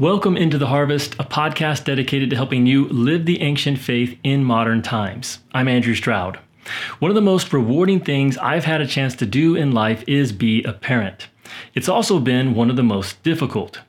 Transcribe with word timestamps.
Welcome 0.00 0.38
into 0.38 0.56
the 0.56 0.68
Harvest, 0.68 1.12
a 1.16 1.24
podcast 1.24 1.84
dedicated 1.84 2.30
to 2.30 2.36
helping 2.36 2.64
you 2.64 2.88
live 2.88 3.26
the 3.26 3.42
ancient 3.42 3.78
faith 3.78 4.18
in 4.24 4.42
modern 4.42 4.80
times. 4.80 5.40
I'm 5.52 5.68
Andrew 5.68 5.94
Stroud. 5.94 6.38
One 7.00 7.10
of 7.10 7.14
the 7.14 7.20
most 7.20 7.52
rewarding 7.52 8.00
things 8.00 8.38
I've 8.38 8.64
had 8.64 8.80
a 8.80 8.86
chance 8.86 9.14
to 9.16 9.26
do 9.26 9.54
in 9.54 9.72
life 9.72 10.02
is 10.08 10.32
be 10.32 10.64
a 10.64 10.72
parent. 10.72 11.28
It's 11.74 11.86
also 11.86 12.18
been 12.18 12.54
one 12.54 12.70
of 12.70 12.76
the 12.76 12.82
most 12.82 13.22
difficult. 13.22 13.82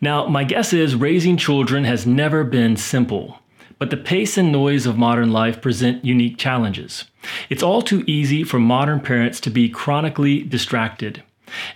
Now, 0.00 0.28
my 0.28 0.44
guess 0.44 0.72
is 0.72 0.94
raising 0.94 1.36
children 1.36 1.82
has 1.82 2.06
never 2.06 2.44
been 2.44 2.76
simple, 2.76 3.40
but 3.80 3.90
the 3.90 3.96
pace 3.96 4.38
and 4.38 4.52
noise 4.52 4.86
of 4.86 4.96
modern 4.96 5.32
life 5.32 5.60
present 5.60 6.04
unique 6.04 6.38
challenges. 6.38 7.06
It's 7.50 7.64
all 7.64 7.82
too 7.82 8.04
easy 8.06 8.44
for 8.44 8.60
modern 8.60 9.00
parents 9.00 9.40
to 9.40 9.50
be 9.50 9.68
chronically 9.68 10.44
distracted. 10.44 11.24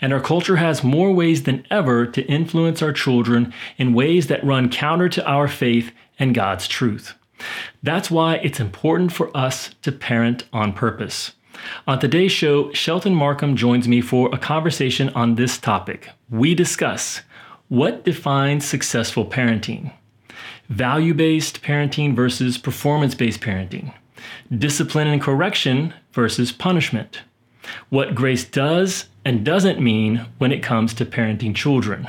And 0.01 0.12
our 0.12 0.21
culture 0.21 0.57
has 0.57 0.85
more 0.85 1.12
ways 1.12 1.45
than 1.45 1.67
ever 1.71 2.07
to 2.07 2.27
influence 2.27 2.83
our 2.83 2.93
children 2.93 3.53
in 3.79 3.95
ways 3.95 4.27
that 4.27 4.45
run 4.45 4.69
counter 4.69 5.09
to 5.11 5.27
our 5.27 5.49
faith 5.49 5.93
and 6.19 6.34
God's 6.34 6.69
truth. 6.69 7.15
That's 7.83 8.11
why 8.11 8.37
it's 8.37 8.61
important 8.61 9.12
for 9.12 9.34
us 9.37 9.70
to 9.83 9.93
parent 9.93 10.45
on 10.53 10.73
purpose. 10.73 11.33
On 11.87 11.98
today's 11.98 12.33
show, 12.33 12.73
Shelton 12.73 13.15
Markham 13.15 13.56
joins 13.56 13.89
me 13.89 14.01
for 14.01 14.30
a 14.33 14.39
conversation 14.39 15.11
on 15.11 15.34
this 15.34 15.59
topic. 15.59 16.11
We 16.31 16.55
discuss 16.55 17.23
what 17.69 18.05
defines 18.05 18.65
successful 18.65 19.27
parenting, 19.27 19.92
value 20.69 21.15
based 21.15 21.62
parenting 21.62 22.15
versus 22.15 22.59
performance 22.59 23.15
based 23.15 23.41
parenting, 23.41 23.95
discipline 24.56 25.06
and 25.06 25.20
correction 25.20 25.95
versus 26.12 26.53
punishment, 26.53 27.23
what 27.88 28.15
grace 28.15 28.45
does 28.45 29.06
and 29.24 29.45
doesn't 29.45 29.80
mean 29.80 30.27
when 30.38 30.52
it 30.52 30.62
comes 30.62 30.95
to 30.95 31.05
parenting 31.05 31.55
children, 31.55 32.09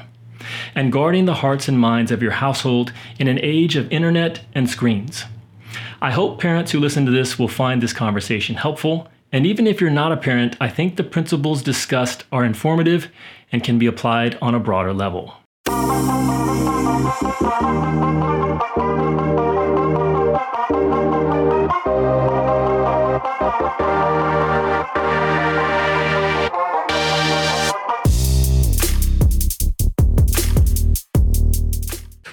and 0.75 0.91
guarding 0.91 1.25
the 1.25 1.35
hearts 1.35 1.67
and 1.67 1.79
minds 1.79 2.11
of 2.11 2.21
your 2.21 2.31
household 2.31 2.93
in 3.19 3.27
an 3.27 3.39
age 3.41 3.75
of 3.75 3.91
internet 3.91 4.41
and 4.53 4.69
screens. 4.69 5.25
I 6.01 6.11
hope 6.11 6.41
parents 6.41 6.71
who 6.71 6.79
listen 6.79 7.05
to 7.05 7.11
this 7.11 7.37
will 7.37 7.47
find 7.47 7.81
this 7.81 7.93
conversation 7.93 8.55
helpful. 8.55 9.07
And 9.31 9.45
even 9.45 9.67
if 9.67 9.79
you're 9.79 9.89
not 9.89 10.11
a 10.11 10.17
parent, 10.17 10.57
I 10.59 10.67
think 10.67 10.95
the 10.95 11.03
principles 11.03 11.61
discussed 11.61 12.25
are 12.31 12.43
informative 12.43 13.09
and 13.51 13.63
can 13.63 13.77
be 13.79 13.85
applied 13.85 14.37
on 14.41 14.55
a 14.55 14.59
broader 14.59 14.93
level. 14.93 15.35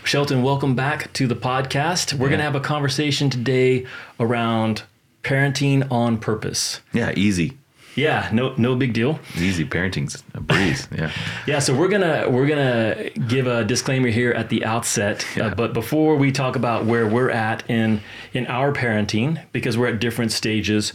Shelton, 0.09 0.43
welcome 0.43 0.75
back 0.75 1.13
to 1.13 1.27
the 1.27 1.37
podcast. 1.37 2.15
We're 2.15 2.29
yeah. 2.29 2.31
going 2.31 2.39
to 2.39 2.45
have 2.45 2.55
a 2.55 2.61
conversation 2.61 3.29
today 3.29 3.85
around 4.19 4.85
parenting 5.23 5.87
on 5.93 6.17
purpose. 6.17 6.81
Yeah, 6.95 7.13
easy. 7.15 7.59
Yeah, 7.95 8.31
no 8.33 8.55
no 8.57 8.75
big 8.75 8.95
deal. 8.95 9.19
Easy 9.37 9.67
parenting's 9.67 10.23
a 10.33 10.41
breeze. 10.41 10.89
Yeah. 10.97 11.11
yeah, 11.47 11.59
so 11.59 11.75
we're 11.75 11.89
gonna 11.89 12.27
we're 12.31 12.47
gonna 12.47 13.11
give 13.27 13.47
a 13.47 13.65
disclaimer 13.65 14.09
here 14.09 14.31
at 14.31 14.49
the 14.49 14.65
outset. 14.65 15.27
Uh, 15.33 15.41
yeah. 15.41 15.47
Uh, 15.49 15.55
but 15.55 15.75
before 15.75 16.17
we 16.17 16.33
talk 16.33 16.57
about 16.57 16.87
where 16.87 17.07
we're 17.07 17.31
at 17.31 17.69
in 17.69 18.01
in 18.33 18.47
our 18.47 18.73
parenting, 18.73 19.45
because 19.53 19.77
we're 19.77 19.89
at 19.89 20.01
different 20.01 20.33
stages, 20.33 20.95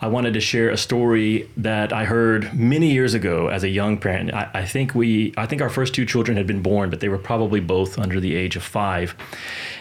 I 0.00 0.06
wanted 0.06 0.34
to 0.34 0.40
share 0.40 0.70
a 0.70 0.76
story 0.76 1.48
that 1.56 1.92
I 1.92 2.04
heard 2.04 2.54
many 2.54 2.92
years 2.92 3.14
ago 3.14 3.48
as 3.48 3.64
a 3.64 3.68
young 3.68 3.98
parent. 3.98 4.32
I, 4.32 4.48
I 4.54 4.64
think 4.64 4.94
we 4.94 5.34
I 5.36 5.46
think 5.46 5.60
our 5.60 5.70
first 5.70 5.94
two 5.94 6.06
children 6.06 6.36
had 6.36 6.46
been 6.46 6.62
born, 6.62 6.88
but 6.88 7.00
they 7.00 7.08
were 7.08 7.18
probably 7.18 7.60
both 7.60 7.98
under 7.98 8.20
the 8.20 8.36
age 8.36 8.54
of 8.54 8.62
five. 8.62 9.16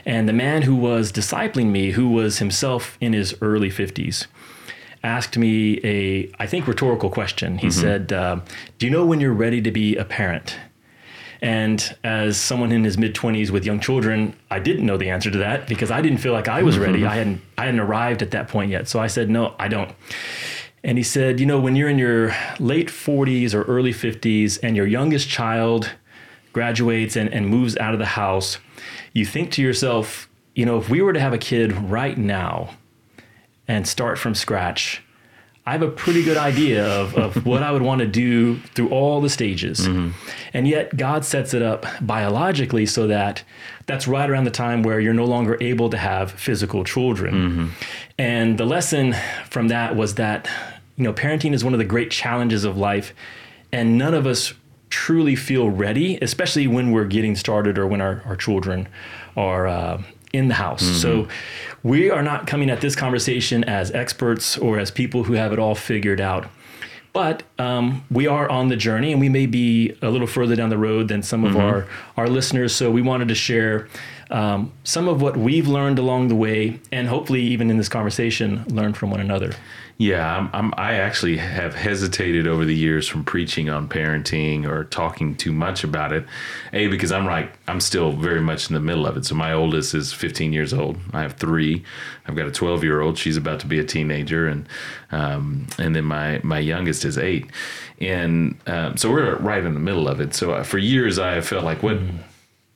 And 0.06 0.28
the 0.28 0.34
man 0.34 0.64
who 0.64 0.76
was 0.76 1.12
discipling 1.12 1.68
me, 1.68 1.92
who 1.92 2.10
was 2.10 2.40
himself 2.40 2.98
in 3.00 3.14
his 3.14 3.36
early 3.42 3.70
fifties 3.70 4.28
asked 5.04 5.38
me 5.38 5.80
a, 5.84 6.30
I 6.40 6.48
think, 6.48 6.68
rhetorical 6.68 7.10
question. 7.10 7.60
He 7.60 7.68
mm-hmm. 7.68 7.82
said, 7.82 8.14
uh, 8.14 8.40
Do 8.78 8.86
you 8.86 8.92
know 8.92 9.06
when 9.06 9.20
you're 9.20 9.34
ready 9.34 9.62
to 9.62 9.72
be 9.72 9.96
a 9.96 10.04
parent? 10.04 10.58
And 11.42 11.96
as 12.04 12.38
someone 12.38 12.72
in 12.72 12.84
his 12.84 12.98
mid 12.98 13.14
20s 13.16 13.50
with 13.52 13.66
young 13.66 13.80
children, 13.80 14.36
I 14.50 14.60
didn't 14.60 14.86
know 14.86 14.98
the 14.98 15.10
answer 15.10 15.30
to 15.30 15.38
that 15.40 15.68
because 15.68 15.92
I 15.92 16.02
didn't 16.02 16.18
feel 16.20 16.34
like 16.34 16.48
I 16.48 16.64
was 16.64 16.78
ready. 16.78 17.06
I 17.06 17.16
hadn't 17.16 17.42
I 17.58 17.66
hadn't 17.66 17.80
arrived 17.80 18.22
at 18.22 18.32
that 18.32 18.48
point 18.48 18.72
yet. 18.72 18.88
So 18.88 19.00
I 19.00 19.08
said, 19.08 19.30
"No, 19.30 19.54
I 19.60 19.68
don't." 19.68 19.94
And 20.84 20.98
he 20.98 21.04
said, 21.04 21.40
"You 21.40 21.46
know, 21.46 21.60
when 21.60 21.76
you're 21.76 21.90
in 21.90 22.00
your 22.00 22.36
late 22.60 22.90
40s 22.90 23.54
or 23.54 23.64
early 23.64 23.94
50s 23.94 24.60
and 24.64 24.76
your 24.76 24.88
youngest 24.88 25.30
child 25.30 25.92
graduates 26.54 27.16
and, 27.16 27.32
and 27.32 27.48
moves 27.48 27.78
out 27.78 27.94
of 27.94 28.00
the 28.00 28.06
house, 28.06 28.58
you 29.14 29.26
think 29.26 29.52
to 29.52 29.62
yourself, 29.62 30.28
you 30.56 30.66
know, 30.66 30.78
if 30.78 30.90
we 30.90 31.02
were 31.02 31.14
to 31.14 31.20
have 31.20 31.34
a 31.34 31.38
kid 31.38 31.72
right 31.74 32.18
now, 32.18 32.72
and 33.68 33.88
start 33.88 34.18
from 34.18 34.34
scratch, 34.34 35.04
I 35.68 35.74
have 35.74 35.82
a 35.82 35.90
pretty 35.90 36.24
good 36.24 36.38
idea 36.38 36.88
of, 36.88 37.14
of 37.16 37.46
what 37.46 37.62
I 37.62 37.74
would 37.74 37.82
want 37.82 38.00
to 38.00 38.08
do 38.08 38.58
through 38.74 38.88
all 38.88 39.20
the 39.20 39.30
stages. 39.30 39.82
Mm-hmm. 39.82 40.12
And 40.54 40.66
yet, 40.66 40.96
God 40.96 41.26
sets 41.26 41.54
it 41.54 41.62
up 41.62 41.86
biologically 42.00 42.86
so 42.86 43.06
that 43.08 43.44
that's 43.86 44.08
right 44.08 44.30
around 44.30 44.46
the 44.46 44.52
time 44.52 44.82
where 44.82 45.02
you're 45.02 45.14
no 45.14 45.26
longer 45.26 45.58
able 45.60 45.90
to 45.90 45.98
have 45.98 46.32
physical 46.32 46.86
children. 46.86 47.34
Mm-hmm. 47.34 47.68
And 48.18 48.58
the 48.58 48.66
lesson 48.66 49.14
from 49.50 49.68
that 49.68 49.98
was 49.98 50.16
that, 50.16 50.50
you 50.96 51.04
know, 51.04 51.14
parenting 51.14 51.54
is 51.54 51.66
one 51.66 51.74
of 51.74 51.80
the 51.80 51.86
great 51.86 52.12
challenges 52.12 52.64
of 52.64 52.78
life, 52.78 53.14
and 53.74 53.98
none 53.98 54.14
of 54.14 54.26
us 54.26 54.54
truly 54.90 55.36
feel 55.36 55.70
ready, 55.70 56.18
especially 56.22 56.66
when 56.68 56.92
we're 56.92 57.06
getting 57.06 57.36
started 57.36 57.78
or 57.78 57.86
when 57.86 58.00
our, 58.00 58.24
our 58.26 58.38
children 58.38 58.88
are. 59.36 59.68
Uh, 59.68 60.02
in 60.34 60.48
the 60.48 60.54
house. 60.54 60.84
Mm-hmm. 60.84 60.96
So 60.98 61.28
we 61.84 62.10
are 62.10 62.24
not 62.24 62.48
coming 62.48 62.70
at 62.70 62.82
this 62.82 62.96
conversation 62.96 63.64
as 63.64 63.92
experts 63.92 64.58
or 64.58 64.80
as 64.80 64.92
people 64.92 65.24
who 65.24 65.34
have 65.34 65.54
it 65.54 65.60
all 65.60 65.76
figured 65.76 66.20
out. 66.22 66.48
But 67.14 67.44
um, 67.58 68.06
we 68.12 68.28
are 68.28 68.48
on 68.48 68.68
the 68.68 68.76
journey 68.76 69.12
and 69.12 69.20
we 69.20 69.30
may 69.30 69.48
be 69.48 69.98
a 70.02 70.10
little 70.10 70.28
further 70.28 70.56
down 70.56 70.70
the 70.70 70.78
road 70.78 71.08
than 71.08 71.24
some 71.24 71.44
of 71.44 71.54
mm-hmm. 71.54 71.62
our, 71.62 71.88
our 72.16 72.28
listeners. 72.28 72.76
So 72.76 72.92
we 72.92 73.02
wanted 73.02 73.30
to 73.30 73.36
share 73.36 73.88
um, 74.30 74.72
some 74.84 75.08
of 75.08 75.22
what 75.22 75.38
we've 75.38 75.68
learned 75.68 76.00
along 76.00 76.28
the 76.28 76.36
way 76.36 76.80
and 76.92 77.08
hopefully, 77.08 77.42
even 77.42 77.70
in 77.70 77.78
this 77.78 77.90
conversation, 77.90 78.66
learn 78.68 78.94
from 78.94 79.12
one 79.12 79.20
another. 79.20 79.54
Yeah, 80.00 80.38
I'm, 80.38 80.50
I'm, 80.54 80.74
i 80.78 80.94
actually 80.94 81.38
have 81.38 81.74
hesitated 81.74 82.48
over 82.48 82.66
the 82.66 82.76
years 82.76 83.08
from 83.08 83.24
preaching 83.24 83.68
on 83.68 83.90
parenting 83.90 84.68
or 84.68 84.84
talking 84.84 85.36
too 85.36 85.52
much 85.52 85.84
about 85.84 86.14
it. 86.14 86.24
A 86.72 86.88
because 86.88 87.12
I'm 87.12 87.26
like 87.26 87.58
I'm 87.68 87.80
still 87.80 88.12
very 88.12 88.42
much 88.42 88.70
in 88.70 88.76
the 88.76 88.80
middle 88.80 89.08
of 89.08 89.18
it. 89.18 89.26
So 89.26 89.34
my 89.34 89.54
oldest 89.54 89.96
is 89.96 90.14
15 90.14 90.54
years 90.54 90.72
old. 90.72 90.98
I 91.14 91.24
have 91.24 91.34
three. 91.34 91.84
I've 92.28 92.36
got 92.36 92.46
a 92.46 92.52
12 92.52 92.84
year 92.84 93.02
old. 93.02 93.18
She's 93.18 93.38
about 93.38 93.60
to 93.62 93.66
be 93.66 93.80
a 93.80 93.84
teenager, 93.84 94.48
and 94.48 94.70
um, 95.12 95.66
and 95.80 95.96
then 95.96 96.06
my 96.06 96.42
my 96.44 96.60
youngest 96.60 97.04
is 97.04 97.18
eight. 97.18 97.48
And 98.00 98.56
um, 98.68 98.98
so 98.98 99.10
we're 99.10 99.36
right 99.38 99.64
in 99.64 99.74
the 99.74 99.80
middle 99.80 100.08
of 100.08 100.22
it. 100.22 100.36
So 100.36 100.52
uh, 100.52 100.64
for 100.64 100.78
years 100.78 101.18
I 101.18 101.32
have 101.34 101.48
felt 101.48 101.64
like 101.64 101.82
what. 101.82 101.98
Mm 101.98 102.20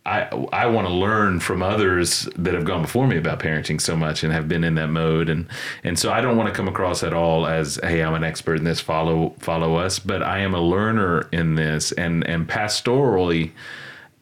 I 0.05 0.21
I 0.51 0.65
want 0.65 0.87
to 0.87 0.93
learn 0.93 1.39
from 1.39 1.61
others 1.61 2.27
that 2.35 2.53
have 2.53 2.65
gone 2.65 2.81
before 2.81 3.07
me 3.07 3.17
about 3.17 3.39
parenting 3.39 3.79
so 3.79 3.95
much 3.95 4.23
and 4.23 4.33
have 4.33 4.47
been 4.47 4.63
in 4.63 4.75
that 4.75 4.87
mode. 4.87 5.29
And 5.29 5.47
and 5.83 5.97
so 5.97 6.11
I 6.11 6.21
don't 6.21 6.37
want 6.37 6.49
to 6.49 6.55
come 6.55 6.67
across 6.67 7.03
at 7.03 7.13
all 7.13 7.45
as 7.45 7.79
hey 7.83 8.01
I'm 8.03 8.15
an 8.15 8.23
expert 8.23 8.55
in 8.55 8.63
this 8.63 8.79
follow 8.79 9.35
follow 9.39 9.75
us. 9.75 9.99
But 9.99 10.23
I 10.23 10.39
am 10.39 10.55
a 10.55 10.61
learner 10.61 11.27
in 11.31 11.55
this. 11.55 11.91
And 11.91 12.25
and 12.25 12.47
pastorally 12.47 13.51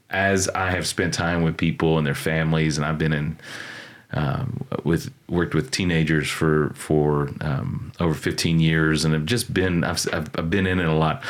as 0.09 0.50
I 0.50 0.72
have 0.72 0.88
spent 0.88 1.13
time 1.13 1.44
with 1.44 1.56
people 1.56 1.97
and 1.97 2.06
their 2.06 2.16
families 2.16 2.78
and 2.78 2.85
I've 2.85 2.97
been 2.97 3.13
in 3.13 3.38
um, 4.14 4.66
with 4.84 5.12
worked 5.28 5.53
with 5.53 5.72
teenagers 5.72 6.30
for 6.30 6.72
for 6.75 7.30
um, 7.42 7.92
over 8.00 8.14
15 8.14 8.59
years 8.59 9.06
and 9.06 9.14
have 9.14 9.25
just 9.25 9.53
been 9.53 9.84
I've, 9.84 10.06
I've 10.12 10.50
been 10.50 10.66
in 10.66 10.80
it 10.80 10.88
a 10.88 10.94
lot 10.94 11.24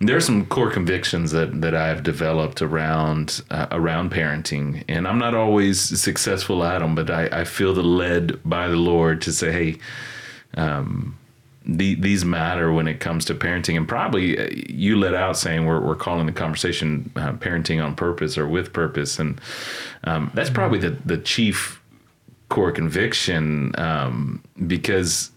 there 0.00 0.16
are 0.16 0.20
some 0.20 0.46
core 0.46 0.70
convictions 0.70 1.32
that 1.32 1.60
that 1.60 1.74
I've 1.74 2.02
developed 2.02 2.62
around 2.62 3.42
uh, 3.50 3.66
around 3.72 4.12
parenting, 4.12 4.84
and 4.88 5.08
I'm 5.08 5.18
not 5.18 5.34
always 5.34 5.80
successful 5.80 6.62
at 6.62 6.78
them, 6.78 6.94
but 6.94 7.10
I, 7.10 7.26
I 7.26 7.44
feel 7.44 7.74
the 7.74 7.82
led 7.82 8.40
by 8.44 8.68
the 8.68 8.76
Lord 8.76 9.20
to 9.22 9.32
say, 9.32 9.52
hey. 9.52 9.78
Um, 10.54 11.16
the, 11.70 11.96
these 11.96 12.24
matter 12.24 12.72
when 12.72 12.88
it 12.88 12.98
comes 12.98 13.26
to 13.26 13.34
parenting, 13.34 13.76
and 13.76 13.86
probably 13.86 14.38
uh, 14.38 14.48
you 14.50 14.96
let 14.96 15.12
out 15.12 15.36
saying 15.36 15.66
we're, 15.66 15.80
we're 15.80 15.96
calling 15.96 16.24
the 16.24 16.32
conversation 16.32 17.12
uh, 17.14 17.32
parenting 17.34 17.84
on 17.84 17.94
purpose 17.94 18.38
or 18.38 18.48
with 18.48 18.72
purpose, 18.72 19.18
and 19.18 19.38
um, 20.04 20.30
that's 20.32 20.48
probably 20.48 20.78
the 20.78 20.90
the 21.04 21.18
chief 21.18 21.77
core 22.48 22.72
conviction 22.72 23.74
um, 23.78 24.42
because 24.66 25.30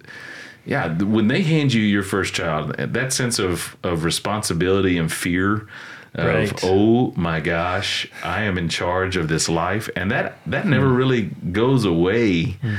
yeah, 0.66 0.96
when 1.02 1.28
they 1.28 1.42
hand 1.42 1.74
you 1.74 1.82
your 1.82 2.04
first 2.04 2.34
child, 2.34 2.76
that 2.78 3.14
sense 3.14 3.40
of 3.40 3.76
of 3.84 4.04
responsibility 4.04 4.98
and 4.98 5.12
fear 5.12 5.68
of 6.14 6.26
right. 6.26 6.60
oh 6.64 7.14
my 7.16 7.40
gosh, 7.40 8.10
I 8.24 8.44
am 8.44 8.58
in 8.58 8.70
charge 8.70 9.16
of 9.16 9.28
this 9.28 9.50
life, 9.50 9.90
and 9.96 10.12
that 10.12 10.38
that 10.46 10.68
never 10.68 10.88
mm. 10.88 10.98
really 10.98 11.22
goes 11.52 11.86
away. 11.86 12.58
Mm. 12.62 12.78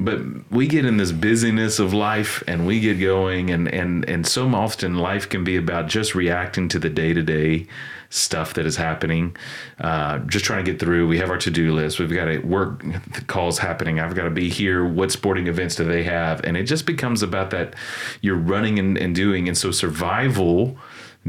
But 0.00 0.20
we 0.50 0.68
get 0.68 0.84
in 0.84 0.96
this 0.96 1.12
busyness 1.12 1.78
of 1.78 1.92
life, 1.94 2.42
and 2.46 2.66
we 2.66 2.80
get 2.80 3.00
going, 3.00 3.50
and 3.50 3.72
and 3.72 4.04
and 4.08 4.26
so 4.26 4.48
often 4.54 4.96
life 4.96 5.28
can 5.28 5.44
be 5.44 5.56
about 5.56 5.86
just 5.86 6.14
reacting 6.14 6.68
to 6.68 6.78
the 6.78 6.90
day 6.90 7.12
to 7.14 7.22
day 7.22 7.66
stuff 8.10 8.54
that 8.54 8.66
is 8.66 8.76
happening. 8.76 9.36
Uh, 9.78 10.18
just 10.20 10.44
trying 10.44 10.64
to 10.64 10.70
get 10.70 10.80
through. 10.80 11.08
We 11.08 11.18
have 11.18 11.30
our 11.30 11.38
to 11.38 11.50
do 11.50 11.74
list. 11.74 11.98
We've 11.98 12.12
got 12.12 12.28
a 12.28 12.38
work 12.38 12.82
calls 13.26 13.58
happening. 13.58 14.00
I've 14.00 14.14
got 14.14 14.24
to 14.24 14.30
be 14.30 14.48
here. 14.48 14.84
What 14.84 15.12
sporting 15.12 15.46
events 15.46 15.76
do 15.76 15.84
they 15.84 16.02
have? 16.04 16.42
And 16.44 16.56
it 16.56 16.64
just 16.64 16.86
becomes 16.86 17.22
about 17.22 17.50
that 17.50 17.74
you're 18.20 18.36
running 18.36 18.78
and, 18.78 18.96
and 18.96 19.14
doing. 19.14 19.48
And 19.48 19.56
so 19.56 19.70
survival 19.70 20.76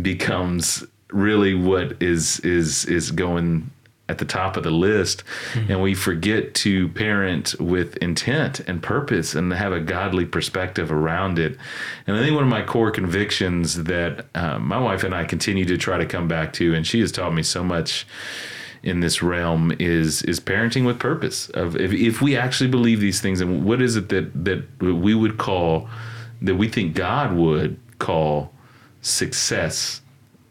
becomes 0.01 0.85
really 1.11 1.55
what 1.55 2.01
is 2.01 2.39
is 2.41 2.85
is 2.85 3.11
going 3.11 3.71
at 4.09 4.17
the 4.17 4.25
top 4.25 4.57
of 4.57 4.63
the 4.63 4.71
list 4.71 5.23
mm-hmm. 5.53 5.71
and 5.71 5.81
we 5.81 5.93
forget 5.93 6.53
to 6.53 6.89
parent 6.89 7.55
with 7.59 7.95
intent 7.97 8.59
and 8.61 8.83
purpose 8.83 9.35
and 9.35 9.53
have 9.53 9.71
a 9.71 9.79
godly 9.79 10.25
perspective 10.25 10.91
around 10.91 11.39
it. 11.39 11.57
And 12.07 12.17
i 12.17 12.19
think 12.19 12.33
one 12.33 12.43
of 12.43 12.49
my 12.49 12.63
core 12.63 12.91
convictions 12.91 13.83
that 13.83 14.25
uh, 14.35 14.59
my 14.59 14.79
wife 14.79 15.03
and 15.03 15.15
i 15.15 15.23
continue 15.23 15.65
to 15.65 15.77
try 15.77 15.97
to 15.97 16.05
come 16.05 16.27
back 16.27 16.51
to 16.53 16.73
and 16.73 16.85
she 16.85 16.99
has 16.99 17.11
taught 17.11 17.33
me 17.33 17.43
so 17.43 17.63
much 17.63 18.05
in 18.83 18.99
this 18.99 19.21
realm 19.21 19.73
is 19.79 20.23
is 20.23 20.39
parenting 20.39 20.85
with 20.85 20.99
purpose. 20.99 21.49
Of 21.49 21.75
if, 21.75 21.91
if 21.91 22.21
we 22.21 22.37
actually 22.37 22.69
believe 22.69 22.99
these 22.99 23.19
things 23.21 23.41
and 23.41 23.65
what 23.65 23.81
is 23.81 23.95
it 23.95 24.09
that 24.09 24.45
that 24.45 24.63
we 24.81 25.13
would 25.13 25.37
call 25.37 25.89
that 26.41 26.55
we 26.55 26.67
think 26.67 26.95
god 26.95 27.33
would 27.33 27.79
call 27.99 28.53
success 29.01 30.01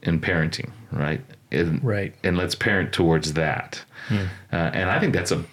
in 0.02 0.20
parenting 0.20 0.70
right 0.92 1.22
and, 1.50 1.82
right. 1.82 2.14
And 2.22 2.36
let's 2.36 2.54
parent 2.54 2.92
towards 2.92 3.34
that. 3.34 3.82
Hmm. 4.08 4.26
Uh, 4.52 4.56
and 4.56 4.90
I 4.90 5.00
think 5.00 5.12
that's 5.12 5.32
a 5.32 5.44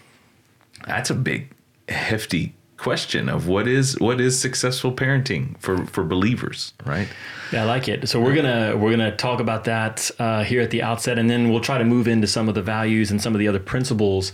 that's 0.88 1.10
a 1.10 1.16
big, 1.16 1.52
hefty 1.90 2.54
question 2.78 3.30
of 3.30 3.48
what 3.48 3.68
is 3.68 3.98
what 4.00 4.20
is 4.20 4.38
successful 4.38 4.92
parenting 4.92 5.58
for 5.60 5.86
for 5.88 6.04
believers, 6.04 6.74
right? 6.86 7.08
Yeah, 7.52 7.64
I 7.64 7.66
like 7.66 7.88
it. 7.88 8.10
So 8.10 8.20
we're 8.20 8.36
gonna 8.36 8.76
we're 8.78 8.92
gonna 8.92 9.16
talk 9.16 9.40
about 9.40 9.64
that 9.66 10.12
uh, 10.20 10.44
here 10.44 10.62
at 10.62 10.72
the 10.72 10.84
outset, 10.84 11.18
and 11.18 11.30
then 11.30 11.50
we'll 11.50 11.62
try 11.62 11.78
to 11.78 11.86
move 11.86 12.08
into 12.08 12.28
some 12.28 12.50
of 12.50 12.56
the 12.56 12.62
values 12.62 13.12
and 13.12 13.22
some 13.22 13.34
of 13.34 13.40
the 13.40 13.48
other 13.48 13.60
principles 13.60 14.34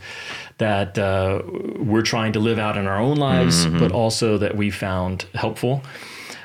that 0.57 0.97
uh, 0.97 1.41
we're 1.77 2.01
trying 2.01 2.33
to 2.33 2.39
live 2.39 2.59
out 2.59 2.77
in 2.77 2.87
our 2.87 2.99
own 2.99 3.17
lives, 3.17 3.65
mm-hmm. 3.65 3.79
but 3.79 3.91
also 3.91 4.37
that 4.37 4.55
we 4.55 4.69
found 4.69 5.25
helpful. 5.33 5.83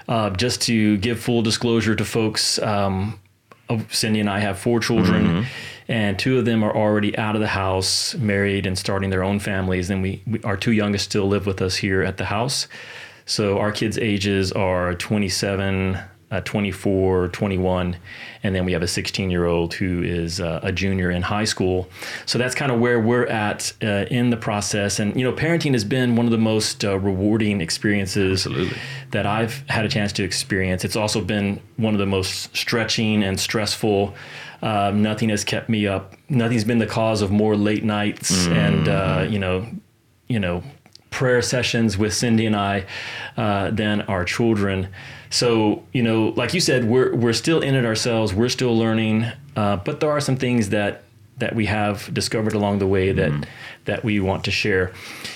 Uh, 0.08 0.30
just 0.30 0.62
to 0.62 0.96
give 0.98 1.18
full 1.18 1.42
disclosure 1.42 1.96
to 1.96 2.04
folks, 2.04 2.60
um, 2.60 3.18
Cindy 3.90 4.20
and 4.20 4.30
I 4.30 4.38
have 4.40 4.58
four 4.58 4.80
children, 4.80 5.26
mm-hmm. 5.26 5.42
and 5.88 6.18
two 6.18 6.38
of 6.38 6.44
them 6.44 6.62
are 6.62 6.74
already 6.74 7.16
out 7.18 7.34
of 7.34 7.40
the 7.40 7.48
house, 7.48 8.14
married, 8.14 8.66
and 8.66 8.78
starting 8.78 9.10
their 9.10 9.24
own 9.24 9.38
families. 9.38 9.90
And 9.90 10.02
we, 10.02 10.22
we, 10.26 10.40
our 10.42 10.56
two 10.56 10.72
youngest 10.72 11.06
still 11.06 11.26
live 11.26 11.46
with 11.46 11.60
us 11.60 11.76
here 11.76 12.02
at 12.02 12.16
the 12.16 12.26
house. 12.26 12.68
So 13.24 13.58
our 13.58 13.72
kids' 13.72 13.98
ages 13.98 14.52
are 14.52 14.94
27, 14.94 15.98
uh, 16.30 16.40
24, 16.40 17.28
21, 17.28 17.96
and 18.42 18.54
then 18.54 18.64
we 18.64 18.72
have 18.72 18.82
a 18.82 18.88
16 18.88 19.30
year 19.30 19.46
old 19.46 19.74
who 19.74 20.02
is 20.02 20.40
uh, 20.40 20.58
a 20.62 20.72
junior 20.72 21.10
in 21.10 21.22
high 21.22 21.44
school. 21.44 21.88
So 22.26 22.36
that's 22.36 22.54
kind 22.54 22.72
of 22.72 22.80
where 22.80 22.98
we're 22.98 23.26
at 23.26 23.72
uh, 23.82 24.06
in 24.10 24.30
the 24.30 24.36
process. 24.36 24.98
And, 24.98 25.16
you 25.16 25.22
know, 25.22 25.32
parenting 25.32 25.72
has 25.72 25.84
been 25.84 26.16
one 26.16 26.26
of 26.26 26.32
the 26.32 26.38
most 26.38 26.84
uh, 26.84 26.98
rewarding 26.98 27.60
experiences 27.60 28.46
Absolutely. 28.46 28.76
that 29.12 29.24
I've 29.24 29.62
had 29.68 29.84
a 29.84 29.88
chance 29.88 30.12
to 30.14 30.24
experience. 30.24 30.84
It's 30.84 30.96
also 30.96 31.20
been 31.20 31.60
one 31.76 31.94
of 31.94 32.00
the 32.00 32.06
most 32.06 32.56
stretching 32.56 33.22
and 33.22 33.38
stressful. 33.38 34.14
Um, 34.62 35.02
nothing 35.02 35.28
has 35.28 35.44
kept 35.44 35.68
me 35.68 35.86
up. 35.86 36.14
Nothing's 36.28 36.64
been 36.64 36.78
the 36.78 36.86
cause 36.86 37.22
of 37.22 37.30
more 37.30 37.56
late 37.56 37.84
nights 37.84 38.46
mm. 38.46 38.52
and, 38.52 38.88
uh, 38.88 39.26
you 39.30 39.38
know, 39.38 39.66
you 40.28 40.40
know, 40.40 40.64
prayer 41.16 41.40
sessions 41.40 41.96
with 41.96 42.12
Cindy 42.12 42.44
and 42.44 42.54
I 42.54 42.84
uh, 43.38 43.70
than 43.70 44.02
our 44.02 44.22
children. 44.22 44.88
So 45.30 45.82
you 45.92 46.02
know, 46.02 46.34
like 46.36 46.52
you 46.52 46.60
said, 46.60 46.84
we're 46.84 47.14
we're 47.16 47.32
still 47.32 47.60
in 47.62 47.74
it 47.74 47.86
ourselves. 47.86 48.34
We're 48.34 48.50
still 48.50 48.76
learning, 48.76 49.24
uh, 49.56 49.76
but 49.78 50.00
there 50.00 50.10
are 50.10 50.20
some 50.20 50.36
things 50.36 50.68
that 50.68 51.04
that 51.38 51.54
we 51.54 51.66
have 51.66 52.12
discovered 52.12 52.52
along 52.52 52.80
the 52.80 52.86
way 52.86 53.12
that 53.12 53.30
mm-hmm. 53.30 53.50
that 53.86 54.04
we 54.04 54.20
want 54.20 54.44
to 54.44 54.50
share. 54.50 54.92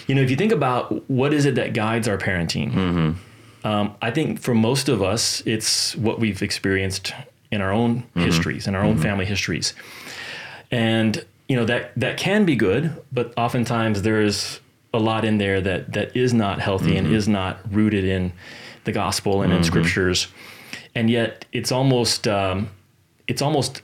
You 0.06 0.14
know, 0.14 0.20
if 0.20 0.30
you 0.30 0.36
think 0.36 0.52
about 0.52 1.08
what 1.08 1.32
is 1.32 1.46
it 1.46 1.54
that 1.54 1.72
guides 1.72 2.06
our 2.06 2.18
parenting, 2.18 2.72
mm-hmm. 2.72 3.66
um, 3.66 3.96
I 4.02 4.10
think 4.10 4.38
for 4.38 4.54
most 4.54 4.90
of 4.90 5.02
us, 5.02 5.42
it's 5.46 5.96
what 5.96 6.20
we've 6.20 6.42
experienced 6.42 7.14
in 7.50 7.62
our 7.62 7.72
own 7.72 8.02
mm-hmm. 8.02 8.20
histories, 8.20 8.66
in 8.66 8.74
our 8.74 8.84
own 8.84 8.94
mm-hmm. 8.94 9.02
family 9.02 9.24
histories, 9.24 9.72
and 10.70 11.24
you 11.48 11.56
know 11.56 11.64
that 11.64 11.92
that 11.96 12.18
can 12.18 12.44
be 12.44 12.54
good, 12.54 13.02
but 13.10 13.32
oftentimes 13.38 14.02
there 14.02 14.20
is 14.20 14.60
a 14.92 14.98
lot 14.98 15.24
in 15.24 15.38
there 15.38 15.60
that 15.60 15.92
that 15.92 16.16
is 16.16 16.34
not 16.34 16.60
healthy 16.60 16.96
and 16.96 17.06
mm-hmm. 17.06 17.16
is 17.16 17.28
not 17.28 17.60
rooted 17.72 18.04
in 18.04 18.32
the 18.84 18.92
gospel 18.92 19.42
and 19.42 19.50
mm-hmm. 19.50 19.58
in 19.58 19.64
scriptures, 19.64 20.28
and 20.94 21.10
yet 21.10 21.44
it's 21.52 21.70
almost 21.70 22.26
um, 22.26 22.68
it's 23.26 23.42
almost 23.42 23.82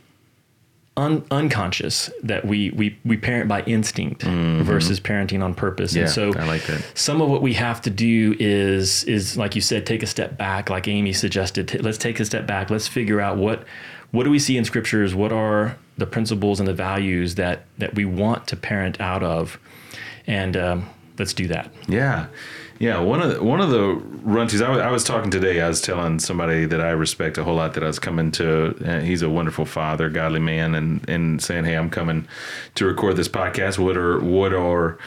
un- 0.97 1.25
unconscious 1.31 2.11
that 2.23 2.44
we 2.44 2.70
we 2.70 2.99
we 3.05 3.17
parent 3.17 3.49
by 3.49 3.62
instinct 3.62 4.23
mm-hmm. 4.23 4.62
versus 4.62 4.99
parenting 4.99 5.43
on 5.43 5.55
purpose. 5.55 5.94
Yeah, 5.94 6.03
and 6.03 6.11
so 6.11 6.35
I 6.35 6.47
like 6.47 6.64
that. 6.67 6.85
Some 6.94 7.20
of 7.20 7.29
what 7.29 7.43
we 7.43 7.55
have 7.55 7.81
to 7.82 7.91
do 7.91 8.35
is 8.38 9.05
is 9.05 9.37
like 9.37 9.55
you 9.55 9.61
said, 9.61 9.87
take 9.87 10.03
a 10.03 10.06
step 10.06 10.37
back, 10.37 10.70
like 10.70 10.88
Amy 10.88 11.12
suggested. 11.12 11.69
T- 11.69 11.79
let's 11.79 11.99
take 11.99 12.20
a 12.20 12.25
step 12.25 12.47
back. 12.47 12.70
Let's 12.70 12.88
figure 12.88 13.20
out 13.20 13.37
what 13.37 13.64
what 14.11 14.25
do 14.25 14.31
we 14.31 14.38
see 14.38 14.56
in 14.56 14.64
scriptures. 14.64 15.14
What 15.14 15.32
are 15.32 15.76
the 15.99 16.06
principles 16.06 16.61
and 16.61 16.69
the 16.69 16.75
values 16.75 17.35
that 17.37 17.67
that 17.79 17.94
we 17.94 18.05
want 18.05 18.47
to 18.49 18.56
parent 18.56 19.00
out 19.00 19.23
of, 19.23 19.58
and 20.26 20.56
um, 20.56 20.88
let's 21.19 21.33
do 21.33 21.47
that. 21.49 21.71
Yeah. 21.89 22.27
Yeah, 22.79 23.01
one 23.01 23.23
of 23.23 23.35
the, 23.35 23.43
one 23.43 23.61
of 23.63 23.71
the 23.71 23.95
runties 24.23 24.61
I 24.61 24.69
was, 24.69 24.93
was 24.93 25.05
talking 25.05 25.31
today. 25.31 25.63
I 25.63 25.69
was 25.69 25.81
telling 25.81 26.19
somebody 26.19 26.67
that 26.67 26.81
I 26.81 26.91
respect 26.91 27.39
a 27.39 27.45
whole 27.45 27.55
lot 27.55 27.73
that 27.75 27.83
I 27.83 27.87
was 27.87 27.99
coming 27.99 28.31
to. 28.33 28.77
Uh, 28.85 29.01
he's 29.01 29.23
a 29.23 29.31
wonderful 29.31 29.65
father, 29.65 30.11
godly 30.11 30.41
man, 30.41 30.75
and 30.75 31.09
and 31.09 31.41
saying, 31.41 31.65
"Hey, 31.65 31.75
I'm 31.75 31.89
coming 31.89 32.29
to 32.75 32.85
record 32.85 33.17
this 33.17 33.29
podcast. 33.29 33.79
What 33.79 33.97
are 33.97 34.21
what 34.21 34.53
are 34.53 34.99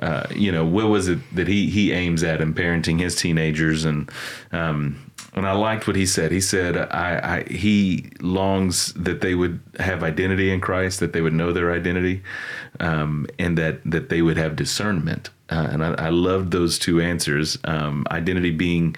uh, 0.00 0.26
you 0.34 0.50
know 0.50 0.64
what 0.64 0.88
was 0.88 1.08
it 1.08 1.18
that 1.34 1.48
he 1.48 1.68
he 1.68 1.92
aims 1.92 2.22
at 2.22 2.40
in 2.40 2.54
parenting 2.54 2.98
his 2.98 3.14
teenagers 3.14 3.84
and 3.84 4.10
um, 4.50 5.12
and 5.34 5.46
I 5.46 5.52
liked 5.52 5.86
what 5.86 5.96
he 5.96 6.06
said. 6.06 6.32
He 6.32 6.40
said 6.40 6.78
I, 6.78 7.36
I 7.36 7.52
he 7.52 8.10
longs 8.20 8.94
that 8.94 9.20
they 9.20 9.34
would 9.34 9.60
have 9.78 10.02
identity 10.02 10.50
in 10.50 10.60
Christ, 10.62 11.00
that 11.00 11.12
they 11.12 11.20
would 11.20 11.34
know 11.34 11.52
their 11.52 11.72
identity, 11.72 12.22
um, 12.80 13.26
and 13.38 13.58
that 13.58 13.80
that 13.84 14.08
they 14.08 14.22
would 14.22 14.38
have 14.38 14.56
discernment 14.56 15.28
uh, 15.52 15.68
and 15.70 15.84
I, 15.84 16.06
I 16.06 16.08
loved 16.08 16.50
those 16.50 16.78
two 16.78 17.00
answers. 17.00 17.58
Um, 17.64 18.06
identity 18.10 18.50
being 18.50 18.96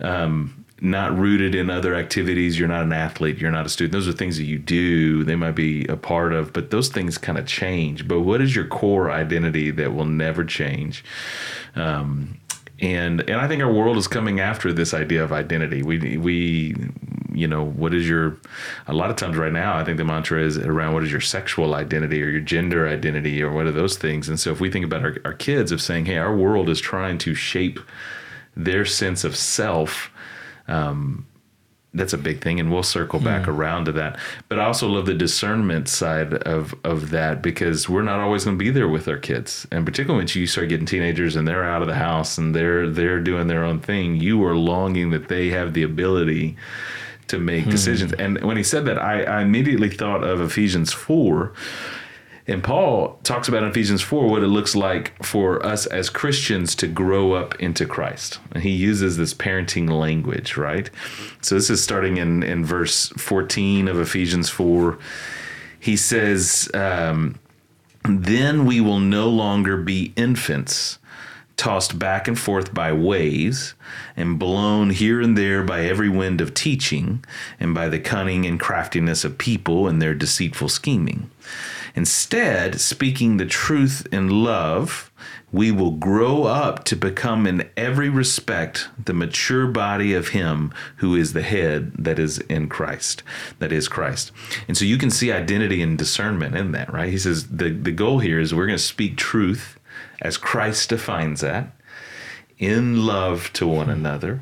um, 0.00 0.64
not 0.80 1.16
rooted 1.16 1.54
in 1.54 1.68
other 1.68 1.94
activities. 1.94 2.58
You're 2.58 2.68
not 2.68 2.84
an 2.84 2.92
athlete. 2.92 3.38
You're 3.38 3.50
not 3.50 3.66
a 3.66 3.68
student. 3.68 3.92
Those 3.92 4.08
are 4.08 4.12
things 4.12 4.38
that 4.38 4.44
you 4.44 4.58
do. 4.58 5.24
They 5.24 5.36
might 5.36 5.54
be 5.54 5.84
a 5.86 5.96
part 5.96 6.32
of, 6.32 6.54
but 6.54 6.70
those 6.70 6.88
things 6.88 7.18
kind 7.18 7.36
of 7.36 7.46
change. 7.46 8.08
But 8.08 8.20
what 8.20 8.40
is 8.40 8.56
your 8.56 8.66
core 8.66 9.10
identity 9.10 9.70
that 9.72 9.92
will 9.92 10.06
never 10.06 10.42
change? 10.42 11.04
Um, 11.74 12.40
and 12.80 13.20
and 13.28 13.40
I 13.40 13.48
think 13.48 13.62
our 13.62 13.72
world 13.72 13.96
is 13.96 14.08
coming 14.08 14.40
after 14.40 14.72
this 14.72 14.94
idea 14.94 15.22
of 15.22 15.32
identity. 15.32 15.82
We 15.82 16.16
we 16.16 16.74
you 17.32 17.46
know 17.46 17.64
what 17.64 17.94
is 17.94 18.08
your 18.08 18.38
a 18.86 18.92
lot 18.92 19.10
of 19.10 19.16
times 19.16 19.36
right 19.36 19.52
now 19.52 19.76
I 19.76 19.84
think 19.84 19.98
the 19.98 20.04
mantra 20.04 20.42
is 20.42 20.58
around 20.58 20.94
what 20.94 21.04
is 21.04 21.12
your 21.12 21.20
sexual 21.20 21.74
identity 21.74 22.22
or 22.22 22.28
your 22.28 22.40
gender 22.40 22.88
identity 22.88 23.42
or 23.42 23.52
what 23.52 23.66
are 23.66 23.72
those 23.72 23.96
things. 23.96 24.28
And 24.28 24.40
so 24.40 24.50
if 24.50 24.60
we 24.60 24.70
think 24.70 24.84
about 24.84 25.02
our, 25.02 25.16
our 25.24 25.34
kids 25.34 25.72
of 25.72 25.80
saying, 25.80 26.06
hey, 26.06 26.16
our 26.16 26.34
world 26.34 26.68
is 26.68 26.80
trying 26.80 27.18
to 27.18 27.34
shape 27.34 27.78
their 28.56 28.84
sense 28.84 29.24
of 29.24 29.36
self. 29.36 30.10
Um, 30.68 31.26
that's 31.92 32.12
a 32.12 32.18
big 32.18 32.40
thing 32.40 32.60
and 32.60 32.70
we'll 32.70 32.82
circle 32.82 33.18
back 33.18 33.44
hmm. 33.44 33.50
around 33.50 33.84
to 33.84 33.92
that 33.92 34.18
but 34.48 34.58
i 34.58 34.64
also 34.64 34.88
love 34.88 35.06
the 35.06 35.14
discernment 35.14 35.88
side 35.88 36.34
of 36.34 36.74
of 36.84 37.10
that 37.10 37.42
because 37.42 37.88
we're 37.88 38.02
not 38.02 38.20
always 38.20 38.44
going 38.44 38.56
to 38.56 38.64
be 38.64 38.70
there 38.70 38.88
with 38.88 39.08
our 39.08 39.18
kids 39.18 39.66
and 39.72 39.84
particularly 39.84 40.24
when 40.24 40.28
you 40.40 40.46
start 40.46 40.68
getting 40.68 40.86
teenagers 40.86 41.34
and 41.34 41.48
they're 41.48 41.64
out 41.64 41.82
of 41.82 41.88
the 41.88 41.94
house 41.94 42.38
and 42.38 42.54
they're 42.54 42.88
they're 42.88 43.20
doing 43.20 43.48
their 43.48 43.64
own 43.64 43.80
thing 43.80 44.16
you 44.16 44.42
are 44.44 44.56
longing 44.56 45.10
that 45.10 45.28
they 45.28 45.48
have 45.48 45.74
the 45.74 45.82
ability 45.82 46.56
to 47.26 47.38
make 47.38 47.64
hmm. 47.64 47.70
decisions 47.70 48.12
and 48.14 48.42
when 48.44 48.56
he 48.56 48.62
said 48.62 48.84
that 48.84 48.98
I, 48.98 49.22
I 49.22 49.42
immediately 49.42 49.90
thought 49.90 50.22
of 50.22 50.40
ephesians 50.40 50.92
4 50.92 51.52
and 52.50 52.64
Paul 52.64 53.18
talks 53.22 53.48
about 53.48 53.62
in 53.62 53.70
Ephesians 53.70 54.02
4 54.02 54.28
what 54.28 54.42
it 54.42 54.48
looks 54.48 54.74
like 54.74 55.24
for 55.24 55.64
us 55.64 55.86
as 55.86 56.10
Christians 56.10 56.74
to 56.76 56.88
grow 56.88 57.32
up 57.32 57.58
into 57.60 57.86
Christ. 57.86 58.40
And 58.52 58.62
he 58.62 58.70
uses 58.70 59.16
this 59.16 59.32
parenting 59.32 59.88
language, 59.88 60.56
right? 60.56 60.90
So 61.42 61.54
this 61.54 61.70
is 61.70 61.82
starting 61.82 62.16
in, 62.16 62.42
in 62.42 62.64
verse 62.64 63.08
14 63.10 63.86
of 63.86 64.00
Ephesians 64.00 64.50
4. 64.50 64.98
He 65.78 65.96
says, 65.96 66.68
um, 66.74 67.38
Then 68.04 68.66
we 68.66 68.80
will 68.80 69.00
no 69.00 69.28
longer 69.28 69.76
be 69.76 70.12
infants 70.16 70.98
tossed 71.60 71.98
back 71.98 72.26
and 72.26 72.38
forth 72.38 72.72
by 72.72 72.90
waves, 72.90 73.74
and 74.16 74.38
blown 74.38 74.88
here 74.88 75.20
and 75.20 75.36
there 75.36 75.62
by 75.62 75.84
every 75.84 76.08
wind 76.08 76.40
of 76.40 76.54
teaching, 76.54 77.22
and 77.60 77.74
by 77.74 77.86
the 77.86 78.00
cunning 78.00 78.46
and 78.46 78.58
craftiness 78.58 79.24
of 79.24 79.36
people 79.36 79.86
and 79.86 80.00
their 80.00 80.14
deceitful 80.14 80.70
scheming. 80.70 81.30
Instead, 81.94 82.80
speaking 82.80 83.36
the 83.36 83.46
truth 83.46 84.06
in 84.12 84.42
love, 84.44 85.10
we 85.52 85.70
will 85.70 85.90
grow 85.92 86.44
up 86.44 86.84
to 86.84 86.96
become 86.96 87.46
in 87.46 87.68
every 87.76 88.08
respect 88.08 88.88
the 89.02 89.12
mature 89.12 89.66
body 89.66 90.14
of 90.14 90.28
him 90.28 90.72
who 90.96 91.14
is 91.14 91.32
the 91.32 91.42
head 91.42 91.92
that 91.98 92.18
is 92.18 92.38
in 92.38 92.68
Christ 92.68 93.22
that 93.58 93.72
is 93.72 93.88
Christ. 93.88 94.32
And 94.68 94.76
so 94.76 94.84
you 94.84 94.98
can 94.98 95.10
see 95.10 95.32
identity 95.32 95.82
and 95.82 95.98
discernment 95.98 96.56
in 96.56 96.72
that 96.72 96.92
right? 96.92 97.10
He 97.10 97.18
says 97.18 97.48
the, 97.48 97.70
the 97.70 97.92
goal 97.92 98.20
here 98.20 98.38
is 98.38 98.54
we're 98.54 98.66
going 98.66 98.78
to 98.78 98.82
speak 98.82 99.16
truth 99.16 99.78
as 100.22 100.36
Christ 100.36 100.88
defines 100.88 101.40
that 101.40 101.72
in 102.58 103.06
love 103.06 103.52
to 103.54 103.66
one 103.66 103.88
another. 103.88 104.40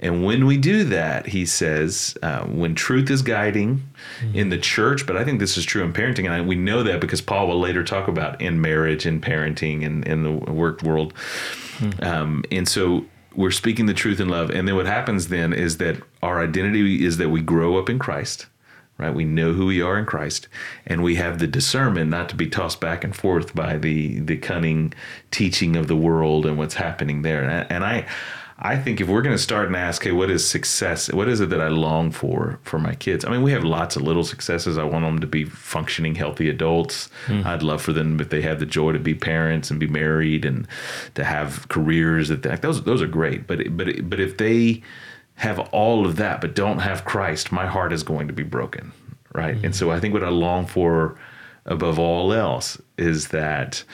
And 0.00 0.24
when 0.24 0.46
we 0.46 0.56
do 0.56 0.84
that, 0.84 1.26
he 1.26 1.44
says, 1.44 2.16
uh, 2.22 2.44
when 2.44 2.74
truth 2.74 3.10
is 3.10 3.20
guiding 3.22 3.87
mm-hmm. 4.20 4.34
in 4.34 4.48
the 4.48 4.58
church, 4.58 5.06
but 5.06 5.16
I 5.16 5.24
think 5.24 5.40
this 5.40 5.56
is 5.56 5.64
true 5.64 5.82
in 5.82 5.92
parenting, 5.92 6.24
and 6.24 6.34
I, 6.34 6.40
we 6.40 6.56
know 6.56 6.82
that 6.82 7.00
because 7.00 7.20
Paul 7.20 7.48
will 7.48 7.60
later 7.60 7.84
talk 7.84 8.08
about 8.08 8.40
in 8.40 8.60
marriage 8.60 9.06
and 9.06 9.22
parenting 9.22 9.84
and 9.84 10.06
in 10.06 10.22
the 10.22 10.32
work 10.32 10.82
world. 10.82 11.14
Mm-hmm. 11.78 12.04
Um, 12.04 12.44
and 12.50 12.68
so 12.68 13.04
we're 13.34 13.50
speaking 13.50 13.86
the 13.86 13.94
truth 13.94 14.18
in 14.18 14.28
love. 14.28 14.50
And 14.50 14.66
then 14.66 14.74
what 14.74 14.86
happens 14.86 15.28
then 15.28 15.52
is 15.52 15.78
that 15.78 16.00
our 16.22 16.42
identity 16.42 17.04
is 17.04 17.18
that 17.18 17.28
we 17.28 17.40
grow 17.40 17.78
up 17.78 17.88
in 17.88 17.98
Christ 17.98 18.46
right? 18.98 19.14
We 19.14 19.24
know 19.24 19.52
who 19.52 19.66
we 19.66 19.80
are 19.80 19.96
in 19.96 20.04
Christ, 20.04 20.48
and 20.84 21.02
we 21.02 21.14
have 21.14 21.38
the 21.38 21.46
discernment 21.46 22.10
not 22.10 22.28
to 22.30 22.36
be 22.36 22.48
tossed 22.48 22.80
back 22.80 23.04
and 23.04 23.14
forth 23.14 23.54
by 23.54 23.78
the 23.78 24.18
the 24.20 24.36
cunning 24.36 24.92
teaching 25.30 25.76
of 25.76 25.86
the 25.86 25.96
world 25.96 26.44
and 26.44 26.58
what's 26.58 26.74
happening 26.74 27.22
there. 27.22 27.42
And 27.42 27.52
I, 27.52 27.74
and 27.74 27.84
I, 27.84 28.06
I 28.60 28.76
think 28.76 29.00
if 29.00 29.06
we're 29.06 29.22
going 29.22 29.36
to 29.36 29.42
start 29.42 29.68
and 29.68 29.76
ask, 29.76 30.02
hey, 30.02 30.10
what 30.10 30.30
is 30.30 30.48
success? 30.48 31.12
What 31.12 31.28
is 31.28 31.40
it 31.40 31.48
that 31.50 31.60
I 31.60 31.68
long 31.68 32.10
for 32.10 32.58
for 32.64 32.80
my 32.80 32.94
kids? 32.94 33.24
I 33.24 33.30
mean, 33.30 33.42
we 33.42 33.52
have 33.52 33.62
lots 33.62 33.94
of 33.94 34.02
little 34.02 34.24
successes. 34.24 34.76
I 34.76 34.82
want 34.82 35.04
them 35.04 35.20
to 35.20 35.28
be 35.28 35.44
functioning, 35.44 36.16
healthy 36.16 36.48
adults. 36.48 37.08
Mm. 37.26 37.44
I'd 37.44 37.62
love 37.62 37.80
for 37.80 37.92
them 37.92 38.20
if 38.20 38.30
they 38.30 38.42
have 38.42 38.58
the 38.58 38.66
joy 38.66 38.92
to 38.92 38.98
be 38.98 39.14
parents 39.14 39.70
and 39.70 39.78
be 39.78 39.86
married 39.86 40.44
and 40.44 40.66
to 41.14 41.22
have 41.22 41.68
careers. 41.68 42.30
That 42.30 42.62
those 42.62 42.82
those 42.82 43.00
are 43.00 43.06
great. 43.06 43.46
But 43.46 43.76
but 43.76 44.10
but 44.10 44.18
if 44.18 44.38
they 44.38 44.82
have 45.36 45.60
all 45.70 46.04
of 46.04 46.16
that 46.16 46.40
but 46.40 46.56
don't 46.56 46.80
have 46.80 47.04
Christ, 47.04 47.52
my 47.52 47.66
heart 47.66 47.92
is 47.92 48.02
going 48.02 48.26
to 48.26 48.34
be 48.34 48.42
broken, 48.42 48.90
right? 49.34 49.56
Mm. 49.56 49.64
And 49.66 49.76
so 49.76 49.92
I 49.92 50.00
think 50.00 50.14
what 50.14 50.24
I 50.24 50.30
long 50.30 50.66
for 50.66 51.16
above 51.64 52.00
all 52.00 52.32
else 52.32 52.80
is 52.96 53.28
that 53.28 53.84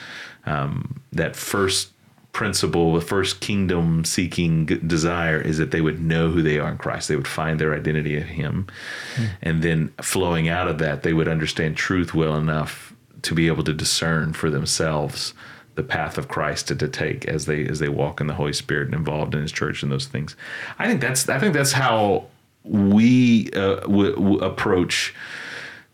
um, 0.47 1.01
that 1.11 1.35
first 1.35 1.91
principle, 2.35 2.93
the 2.93 2.99
first 2.99 3.39
kingdom 3.39 4.03
seeking 4.03 4.65
desire 4.65 5.39
is 5.39 5.57
that 5.57 5.71
they 5.71 5.79
would 5.79 6.01
know 6.01 6.29
who 6.29 6.41
they 6.41 6.59
are 6.59 6.69
in 6.69 6.77
Christ. 6.77 7.07
They 7.07 7.15
would 7.15 7.29
find 7.29 7.57
their 7.57 7.73
identity 7.73 8.17
in 8.17 8.27
Him. 8.27 8.67
Mm. 9.15 9.29
And 9.41 9.63
then 9.63 9.93
flowing 10.01 10.49
out 10.49 10.67
of 10.67 10.77
that, 10.79 11.03
they 11.03 11.13
would 11.13 11.29
understand 11.29 11.77
truth 11.77 12.13
well 12.13 12.35
enough 12.35 12.93
to 13.21 13.33
be 13.33 13.47
able 13.47 13.63
to 13.63 13.71
discern 13.71 14.33
for 14.33 14.49
themselves 14.49 15.33
the 15.75 15.83
path 15.83 16.17
of 16.17 16.27
Christ 16.27 16.67
to, 16.67 16.75
to 16.75 16.89
take 16.89 17.25
as 17.25 17.45
they 17.45 17.65
as 17.67 17.79
they 17.79 17.87
walk 17.89 18.19
in 18.19 18.27
the 18.27 18.33
Holy 18.33 18.53
Spirit 18.53 18.87
and 18.87 18.95
involved 18.95 19.33
in 19.33 19.41
His 19.41 19.53
church 19.53 19.81
and 19.81 19.89
those 19.89 20.07
things. 20.07 20.35
I 20.77 20.87
think 20.87 20.99
that's 20.99 21.29
I 21.29 21.39
think 21.39 21.53
that's 21.53 21.71
how 21.71 22.25
we 22.65 23.49
uh, 23.53 23.77
w- 23.77 24.15
w- 24.15 24.39
approach 24.39 25.15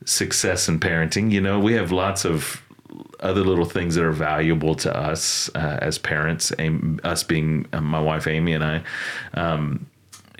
success 0.05 0.67
in 0.67 0.79
parenting. 0.79 1.31
You 1.31 1.41
know, 1.41 1.59
we 1.59 1.73
have 1.73 1.91
lots 1.91 2.25
of 2.25 2.63
other 3.19 3.41
little 3.41 3.65
things 3.65 3.95
that 3.95 4.03
are 4.03 4.11
valuable 4.11 4.75
to 4.75 4.95
us 4.95 5.49
uh, 5.55 5.79
as 5.81 5.97
parents, 5.97 6.51
us 7.03 7.23
being 7.23 7.67
uh, 7.73 7.81
my 7.81 7.99
wife 7.99 8.27
Amy 8.27 8.53
and 8.53 8.63
I. 8.63 8.83
Um, 9.33 9.87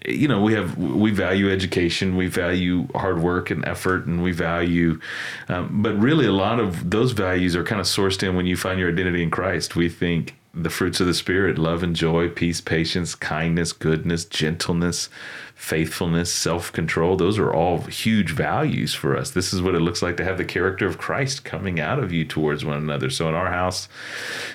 you 0.05 0.27
know, 0.27 0.41
we 0.41 0.53
have 0.53 0.77
we 0.77 1.11
value 1.11 1.51
education, 1.51 2.15
we 2.15 2.27
value 2.27 2.87
hard 2.95 3.19
work 3.21 3.51
and 3.51 3.63
effort, 3.67 4.07
and 4.07 4.23
we 4.23 4.31
value, 4.31 4.99
um, 5.47 5.81
but 5.83 5.93
really 5.93 6.25
a 6.25 6.31
lot 6.31 6.59
of 6.59 6.89
those 6.89 7.11
values 7.11 7.55
are 7.55 7.63
kind 7.63 7.79
of 7.79 7.85
sourced 7.85 8.27
in 8.27 8.35
when 8.35 8.47
you 8.47 8.57
find 8.57 8.79
your 8.79 8.89
identity 8.89 9.21
in 9.21 9.29
Christ. 9.29 9.75
We 9.75 9.89
think 9.89 10.35
the 10.53 10.69
fruits 10.69 10.99
of 10.99 11.07
the 11.07 11.13
Spirit 11.13 11.57
love 11.57 11.81
and 11.81 11.95
joy, 11.95 12.27
peace, 12.27 12.59
patience, 12.59 13.15
kindness, 13.15 13.71
goodness, 13.71 14.25
gentleness, 14.25 15.07
faithfulness, 15.55 16.33
self 16.33 16.73
control. 16.73 17.15
Those 17.15 17.39
are 17.39 17.53
all 17.53 17.79
huge 17.81 18.31
values 18.31 18.93
for 18.93 19.15
us. 19.15 19.31
This 19.31 19.53
is 19.53 19.61
what 19.61 19.75
it 19.75 19.79
looks 19.79 20.01
like 20.01 20.17
to 20.17 20.25
have 20.25 20.37
the 20.37 20.45
character 20.45 20.85
of 20.87 20.97
Christ 20.97 21.45
coming 21.45 21.79
out 21.79 21.99
of 21.99 22.11
you 22.11 22.25
towards 22.25 22.65
one 22.65 22.77
another. 22.77 23.09
So 23.09 23.29
in 23.29 23.35
our 23.35 23.51
house, 23.51 23.87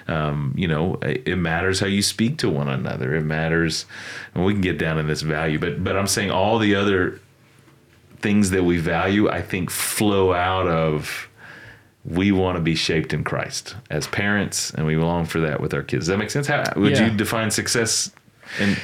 um, 0.07 0.53
you 0.55 0.69
know, 0.69 0.99
it 1.03 1.39
matters 1.39 1.81
how 1.81 1.87
you 1.87 2.03
speak 2.03 2.37
to 2.39 2.51
one 2.51 2.69
another. 2.69 3.15
It 3.15 3.23
matters, 3.23 3.87
and 4.35 4.45
we 4.45 4.53
can 4.53 4.61
get 4.61 4.79
down 4.79 4.99
in 4.99 5.07
this 5.07 5.23
value, 5.23 5.59
but 5.59 5.83
but 5.83 5.97
I'm 5.97 6.09
saying 6.09 6.31
all 6.31 6.59
the 6.59 6.75
other 6.75 7.21
things 8.19 8.51
that 8.51 8.65
we 8.65 8.79
value, 8.79 9.31
I 9.31 9.41
think, 9.41 9.71
flow 9.71 10.35
out 10.35 10.67
of 10.67 11.26
we 12.09 12.31
want 12.33 12.57
to 12.57 12.63
be 12.63 12.75
shaped 12.75 13.13
in 13.13 13.25
Christ 13.25 13.77
as 13.91 14.07
parents, 14.07 14.71
and 14.71 14.87
we 14.87 14.97
long 14.97 15.27
for 15.27 15.41
that 15.41 15.61
with 15.61 15.75
our 15.75 15.83
kids. 15.83 16.03
Does 16.03 16.09
that 16.09 16.19
make 16.19 16.31
sense? 16.31 16.47
How 16.47 16.65
would 16.77 16.93
yeah. 16.93 17.11
you 17.11 17.17
define 17.17 17.51
success 17.51 18.13
in 18.61 18.77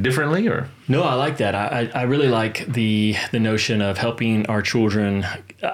differently, 0.00 0.48
or 0.48 0.68
no? 0.88 1.02
I 1.02 1.14
like 1.14 1.36
that. 1.38 1.54
I 1.54 1.90
I 1.94 2.02
really 2.02 2.28
like 2.28 2.66
the 2.66 3.16
the 3.30 3.40
notion 3.40 3.82
of 3.82 3.98
helping 3.98 4.46
our 4.46 4.62
children 4.62 5.26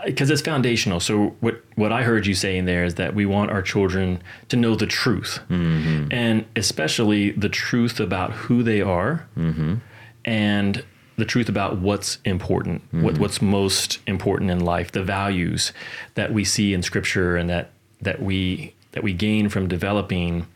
because 0.04 0.30
uh, 0.30 0.34
it's 0.34 0.42
foundational. 0.42 0.98
So 0.98 1.36
what 1.40 1.62
what 1.76 1.92
I 1.92 2.02
heard 2.02 2.26
you 2.26 2.34
saying 2.34 2.64
there 2.64 2.84
is 2.84 2.96
that 2.96 3.14
we 3.14 3.26
want 3.26 3.50
our 3.50 3.62
children 3.62 4.20
to 4.48 4.56
know 4.56 4.74
the 4.74 4.86
truth, 4.86 5.38
mm-hmm. 5.48 6.08
and 6.10 6.44
especially 6.56 7.30
the 7.30 7.48
truth 7.48 8.00
about 8.00 8.32
who 8.32 8.64
they 8.64 8.80
are, 8.80 9.28
mm-hmm. 9.36 9.76
and 10.24 10.84
the 11.16 11.24
truth 11.24 11.48
about 11.48 11.78
what's 11.78 12.18
important, 12.24 12.82
mm-hmm. 12.88 13.02
what, 13.02 13.18
what's 13.18 13.42
most 13.42 13.98
important 14.06 14.50
in 14.50 14.60
life, 14.60 14.92
the 14.92 15.04
values 15.04 15.72
that 16.14 16.32
we 16.32 16.44
see 16.44 16.72
in 16.72 16.82
Scripture, 16.82 17.36
and 17.36 17.50
that 17.50 17.70
that 18.00 18.22
we 18.22 18.74
that 18.92 19.02
we 19.02 19.12
gain 19.12 19.48
from 19.48 19.68
developing 19.68 20.46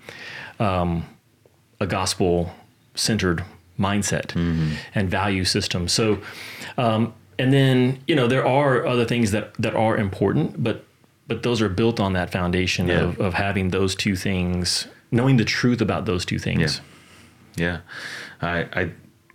um, 0.59 1.05
a 1.81 1.87
gospel 1.87 2.53
centered 2.95 3.45
mindset 3.79 4.29
mm-hmm. 4.29 4.75
and 4.95 5.11
value 5.11 5.45
system. 5.45 5.89
So, 5.89 6.19
um, 6.79 7.15
and 7.39 7.53
then 7.53 8.01
you 8.07 8.17
know 8.17 8.27
there 8.27 8.47
are 8.47 8.87
other 8.87 9.05
things 9.05 9.31
that 9.33 9.55
that 9.55 9.75
are 9.75 9.97
important, 9.97 10.63
but 10.63 10.85
but 11.27 11.43
those 11.43 11.61
are 11.61 11.69
built 11.69 12.01
on 12.01 12.13
that 12.15 12.31
foundation 12.31 12.89
yeah. 12.89 13.01
of, 13.01 13.21
of 13.21 13.35
having 13.35 13.71
those 13.71 13.95
two 13.95 14.17
things, 14.17 14.87
knowing 15.11 15.37
the 15.37 15.45
truth 15.45 15.81
about 15.81 16.07
those 16.07 16.25
two 16.25 16.39
things. 16.39 16.81
Yeah, 17.57 17.81
yeah. 18.43 18.49
I, 18.49 18.81
I, 18.81 18.91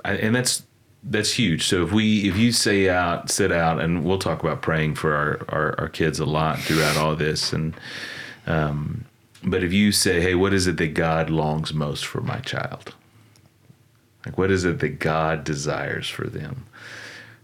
I 0.05 0.11
and 0.13 0.35
that's 0.35 0.63
that's 1.03 1.33
huge. 1.33 1.65
So 1.65 1.83
if 1.83 1.91
we 1.91 2.27
if 2.29 2.37
you 2.37 2.51
say 2.51 2.89
out 2.89 3.29
sit 3.29 3.51
out 3.51 3.79
and 3.79 4.03
we'll 4.03 4.19
talk 4.19 4.41
about 4.41 4.61
praying 4.61 4.95
for 4.95 5.15
our 5.15 5.41
our, 5.49 5.79
our 5.79 5.89
kids 5.89 6.19
a 6.19 6.25
lot 6.25 6.59
throughout 6.59 6.97
all 6.97 7.15
this 7.15 7.53
and 7.53 7.75
um, 8.47 9.05
but 9.43 9.63
if 9.63 9.73
you 9.73 9.91
say 9.91 10.21
hey 10.21 10.35
what 10.35 10.53
is 10.53 10.67
it 10.67 10.77
that 10.77 10.93
God 10.93 11.29
longs 11.29 11.73
most 11.73 12.05
for 12.05 12.21
my 12.21 12.39
child? 12.39 12.93
Like 14.25 14.37
what 14.37 14.51
is 14.51 14.65
it 14.65 14.79
that 14.79 14.99
God 14.99 15.43
desires 15.43 16.07
for 16.07 16.27
them? 16.27 16.65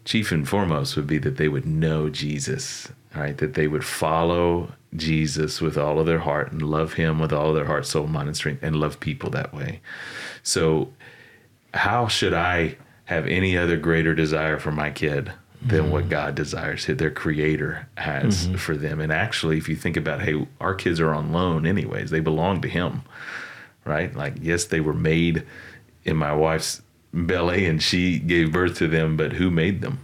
Chief 0.05 0.31
and 0.31 0.47
foremost 0.47 0.95
would 0.95 1.07
be 1.07 1.17
that 1.17 1.37
they 1.37 1.47
would 1.47 1.65
know 1.65 2.09
Jesus 2.09 2.89
right? 3.17 3.37
That 3.37 3.55
they 3.55 3.67
would 3.67 3.85
follow 3.85 4.71
Jesus 4.95 5.59
with 5.61 5.77
all 5.77 5.99
of 5.99 6.05
their 6.05 6.19
heart 6.19 6.51
and 6.51 6.61
love 6.61 6.93
him 6.93 7.19
with 7.19 7.33
all 7.33 7.49
of 7.49 7.55
their 7.55 7.65
heart 7.65 7.85
soul 7.85 8.07
mind 8.07 8.27
and 8.27 8.37
strength 8.37 8.63
and 8.63 8.75
love 8.75 8.99
people 8.99 9.29
that 9.31 9.53
way. 9.53 9.81
So 10.43 10.91
how 11.73 12.07
should 12.07 12.33
I 12.33 12.77
have 13.07 13.25
any 13.25 13.57
other 13.57 13.77
greater 13.77 14.13
desire 14.13 14.59
for 14.59 14.71
my 14.71 14.91
kid 14.91 15.31
than 15.61 15.83
mm-hmm. 15.83 15.91
what 15.91 16.09
God 16.09 16.35
desires, 16.35 16.85
their 16.85 17.09
creator 17.09 17.87
has 17.97 18.47
mm-hmm. 18.47 18.55
for 18.57 18.77
them. 18.77 18.99
And 18.99 19.11
actually, 19.11 19.57
if 19.57 19.67
you 19.67 19.75
think 19.75 19.97
about, 19.97 20.21
hey, 20.21 20.45
our 20.61 20.75
kids 20.75 20.99
are 20.99 21.13
on 21.13 21.31
loan 21.31 21.65
anyways, 21.65 22.11
they 22.11 22.19
belong 22.19 22.61
to 22.61 22.67
Him, 22.67 23.01
right? 23.85 24.15
Like, 24.15 24.35
yes, 24.41 24.65
they 24.65 24.81
were 24.81 24.93
made 24.93 25.45
in 26.03 26.15
my 26.15 26.33
wife's 26.33 26.81
belly 27.13 27.65
and 27.65 27.81
she 27.81 28.19
gave 28.19 28.51
birth 28.51 28.77
to 28.77 28.87
them, 28.87 29.17
but 29.17 29.33
who 29.33 29.49
made 29.49 29.81
them? 29.81 29.99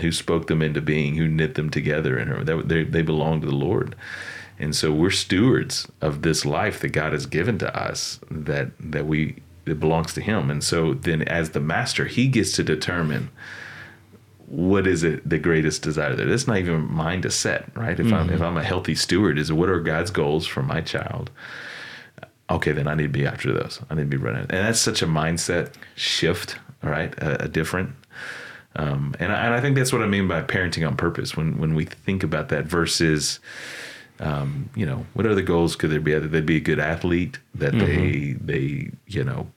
Who 0.00 0.12
spoke 0.12 0.48
them 0.48 0.62
into 0.62 0.80
being? 0.80 1.14
Who 1.14 1.26
knit 1.26 1.54
them 1.54 1.70
together 1.70 2.18
in 2.18 2.28
her? 2.28 2.44
They, 2.44 2.84
they 2.84 3.02
belong 3.02 3.40
to 3.40 3.46
the 3.46 3.54
Lord. 3.54 3.96
And 4.58 4.74
so 4.74 4.92
we're 4.92 5.10
stewards 5.10 5.88
of 6.00 6.22
this 6.22 6.44
life 6.44 6.80
that 6.80 6.88
God 6.88 7.12
has 7.12 7.26
given 7.26 7.58
to 7.58 7.76
us 7.76 8.18
that 8.30 8.70
that 8.80 9.06
we 9.06 9.36
it 9.70 9.80
belongs 9.80 10.14
to 10.14 10.20
him. 10.20 10.50
And 10.50 10.62
so 10.62 10.94
then 10.94 11.22
as 11.22 11.50
the 11.50 11.60
master, 11.60 12.06
he 12.06 12.28
gets 12.28 12.52
to 12.52 12.64
determine 12.64 13.30
what 14.46 14.86
is 14.86 15.02
it 15.04 15.28
the 15.28 15.38
greatest 15.38 15.82
desire 15.82 16.16
there. 16.16 16.26
That's 16.26 16.46
not 16.46 16.58
even 16.58 16.90
mine 16.90 17.22
to 17.22 17.30
set, 17.30 17.76
right? 17.76 17.98
If 17.98 18.06
mm-hmm. 18.06 18.14
I'm 18.14 18.30
if 18.30 18.40
I'm 18.40 18.56
a 18.56 18.64
healthy 18.64 18.94
steward, 18.94 19.38
is 19.38 19.52
what 19.52 19.68
are 19.68 19.80
God's 19.80 20.10
goals 20.10 20.46
for 20.46 20.62
my 20.62 20.80
child? 20.80 21.30
Okay, 22.50 22.72
then 22.72 22.88
I 22.88 22.94
need 22.94 23.02
to 23.02 23.08
be 23.10 23.26
after 23.26 23.52
those. 23.52 23.80
I 23.90 23.94
need 23.94 24.02
to 24.02 24.06
be 24.06 24.16
running. 24.16 24.42
And 24.42 24.50
that's 24.50 24.80
such 24.80 25.02
a 25.02 25.06
mindset 25.06 25.74
shift, 25.96 26.56
all 26.82 26.88
right? 26.88 27.12
A, 27.18 27.44
a 27.44 27.48
different 27.48 27.94
um, 28.78 29.14
and, 29.18 29.32
I, 29.32 29.46
and 29.46 29.54
I 29.54 29.60
think 29.60 29.76
that's 29.76 29.92
what 29.92 30.02
I 30.02 30.06
mean 30.06 30.28
by 30.28 30.42
parenting 30.42 30.86
on 30.86 30.96
purpose. 30.96 31.36
When 31.36 31.58
when 31.58 31.74
we 31.74 31.84
think 31.84 32.22
about 32.22 32.48
that 32.50 32.66
versus, 32.66 33.40
um, 34.20 34.70
you 34.76 34.86
know, 34.86 35.04
what 35.14 35.26
other 35.26 35.42
goals 35.42 35.74
could 35.74 35.90
there 35.90 36.00
be? 36.00 36.14
That 36.14 36.28
they'd 36.28 36.46
be 36.46 36.56
a 36.56 36.60
good 36.60 36.78
athlete, 36.78 37.38
that 37.54 37.72
mm-hmm. 37.72 37.86
they 37.86 38.54
they 38.54 38.90
you 39.06 39.24
know 39.24 39.48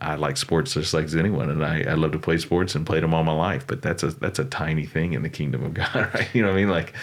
I 0.00 0.14
like 0.16 0.36
sports 0.36 0.74
just 0.74 0.94
like 0.94 1.12
anyone, 1.14 1.50
and 1.50 1.64
I, 1.64 1.82
I 1.82 1.94
love 1.94 2.12
to 2.12 2.18
play 2.18 2.38
sports 2.38 2.74
and 2.74 2.86
played 2.86 3.02
them 3.02 3.14
all 3.14 3.24
my 3.24 3.32
life. 3.32 3.66
But 3.66 3.82
that's 3.82 4.02
a 4.02 4.08
that's 4.08 4.38
a 4.38 4.44
tiny 4.44 4.86
thing 4.86 5.12
in 5.12 5.22
the 5.22 5.28
kingdom 5.28 5.64
of 5.64 5.74
God, 5.82 5.94
right? 6.14 6.28
You 6.34 6.42
know 6.42 6.48
what 6.48 6.54
I 6.54 6.60
mean? 6.60 6.70
Like, 6.70 6.94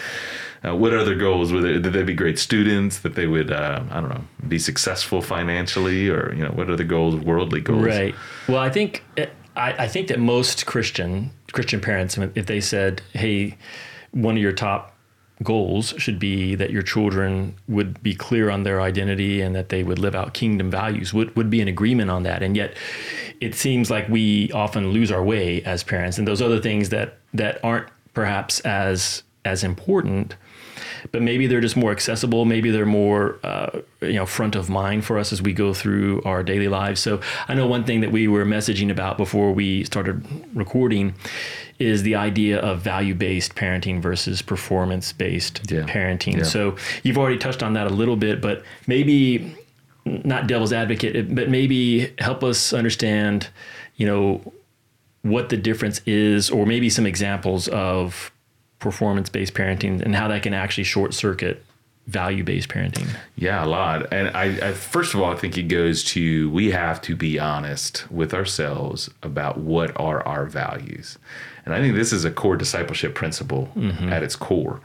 uh, 0.64 0.76
what 0.76 0.94
other 0.94 1.14
goals 1.14 1.52
would 1.52 1.64
they, 1.64 1.72
did 1.78 1.92
they 1.92 2.02
be 2.02 2.14
great 2.14 2.38
students? 2.38 3.00
That 3.00 3.14
they 3.14 3.26
would 3.26 3.50
uh, 3.50 3.82
I 3.90 4.00
don't 4.00 4.10
know 4.10 4.24
be 4.48 4.58
successful 4.58 5.22
financially, 5.22 6.08
or 6.08 6.34
you 6.34 6.44
know 6.44 6.50
what 6.50 6.74
the 6.76 6.84
goals, 6.84 7.16
worldly 7.16 7.60
goals? 7.60 7.84
Right. 7.84 8.14
Well, 8.48 8.58
I 8.58 8.70
think 8.70 9.04
I, 9.56 9.72
I 9.84 9.88
think 9.88 10.08
that 10.08 10.18
most 10.18 10.66
Christian 10.66 11.30
Christian 11.52 11.80
parents, 11.80 12.18
if 12.34 12.46
they 12.46 12.60
said, 12.60 13.02
"Hey, 13.12 13.56
one 14.12 14.36
of 14.36 14.42
your 14.42 14.52
top 14.52 14.91
goals 15.42 15.94
should 15.98 16.18
be 16.18 16.54
that 16.54 16.70
your 16.70 16.82
children 16.82 17.54
would 17.68 18.02
be 18.02 18.14
clear 18.14 18.50
on 18.50 18.62
their 18.62 18.80
identity 18.80 19.40
and 19.40 19.54
that 19.54 19.68
they 19.68 19.82
would 19.82 19.98
live 19.98 20.14
out 20.14 20.34
kingdom 20.34 20.70
values 20.70 21.12
would, 21.12 21.34
would 21.36 21.50
be 21.50 21.60
an 21.60 21.68
agreement 21.68 22.10
on 22.10 22.22
that. 22.22 22.42
And 22.42 22.56
yet 22.56 22.76
it 23.40 23.54
seems 23.54 23.90
like 23.90 24.08
we 24.08 24.50
often 24.52 24.90
lose 24.92 25.10
our 25.10 25.22
way 25.22 25.62
as 25.62 25.82
parents. 25.82 26.18
And 26.18 26.26
those 26.26 26.42
other 26.42 26.60
things 26.60 26.88
that 26.90 27.18
that 27.34 27.58
aren't 27.64 27.88
perhaps 28.14 28.60
as 28.60 29.22
as 29.44 29.64
important 29.64 30.36
but 31.10 31.22
maybe 31.22 31.46
they're 31.46 31.60
just 31.60 31.76
more 31.76 31.90
accessible. 31.90 32.44
Maybe 32.44 32.70
they're 32.70 32.86
more, 32.86 33.38
uh, 33.42 33.80
you 34.00 34.14
know, 34.14 34.26
front 34.26 34.54
of 34.54 34.70
mind 34.70 35.04
for 35.04 35.18
us 35.18 35.32
as 35.32 35.42
we 35.42 35.52
go 35.52 35.74
through 35.74 36.22
our 36.22 36.42
daily 36.42 36.68
lives. 36.68 37.00
So 37.00 37.20
I 37.48 37.54
know 37.54 37.66
one 37.66 37.84
thing 37.84 38.00
that 38.02 38.12
we 38.12 38.28
were 38.28 38.44
messaging 38.44 38.90
about 38.90 39.16
before 39.16 39.52
we 39.52 39.84
started 39.84 40.24
recording 40.54 41.14
is 41.78 42.04
the 42.04 42.14
idea 42.14 42.60
of 42.60 42.80
value-based 42.80 43.54
parenting 43.56 44.00
versus 44.00 44.40
performance-based 44.42 45.72
yeah. 45.72 45.80
parenting. 45.82 46.36
Yeah. 46.36 46.42
So 46.44 46.76
you've 47.02 47.18
already 47.18 47.38
touched 47.38 47.62
on 47.62 47.72
that 47.72 47.88
a 47.88 47.90
little 47.90 48.16
bit, 48.16 48.40
but 48.40 48.62
maybe 48.86 49.56
not 50.04 50.46
devil's 50.46 50.72
advocate, 50.72 51.34
but 51.34 51.48
maybe 51.48 52.12
help 52.18 52.44
us 52.44 52.72
understand, 52.72 53.48
you 53.96 54.06
know, 54.06 54.52
what 55.22 55.48
the 55.48 55.56
difference 55.56 56.00
is, 56.06 56.50
or 56.50 56.66
maybe 56.66 56.90
some 56.90 57.06
examples 57.06 57.68
of 57.68 58.32
performance 58.82 59.28
based 59.28 59.54
parenting 59.54 60.02
and 60.02 60.14
how 60.14 60.28
that 60.28 60.42
can 60.42 60.54
actually 60.54 60.84
short 60.84 61.14
circuit 61.14 61.64
value 62.06 62.44
based 62.44 62.68
parenting? 62.68 63.08
Yeah, 63.36 63.64
a 63.64 63.66
lot. 63.66 64.12
And 64.12 64.28
I, 64.36 64.68
I, 64.68 64.72
first 64.72 65.14
of 65.14 65.20
all, 65.20 65.32
I 65.32 65.36
think 65.36 65.56
it 65.56 65.64
goes 65.64 66.04
to 66.04 66.50
we 66.50 66.70
have 66.70 67.00
to 67.02 67.16
be 67.16 67.38
honest 67.38 68.10
with 68.10 68.34
ourselves 68.34 69.10
about 69.22 69.58
what 69.58 69.98
are 69.98 70.26
our 70.26 70.46
values. 70.46 71.18
And 71.64 71.74
I 71.74 71.80
think 71.80 71.94
this 71.94 72.12
is 72.12 72.24
a 72.24 72.30
core 72.30 72.56
discipleship 72.56 73.14
principle 73.14 73.70
mm-hmm. 73.76 74.12
at 74.12 74.22
its 74.22 74.34
core 74.36 74.80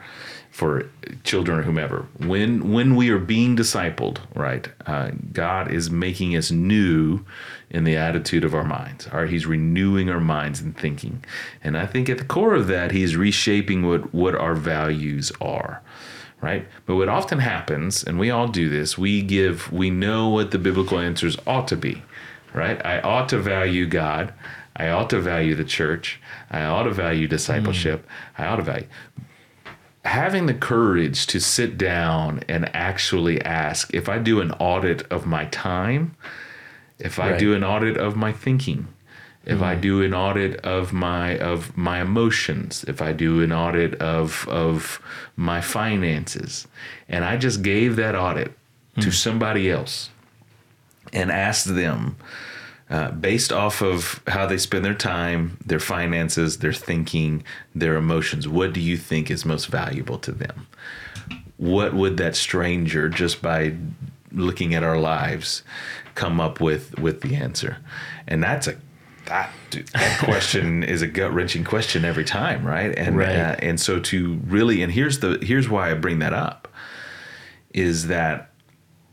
for 0.52 0.90
children 1.24 1.60
or 1.60 1.64
whomever. 1.64 2.08
When 2.20 2.72
when 2.72 2.96
we 2.96 3.10
are 3.10 3.20
being 3.20 3.56
discipled, 3.56 4.20
right? 4.36 4.68
Uh, 4.86 5.12
God 5.34 5.72
is 5.72 5.90
making 5.90 6.36
us 6.36 6.52
new 6.52 7.26
in 7.70 7.84
the 7.84 7.98
attitude 7.98 8.44
of 8.44 8.56
our 8.56 8.64
minds. 8.64 9.08
All 9.12 9.22
right, 9.22 9.30
He's 9.30 9.46
renewing 9.46 10.10
our 10.10 10.20
minds 10.20 10.62
and 10.62 10.76
thinking, 10.78 11.24
and 11.64 11.78
I 11.78 11.86
think 11.86 12.10
at 12.10 12.18
the 12.18 12.26
core 12.26 12.56
of 12.56 12.68
that, 12.68 12.92
He's 12.92 13.16
reshaping 13.16 13.88
what 13.88 14.14
what 14.14 14.36
our 14.36 14.56
values 14.56 15.32
are. 15.42 15.82
Right, 16.40 16.68
but 16.86 16.98
what 16.98 17.10
often 17.10 17.40
happens, 17.40 18.04
and 18.04 18.20
we 18.20 18.30
all 18.30 18.48
do 18.48 18.70
this, 18.70 18.96
we 18.96 19.24
give, 19.24 19.72
we 19.72 19.90
know 19.90 20.30
what 20.30 20.52
the 20.52 20.60
biblical 20.60 21.00
answers 21.00 21.36
ought 21.48 21.68
to 21.70 21.76
be. 21.76 22.04
Right, 22.54 22.84
I 22.86 23.00
ought 23.02 23.28
to 23.30 23.40
value 23.40 23.88
God. 23.88 24.34
I 24.76 24.90
ought 24.90 25.10
to 25.10 25.20
value 25.20 25.56
the 25.56 25.66
church. 25.66 26.22
I 26.52 26.64
ought 26.64 26.84
to 26.84 26.92
value 26.92 27.28
discipleship. 27.28 28.06
Mm. 28.06 28.44
I 28.44 28.48
ought 28.48 28.56
to 28.58 28.62
value 28.62 28.88
having 30.08 30.46
the 30.46 30.54
courage 30.54 31.28
to 31.28 31.40
sit 31.40 31.78
down 31.78 32.42
and 32.48 32.74
actually 32.74 33.42
ask 33.42 33.94
if 33.94 34.08
I 34.08 34.18
do 34.18 34.40
an 34.40 34.52
audit 34.54 35.02
of 35.12 35.26
my 35.26 35.46
time, 35.46 36.16
if 37.00 37.20
I 37.20 37.32
right. 37.32 37.40
do 37.40 37.54
an 37.54 37.64
audit 37.64 37.98
of 37.98 38.16
my 38.16 38.32
thinking, 38.32 38.88
if 39.46 39.60
mm 39.60 39.64
I 39.64 39.76
do 39.76 40.04
an 40.04 40.14
audit 40.14 40.60
of 40.66 40.92
my 40.92 41.38
of 41.38 41.78
my 41.78 42.02
emotions, 42.02 42.84
if 42.88 43.02
I 43.02 43.14
do 43.14 43.42
an 43.42 43.52
audit 43.52 43.96
of 44.02 44.48
of 44.50 45.02
my 45.36 45.62
finances, 45.62 46.68
and 47.08 47.24
I 47.24 47.38
just 47.38 47.62
gave 47.62 47.96
that 47.96 48.16
audit 48.16 48.52
mm 48.52 49.04
to 49.04 49.12
somebody 49.12 49.70
else 49.70 50.10
and 51.14 51.32
asked 51.32 51.76
them 51.76 52.16
uh, 52.90 53.12
based 53.12 53.52
off 53.52 53.82
of 53.82 54.22
how 54.28 54.46
they 54.46 54.58
spend 54.58 54.86
their 54.86 54.94
time, 54.94 55.58
their 55.66 55.80
finances, 55.80 56.60
their 56.60 56.74
thinking, 56.74 57.44
their 57.76 57.96
emotions. 57.96 58.48
What 58.48 58.74
do 58.74 58.80
you 58.80 58.98
think 58.98 59.30
is 59.30 59.46
most 59.46 59.68
valuable 59.68 60.18
to 60.20 60.32
them? 60.32 60.68
What 61.58 61.94
would 61.94 62.18
that 62.18 62.36
stranger, 62.36 63.10
just 63.10 63.42
by 63.42 63.76
looking 64.32 64.74
at 64.74 64.84
our 64.84 64.98
lives, 64.98 65.64
come 66.18 66.42
up 66.42 66.60
with 66.60 67.00
with 67.00 67.22
the 67.22 67.36
answer? 67.36 67.78
And 68.28 68.44
that's 68.44 68.68
a 68.68 68.76
that 69.26 69.52
that 69.94 70.20
question 70.24 70.84
is 70.84 71.02
a 71.02 71.08
gut 71.08 71.34
wrenching 71.34 71.64
question 71.64 72.04
every 72.04 72.26
time, 72.26 72.66
right? 72.66 72.94
And 72.98 73.18
right. 73.18 73.30
Uh, 73.30 73.56
and 73.60 73.80
so 73.80 74.00
to 74.00 74.36
really 74.46 74.82
and 74.82 74.92
here's 74.92 75.20
the 75.20 75.40
here's 75.42 75.70
why 75.70 75.92
I 75.92 75.94
bring 75.94 76.20
that 76.20 76.34
up 76.34 76.68
is 77.74 78.08
that 78.08 78.50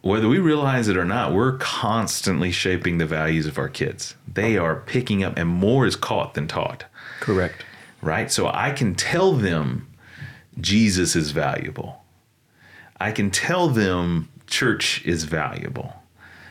whether 0.01 0.29
we 0.29 0.39
realize 0.39 0.89
it 0.89 0.99
or 0.99 1.05
not, 1.05 1.33
we're 1.33 1.57
constantly 1.57 2.53
shaping 2.53 2.99
the 2.99 3.07
values 3.07 3.47
of 3.47 3.57
our 3.57 3.71
kids. 3.71 4.17
They 4.31 4.59
are 4.59 4.77
picking 4.77 5.25
up, 5.25 5.39
and 5.39 5.49
more 5.49 5.87
is 5.87 5.97
caught 5.97 6.35
than 6.35 6.47
taught. 6.47 6.85
Correct. 7.21 7.65
Right? 8.03 8.31
So 8.31 8.51
I 8.53 8.71
can 8.73 8.95
tell 8.95 9.33
them 9.33 9.89
Jesus 10.61 11.17
is 11.17 11.31
valuable. 11.31 12.03
I 13.01 13.13
can 13.13 13.31
tell 13.31 13.69
them 13.69 14.29
church 14.47 15.03
is 15.07 15.25
valuable. 15.25 15.95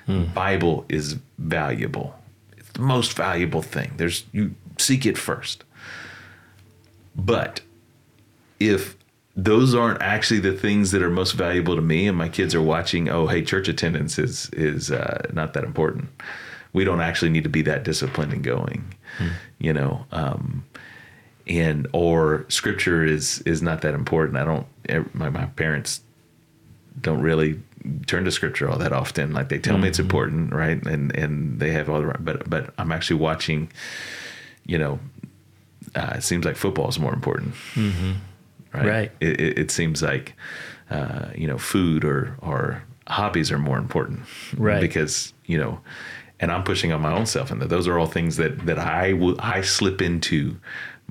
Hmm. 0.05 0.25
Bible 0.25 0.85
is 0.89 1.17
valuable. 1.37 2.15
It's 2.57 2.71
the 2.71 2.81
most 2.81 3.13
valuable 3.13 3.61
thing. 3.61 3.93
There's 3.97 4.25
you 4.31 4.55
seek 4.77 5.05
it 5.05 5.17
first. 5.17 5.63
But 7.15 7.61
if 8.59 8.97
those 9.35 9.73
aren't 9.73 10.01
actually 10.01 10.39
the 10.39 10.53
things 10.53 10.91
that 10.91 11.01
are 11.01 11.09
most 11.09 11.31
valuable 11.31 11.75
to 11.75 11.81
me 11.81 12.07
and 12.07 12.17
my 12.17 12.29
kids 12.29 12.53
are 12.53 12.61
watching 12.61 13.09
oh 13.09 13.25
hey 13.25 13.41
church 13.41 13.67
attendance 13.67 14.19
is 14.19 14.49
is 14.53 14.91
uh, 14.91 15.25
not 15.33 15.53
that 15.53 15.63
important 15.63 16.07
we 16.71 16.83
don't 16.83 17.01
actually 17.01 17.29
need 17.29 17.43
to 17.43 17.49
be 17.49 17.61
that 17.63 17.83
disciplined 17.83 18.31
and 18.31 18.43
going 18.43 18.93
hmm. 19.17 19.29
you 19.57 19.73
know 19.73 20.05
um, 20.11 20.63
and 21.47 21.87
or 21.93 22.45
scripture 22.47 23.03
is 23.03 23.39
is 23.41 23.61
not 23.61 23.81
that 23.81 23.95
important 23.95 24.37
i 24.37 24.43
don't 24.45 24.67
my, 25.15 25.29
my 25.29 25.45
parents 25.45 26.01
don't 27.01 27.21
really 27.21 27.59
turn 28.07 28.23
to 28.23 28.31
scripture 28.31 28.69
all 28.69 28.77
that 28.77 28.93
often 28.93 29.33
like 29.33 29.49
they 29.49 29.59
tell 29.59 29.73
mm-hmm. 29.73 29.83
me 29.83 29.89
it's 29.89 29.97
mm-hmm. 29.97 30.05
important 30.05 30.53
right 30.53 30.85
and 30.85 31.15
and 31.15 31.59
they 31.59 31.71
have 31.71 31.89
all 31.89 31.99
the 31.99 32.05
right 32.05 32.23
but 32.23 32.49
but 32.49 32.73
i'm 32.77 32.91
actually 32.91 33.19
watching 33.19 33.69
you 34.65 34.77
know 34.77 34.99
uh, 35.95 36.13
it 36.15 36.23
seems 36.23 36.45
like 36.45 36.55
football 36.55 36.87
is 36.87 36.97
more 36.97 37.13
important 37.13 37.53
mm-hmm 37.73 38.13
right? 38.73 38.85
Right. 38.85 39.11
It, 39.19 39.39
it, 39.39 39.57
it 39.57 39.71
seems 39.71 40.01
like 40.01 40.33
uh, 40.89 41.29
you 41.35 41.47
know 41.47 41.57
food 41.57 42.03
or 42.03 42.35
or 42.41 42.83
hobbies 43.07 43.51
are 43.51 43.59
more 43.59 43.77
important, 43.77 44.21
right? 44.57 44.81
Because 44.81 45.33
you 45.45 45.57
know, 45.57 45.79
and 46.39 46.51
I'm 46.51 46.63
pushing 46.63 46.91
on 46.91 47.01
my 47.01 47.13
own 47.13 47.25
self, 47.25 47.51
and 47.51 47.61
that 47.61 47.69
those 47.69 47.87
are 47.87 47.97
all 47.97 48.07
things 48.07 48.37
that 48.37 48.65
that 48.65 48.79
I 48.79 49.13
will 49.13 49.35
I 49.39 49.61
slip 49.61 50.01
into. 50.01 50.57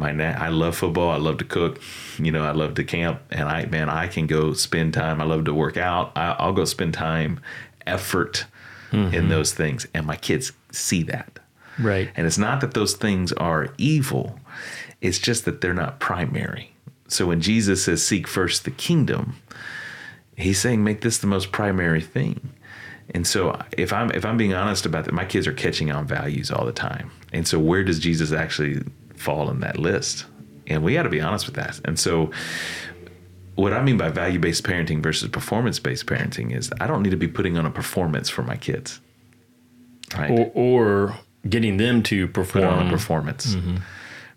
My 0.03 0.35
I 0.35 0.49
love 0.49 0.77
football. 0.77 1.11
I 1.11 1.17
love 1.17 1.39
to 1.39 1.45
cook. 1.45 1.81
You 2.19 2.33
know, 2.33 2.45
I 2.45 2.51
love 2.51 2.75
to 2.75 2.85
camp, 2.85 3.23
and 3.31 3.49
I 3.49 3.67
man, 3.67 3.89
I 3.89 4.09
can 4.09 4.27
go 4.27 4.53
spend 4.53 4.95
time. 4.95 5.21
I 5.21 5.25
love 5.25 5.45
to 5.45 5.55
work 5.55 5.77
out. 5.77 6.13
I, 6.17 6.37
I'll 6.39 6.53
go 6.53 6.65
spend 6.65 6.95
time, 6.95 7.41
effort 7.87 8.47
mm-hmm. 8.91 9.15
in 9.15 9.29
those 9.29 9.55
things, 9.55 9.87
and 9.95 10.07
my 10.07 10.17
kids 10.17 10.53
see 10.73 11.03
that. 11.05 11.39
Right. 11.79 12.11
And 12.17 12.27
it's 12.27 12.39
not 12.39 12.61
that 12.61 12.75
those 12.75 12.95
things 12.95 13.33
are 13.33 13.69
evil. 13.79 14.39
It's 15.01 15.19
just 15.19 15.45
that 15.45 15.61
they're 15.61 15.75
not 15.75 16.01
primary. 16.01 16.75
So 17.09 17.27
when 17.27 17.41
Jesus 17.41 17.85
says, 17.85 18.05
seek 18.05 18.27
first 18.27 18.65
the 18.65 18.71
kingdom, 18.71 19.37
he's 20.37 20.61
saying, 20.61 20.83
make 20.85 21.01
this 21.01 21.19
the 21.19 21.27
most 21.27 21.53
primary 21.53 22.01
thing. 22.01 22.53
And 23.15 23.27
so 23.27 23.61
if 23.77 23.93
I'm 23.93 24.11
if 24.13 24.25
I'm 24.25 24.37
being 24.37 24.55
honest 24.55 24.87
about 24.87 25.05
that, 25.05 25.13
my 25.13 25.25
kids 25.25 25.47
are 25.47 25.53
catching 25.53 25.91
on 25.91 26.07
values 26.07 26.51
all 26.51 26.65
the 26.65 26.73
time. 26.73 27.11
And 27.33 27.47
so 27.47 27.59
where 27.59 27.85
does 27.85 27.99
Jesus 27.99 28.33
actually 28.33 28.83
fall 29.23 29.51
in 29.51 29.61
that 29.61 29.79
list? 29.79 30.27
And 30.67 30.83
we 30.83 30.95
got 30.95 31.05
to 31.05 31.09
be 31.09 31.21
honest 31.21 31.47
with 31.47 31.57
that. 31.57 31.81
And 31.85 31.99
so 31.99 32.31
what 33.55 33.73
I 33.73 33.83
mean 33.83 33.97
by 33.97 34.09
value-based 34.09 34.65
parenting 34.65 35.03
versus 35.03 35.29
performance-based 35.29 36.07
parenting 36.07 36.57
is 36.57 36.71
I 36.81 36.87
don't 36.87 37.03
need 37.03 37.11
to 37.11 37.17
be 37.17 37.29
putting 37.29 37.59
on 37.59 37.67
a 37.67 37.71
performance 37.71 38.29
for 38.29 38.43
my 38.43 38.57
kids. 38.57 39.01
Right? 40.17 40.31
Or, 40.31 40.51
or 40.55 41.19
getting 41.49 41.77
them 41.77 42.03
to 42.05 42.29
perform 42.29 42.65
Put 42.65 42.73
on 42.73 42.87
a 42.87 42.91
performance. 42.91 43.55
Mm-hmm. 43.55 43.77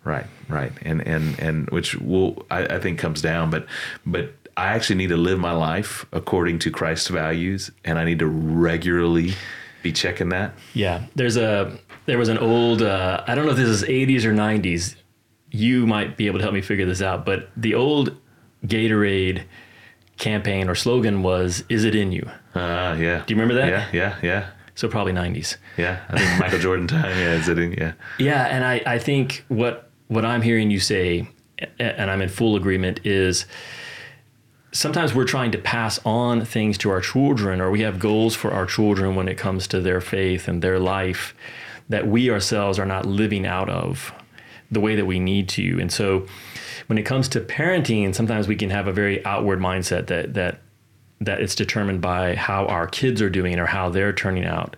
Right, 0.04 0.28
right, 0.50 0.72
and 0.84 1.02
and 1.08 1.40
and 1.40 1.68
which 1.72 1.96
will 1.96 2.46
I, 2.52 2.76
I 2.76 2.80
think 2.80 3.00
comes 3.00 3.24
down, 3.24 3.50
but 3.50 3.66
but 4.06 4.36
I 4.56 4.68
actually 4.68 4.98
need 4.98 5.10
to 5.10 5.18
live 5.18 5.40
my 5.40 5.52
life 5.52 6.06
according 6.14 6.60
to 6.60 6.70
Christ's 6.70 7.08
values, 7.08 7.72
and 7.84 7.98
I 7.98 8.06
need 8.06 8.20
to 8.20 8.28
regularly 8.28 9.34
be 9.86 9.94
checking 9.94 10.30
that. 10.30 10.54
Yeah, 10.74 11.06
there's 11.16 11.38
a 11.38 11.78
there 12.08 12.18
was 12.18 12.28
an 12.28 12.40
old 12.40 12.82
uh, 12.82 13.24
I 13.28 13.36
don't 13.36 13.46
know 13.46 13.52
if 13.52 13.58
this 13.58 13.70
is 13.70 13.84
80s 13.84 14.26
or 14.26 14.34
90s. 14.34 14.96
You 15.52 15.86
might 15.88 16.18
be 16.18 16.28
able 16.28 16.40
to 16.40 16.44
help 16.44 16.54
me 16.54 16.62
figure 16.62 16.86
this 16.86 17.02
out, 17.02 17.26
but 17.26 17.50
the 17.56 17.76
old 17.76 18.18
Gatorade 18.66 19.44
campaign 20.18 20.68
or 20.68 20.76
slogan 20.76 21.22
was 21.22 21.64
"Is 21.70 21.84
it 21.84 21.96
in 21.96 22.12
you?" 22.12 22.28
Uh, 22.56 22.96
yeah. 23.00 23.24
Do 23.26 23.34
you 23.34 23.40
remember 23.40 23.54
that? 23.54 23.70
Yeah, 23.70 23.88
yeah, 23.94 24.16
yeah. 24.24 24.50
So 24.74 24.90
probably 24.90 25.14
90s. 25.14 25.56
Yeah, 25.78 26.02
I 26.10 26.18
think 26.18 26.40
Michael 26.40 26.60
Jordan 26.60 26.88
time. 26.88 27.18
Yeah, 27.18 27.34
is 27.36 27.48
it? 27.48 27.58
In, 27.60 27.72
yeah. 27.74 27.94
Yeah, 28.18 28.44
and 28.46 28.66
I, 28.66 28.82
I 28.86 29.00
think 29.00 29.46
what 29.48 29.90
what 30.08 30.26
I'm 30.26 30.42
hearing 30.42 30.72
you 30.72 30.80
say, 30.80 31.30
and 31.80 32.10
I'm 32.12 32.22
in 32.22 32.30
full 32.30 32.56
agreement, 32.56 33.00
is 33.06 33.46
sometimes 34.76 35.16
we're 35.16 35.24
trying 35.24 35.52
to 35.52 35.58
pass 35.58 36.00
on 36.06 36.44
things 36.44 36.78
to 36.80 36.90
our 36.90 37.00
children, 37.00 37.62
or 37.62 37.72
we 37.72 37.82
have 37.82 37.98
goals 37.98 38.36
for 38.36 38.52
our 38.52 38.66
children 38.66 39.16
when 39.16 39.30
it 39.30 39.38
comes 39.38 39.68
to 39.68 39.80
their 39.80 40.02
faith 40.02 40.48
and 40.50 40.62
their 40.62 40.80
life 40.80 41.34
that 41.88 42.08
we 42.08 42.30
ourselves 42.30 42.78
are 42.78 42.86
not 42.86 43.06
living 43.06 43.46
out 43.46 43.70
of 43.70 44.14
the 44.70 44.82
way 44.82 44.96
that 44.96 45.06
we 45.06 45.18
need 45.18 45.48
to. 45.48 45.80
And 45.80 45.92
so 45.92 46.28
when 46.88 46.98
it 46.98 47.04
comes 47.04 47.30
to 47.30 47.40
parenting, 47.40 48.14
sometimes 48.14 48.48
we 48.48 48.56
can 48.56 48.70
have 48.70 48.88
a 48.88 48.92
very 48.92 49.26
outward 49.26 49.60
mindset 49.60 50.08
that 50.08 50.34
that 50.34 50.60
that 51.22 51.40
it's 51.40 51.56
determined 51.56 52.02
by 52.02 52.36
how 52.36 52.66
our 52.66 52.88
kids 52.88 53.22
are 53.22 53.30
doing 53.30 53.58
or 53.58 53.66
how 53.66 53.90
they're 53.90 54.12
turning 54.12 54.46
out. 54.46 54.76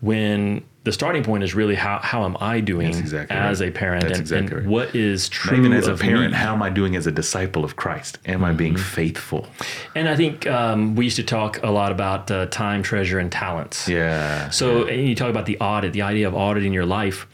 When 0.00 0.62
the 0.84 0.92
starting 0.92 1.22
point 1.22 1.44
is 1.44 1.54
really 1.54 1.76
how, 1.76 2.00
how 2.00 2.24
am 2.24 2.36
I 2.40 2.60
doing 2.60 2.88
exactly 2.88 3.36
as 3.36 3.60
right. 3.60 3.68
a 3.68 3.72
parent 3.72 4.02
That's 4.02 4.18
and, 4.18 4.20
exactly 4.20 4.56
and 4.56 4.66
right. 4.66 4.66
what 4.66 4.94
is 4.94 5.28
true 5.28 5.58
even 5.58 5.72
as 5.72 5.86
a 5.86 5.92
me. 5.92 5.98
parent 5.98 6.34
how 6.34 6.54
am 6.54 6.62
I 6.62 6.70
doing 6.70 6.96
as 6.96 7.06
a 7.06 7.12
disciple 7.12 7.64
of 7.64 7.76
Christ 7.76 8.18
am 8.26 8.36
mm-hmm. 8.36 8.44
I 8.44 8.52
being 8.52 8.76
faithful 8.76 9.46
and 9.94 10.08
I 10.08 10.16
think 10.16 10.46
um, 10.46 10.96
we 10.96 11.04
used 11.04 11.16
to 11.16 11.22
talk 11.22 11.62
a 11.62 11.70
lot 11.70 11.92
about 11.92 12.30
uh, 12.30 12.46
time 12.46 12.82
treasure 12.82 13.18
and 13.18 13.30
talents 13.30 13.88
yeah 13.88 14.50
so 14.50 14.88
yeah. 14.88 14.94
you 14.94 15.14
talk 15.14 15.30
about 15.30 15.46
the 15.46 15.58
audit 15.58 15.92
the 15.92 16.02
idea 16.02 16.26
of 16.26 16.34
auditing 16.34 16.72
your 16.72 16.86
life 16.86 17.26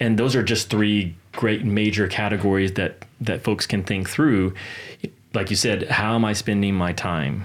and 0.00 0.18
those 0.18 0.34
are 0.34 0.42
just 0.42 0.70
three 0.70 1.14
great 1.32 1.64
major 1.64 2.08
categories 2.08 2.72
that 2.72 3.04
that 3.20 3.42
folks 3.44 3.66
can 3.66 3.82
think 3.82 4.08
through 4.08 4.54
like 5.34 5.50
you 5.50 5.56
said 5.56 5.88
how 5.88 6.14
am 6.14 6.24
I 6.24 6.32
spending 6.32 6.74
my 6.74 6.92
time 6.92 7.44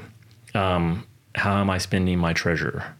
um, 0.53 1.05
how 1.35 1.59
am 1.59 1.69
I 1.69 1.77
spending 1.77 2.19
my 2.19 2.31
treasure 2.31 2.95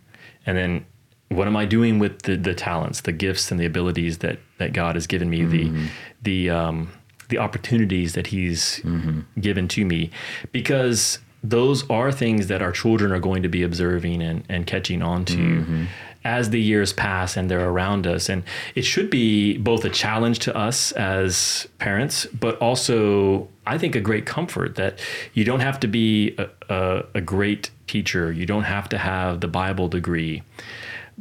and 0.45 0.57
then 0.57 0.85
what 1.31 1.47
am 1.47 1.55
I 1.55 1.65
doing 1.65 1.99
with 1.99 2.23
the, 2.23 2.35
the 2.35 2.53
talents, 2.53 3.01
the 3.01 3.11
gifts, 3.11 3.51
and 3.51 3.59
the 3.59 3.65
abilities 3.65 4.19
that 4.19 4.39
that 4.57 4.73
God 4.73 4.95
has 4.95 5.07
given 5.07 5.29
me, 5.29 5.41
mm-hmm. 5.41 5.85
the 6.21 6.47
the 6.47 6.49
um, 6.49 6.91
the 7.29 7.37
opportunities 7.37 8.13
that 8.13 8.27
He's 8.27 8.79
mm-hmm. 8.83 9.21
given 9.39 9.67
to 9.69 9.85
me, 9.85 10.11
because 10.51 11.19
those 11.43 11.89
are 11.89 12.11
things 12.11 12.47
that 12.47 12.61
our 12.61 12.71
children 12.71 13.11
are 13.11 13.19
going 13.19 13.43
to 13.43 13.49
be 13.49 13.63
observing 13.63 14.21
and, 14.21 14.43
and 14.47 14.67
catching 14.67 15.01
on 15.01 15.25
to 15.25 15.37
mm-hmm. 15.37 15.85
as 16.23 16.51
the 16.51 16.61
years 16.61 16.93
pass 16.93 17.35
and 17.35 17.49
they're 17.49 17.67
around 17.67 18.05
us. 18.05 18.29
And 18.29 18.43
it 18.75 18.83
should 18.83 19.09
be 19.09 19.57
both 19.57 19.83
a 19.83 19.89
challenge 19.89 20.39
to 20.39 20.55
us 20.55 20.91
as 20.91 21.67
parents, 21.79 22.27
but 22.27 22.57
also, 22.59 23.47
I 23.65 23.79
think, 23.79 23.95
a 23.95 24.01
great 24.01 24.27
comfort 24.27 24.75
that 24.75 24.99
you 25.33 25.43
don't 25.43 25.61
have 25.61 25.79
to 25.79 25.87
be 25.87 26.35
a, 26.37 26.47
a, 26.69 27.03
a 27.15 27.21
great 27.21 27.71
teacher, 27.87 28.31
you 28.31 28.45
don't 28.45 28.63
have 28.63 28.87
to 28.89 28.97
have 28.97 29.41
the 29.41 29.47
Bible 29.47 29.87
degree 29.87 30.43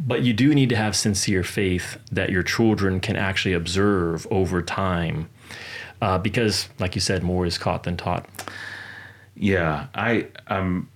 but 0.01 0.23
you 0.23 0.33
do 0.33 0.55
need 0.55 0.71
to 0.71 0.77
have 0.77 0.97
sincere 0.97 1.45
faith 1.45 1.99
that 2.11 2.31
your 2.31 2.43
children 2.43 3.01
can 3.01 3.17
actually 3.17 3.53
observe 3.53 4.27
over 4.31 4.63
time 4.63 5.29
uh, 6.03 6.19
because 6.19 6.69
like 6.79 6.95
you 6.95 7.01
said 7.01 7.23
more 7.23 7.47
is 7.47 7.59
caught 7.59 7.83
than 7.85 7.97
taught. 7.97 8.29
Yeah 9.35 9.87
i 9.95 10.27
i'm 10.49 10.89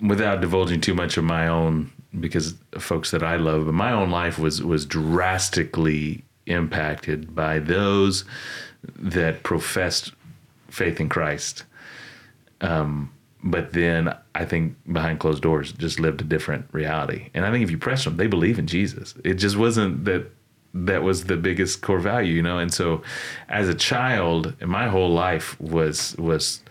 without 0.00 0.40
divulging 0.40 0.80
too 0.80 0.94
much 0.94 1.16
of 1.16 1.24
my 1.24 1.48
own 1.48 1.90
because 2.20 2.54
folks 2.78 3.10
that 3.10 3.22
i 3.22 3.36
love 3.36 3.66
but 3.66 3.72
my 3.72 3.92
own 3.92 4.10
life 4.10 4.38
was 4.38 4.62
was 4.62 4.86
drastically 4.86 6.24
impacted 6.46 7.34
by 7.34 7.58
those 7.58 8.24
that 8.96 9.42
professed 9.42 10.12
faith 10.68 11.00
in 11.00 11.08
christ. 11.08 11.64
Um, 12.60 13.12
but 13.50 13.72
then 13.72 14.14
I 14.34 14.44
think 14.44 14.76
behind 14.92 15.20
closed 15.20 15.42
doors 15.42 15.72
just 15.72 16.00
lived 16.00 16.20
a 16.20 16.24
different 16.24 16.66
reality. 16.72 17.30
And 17.34 17.46
I 17.46 17.50
think 17.50 17.64
if 17.64 17.70
you 17.70 17.78
press 17.78 18.04
them, 18.04 18.16
they 18.16 18.26
believe 18.26 18.58
in 18.58 18.66
Jesus. 18.66 19.14
It 19.24 19.34
just 19.34 19.56
wasn't 19.56 20.04
that 20.04 20.30
that 20.74 21.02
was 21.02 21.24
the 21.24 21.36
biggest 21.36 21.80
core 21.80 21.98
value, 21.98 22.34
you 22.34 22.42
know. 22.42 22.58
And 22.58 22.72
so, 22.72 23.02
as 23.48 23.68
a 23.68 23.74
child, 23.74 24.54
my 24.60 24.88
whole 24.88 25.10
life 25.10 25.58
was 25.60 26.14
was 26.18 26.62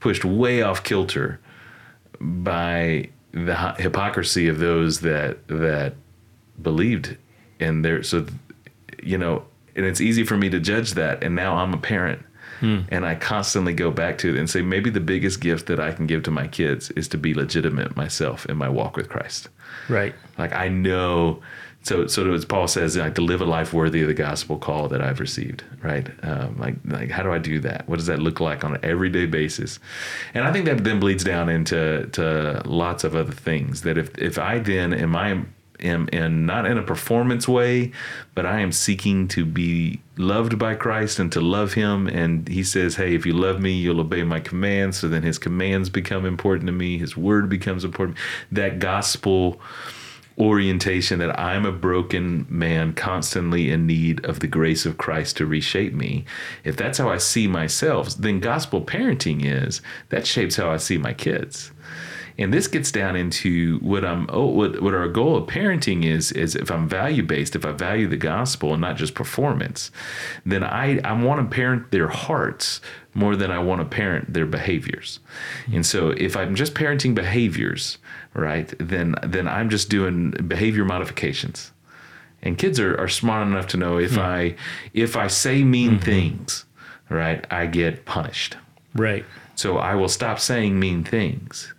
pushed 0.00 0.24
way 0.24 0.62
off 0.62 0.82
kilter 0.82 1.40
by 2.20 3.10
the 3.32 3.74
hypocrisy 3.78 4.48
of 4.48 4.58
those 4.58 5.00
that 5.00 5.46
that 5.48 5.94
believed 6.60 7.16
in 7.58 7.82
their 7.82 8.02
so 8.02 8.26
you 9.02 9.16
know 9.16 9.44
and 9.76 9.86
it's 9.86 10.00
easy 10.00 10.24
for 10.24 10.36
me 10.36 10.50
to 10.50 10.58
judge 10.58 10.94
that 10.94 11.22
and 11.22 11.34
now 11.34 11.56
I'm 11.56 11.72
a 11.72 11.78
parent 11.78 12.22
Hmm. 12.60 12.80
And 12.88 13.04
I 13.04 13.14
constantly 13.14 13.72
go 13.72 13.90
back 13.90 14.18
to 14.18 14.34
it 14.34 14.38
and 14.38 14.48
say, 14.48 14.62
maybe 14.62 14.90
the 14.90 15.00
biggest 15.00 15.40
gift 15.40 15.66
that 15.66 15.80
I 15.80 15.92
can 15.92 16.06
give 16.06 16.22
to 16.24 16.30
my 16.30 16.46
kids 16.46 16.90
is 16.92 17.08
to 17.08 17.18
be 17.18 17.34
legitimate 17.34 17.96
myself 17.96 18.46
in 18.46 18.56
my 18.56 18.68
walk 18.68 18.96
with 18.96 19.08
Christ. 19.08 19.48
Right. 19.88 20.14
Like 20.38 20.52
I 20.52 20.68
know. 20.68 21.42
So, 21.82 22.06
so 22.06 22.34
as 22.34 22.44
Paul 22.44 22.68
says, 22.68 22.98
like 22.98 23.14
to 23.14 23.22
live 23.22 23.40
a 23.40 23.46
life 23.46 23.72
worthy 23.72 24.02
of 24.02 24.08
the 24.08 24.14
gospel 24.14 24.58
call 24.58 24.88
that 24.88 25.00
I've 25.00 25.18
received, 25.18 25.64
right? 25.82 26.06
Um, 26.22 26.58
like, 26.58 26.74
like 26.84 27.10
how 27.10 27.22
do 27.22 27.32
I 27.32 27.38
do 27.38 27.58
that? 27.60 27.88
What 27.88 27.96
does 27.96 28.06
that 28.06 28.18
look 28.18 28.38
like 28.38 28.64
on 28.64 28.74
an 28.74 28.80
everyday 28.82 29.24
basis? 29.24 29.78
And 30.34 30.44
I 30.44 30.52
think 30.52 30.66
that 30.66 30.84
then 30.84 31.00
bleeds 31.00 31.24
down 31.24 31.48
into 31.48 32.06
to 32.12 32.62
lots 32.66 33.02
of 33.02 33.16
other 33.16 33.32
things. 33.32 33.80
That 33.80 33.96
if 33.96 34.16
if 34.18 34.38
I 34.38 34.58
then 34.58 34.92
am 34.92 35.16
I 35.16 35.42
am 35.82 36.08
in 36.08 36.46
not 36.46 36.66
in 36.66 36.78
a 36.78 36.82
performance 36.82 37.48
way, 37.48 37.92
but 38.34 38.46
I 38.46 38.60
am 38.60 38.72
seeking 38.72 39.28
to 39.28 39.44
be 39.44 40.00
loved 40.16 40.58
by 40.58 40.74
Christ 40.74 41.18
and 41.18 41.30
to 41.32 41.40
love 41.40 41.74
Him. 41.74 42.06
And 42.06 42.48
He 42.48 42.62
says, 42.64 42.96
Hey, 42.96 43.14
if 43.14 43.26
you 43.26 43.32
love 43.32 43.60
me, 43.60 43.72
you'll 43.72 44.00
obey 44.00 44.22
my 44.22 44.40
commands. 44.40 44.98
So 44.98 45.08
then 45.08 45.22
His 45.22 45.38
commands 45.38 45.88
become 45.88 46.24
important 46.24 46.66
to 46.66 46.72
me, 46.72 46.98
His 46.98 47.16
word 47.16 47.48
becomes 47.48 47.84
important. 47.84 48.18
That 48.50 48.78
gospel 48.78 49.60
orientation 50.38 51.18
that 51.18 51.38
I'm 51.38 51.66
a 51.66 51.72
broken 51.72 52.46
man 52.48 52.94
constantly 52.94 53.70
in 53.70 53.86
need 53.86 54.24
of 54.24 54.40
the 54.40 54.46
grace 54.46 54.86
of 54.86 54.96
Christ 54.96 55.36
to 55.36 55.46
reshape 55.46 55.92
me. 55.92 56.24
If 56.64 56.76
that's 56.76 56.96
how 56.96 57.10
I 57.10 57.18
see 57.18 57.46
myself, 57.46 58.14
then 58.14 58.40
gospel 58.40 58.80
parenting 58.80 59.44
is 59.44 59.82
that 60.08 60.26
shapes 60.26 60.56
how 60.56 60.70
I 60.70 60.78
see 60.78 60.96
my 60.96 61.12
kids 61.12 61.72
and 62.40 62.54
this 62.54 62.66
gets 62.66 62.90
down 62.90 63.16
into 63.16 63.78
what 63.80 64.02
I'm 64.02 64.26
oh 64.30 64.46
what 64.46 64.80
what 64.80 64.94
our 64.94 65.08
goal 65.08 65.36
of 65.36 65.46
parenting 65.46 66.04
is 66.04 66.32
is 66.32 66.56
if 66.56 66.70
I'm 66.70 66.88
value 66.88 67.22
based, 67.22 67.54
if 67.54 67.66
I 67.66 67.72
value 67.72 68.08
the 68.08 68.16
gospel 68.16 68.72
and 68.72 68.80
not 68.80 68.96
just 68.96 69.14
performance, 69.14 69.90
then 70.46 70.64
I 70.64 70.98
I 71.04 71.12
want 71.12 71.40
to 71.48 71.54
parent 71.54 71.90
their 71.90 72.08
hearts 72.08 72.80
more 73.12 73.36
than 73.36 73.50
I 73.50 73.58
want 73.58 73.82
to 73.82 73.84
parent 73.84 74.32
their 74.32 74.46
behaviors. 74.46 75.20
And 75.70 75.84
so 75.84 76.10
if 76.10 76.36
I'm 76.36 76.54
just 76.54 76.74
parenting 76.74 77.14
behaviors, 77.14 77.98
right, 78.32 78.72
then 78.78 79.16
then 79.22 79.46
I'm 79.46 79.68
just 79.68 79.90
doing 79.90 80.30
behavior 80.30 80.86
modifications. 80.86 81.72
And 82.42 82.56
kids 82.56 82.80
are, 82.80 82.98
are 82.98 83.08
smart 83.08 83.46
enough 83.46 83.66
to 83.68 83.76
know 83.76 83.98
if 83.98 84.12
mm 84.12 84.18
I 84.18 84.56
if 84.94 85.14
I 85.14 85.26
say 85.26 85.62
mean 85.62 85.92
mm-hmm. 85.92 86.04
things, 86.04 86.64
right, 87.10 87.46
I 87.50 87.66
get 87.66 88.06
punished. 88.06 88.56
Right. 88.94 89.26
So 89.56 89.76
I 89.76 89.94
will 89.94 90.08
stop 90.08 90.40
saying 90.40 90.80
mean 90.80 91.04
things. 91.04 91.74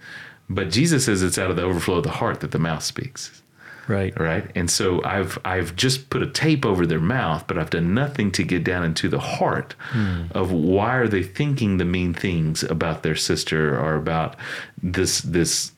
But 0.54 0.70
Jesus 0.70 1.06
says 1.06 1.24
it's 1.24 1.38
out 1.38 1.50
of 1.50 1.56
the 1.56 1.64
overflow 1.64 1.98
of 1.98 2.04
the 2.04 2.12
heart 2.12 2.42
that 2.42 2.52
the 2.52 2.60
mouth 2.60 2.84
speaks. 2.84 3.42
Right. 3.88 4.18
Right. 4.20 4.50
And 4.56 4.70
so 4.70 5.04
I've 5.04 5.40
I've 5.44 5.76
just 5.76 6.10
put 6.10 6.22
a 6.22 6.28
tape 6.28 6.66
over 6.66 6.86
their 6.86 7.00
mouth, 7.00 7.46
but 7.48 7.58
I've 7.58 7.70
done 7.70 7.94
nothing 7.94 8.32
to 8.34 8.44
get 8.44 8.64
down 8.64 8.84
into 8.84 9.10
the 9.10 9.20
heart 9.20 9.76
hmm. 9.92 10.26
of 10.32 10.52
why 10.52 10.96
are 10.96 11.08
they 11.08 11.24
thinking 11.24 11.78
the 11.78 11.86
mean 11.86 12.14
things 12.14 12.64
about 12.64 13.04
their 13.04 13.16
sister 13.16 13.78
or 13.78 13.96
about 13.96 14.36
this 14.82 15.22
this 15.22 15.72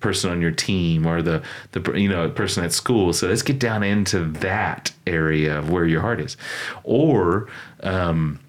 person 0.00 0.30
on 0.30 0.40
your 0.40 0.50
team 0.50 1.06
or 1.06 1.22
the 1.22 1.42
the 1.72 1.92
you 1.92 2.08
know 2.08 2.28
person 2.30 2.64
at 2.64 2.72
school. 2.72 3.12
So 3.12 3.28
let's 3.28 3.42
get 3.42 3.58
down 3.58 3.82
into 3.82 4.24
that 4.24 4.92
area 5.06 5.58
of 5.58 5.70
where 5.70 5.86
your 5.86 6.00
heart 6.00 6.20
is, 6.20 6.36
or 6.84 7.48
um, 7.82 8.40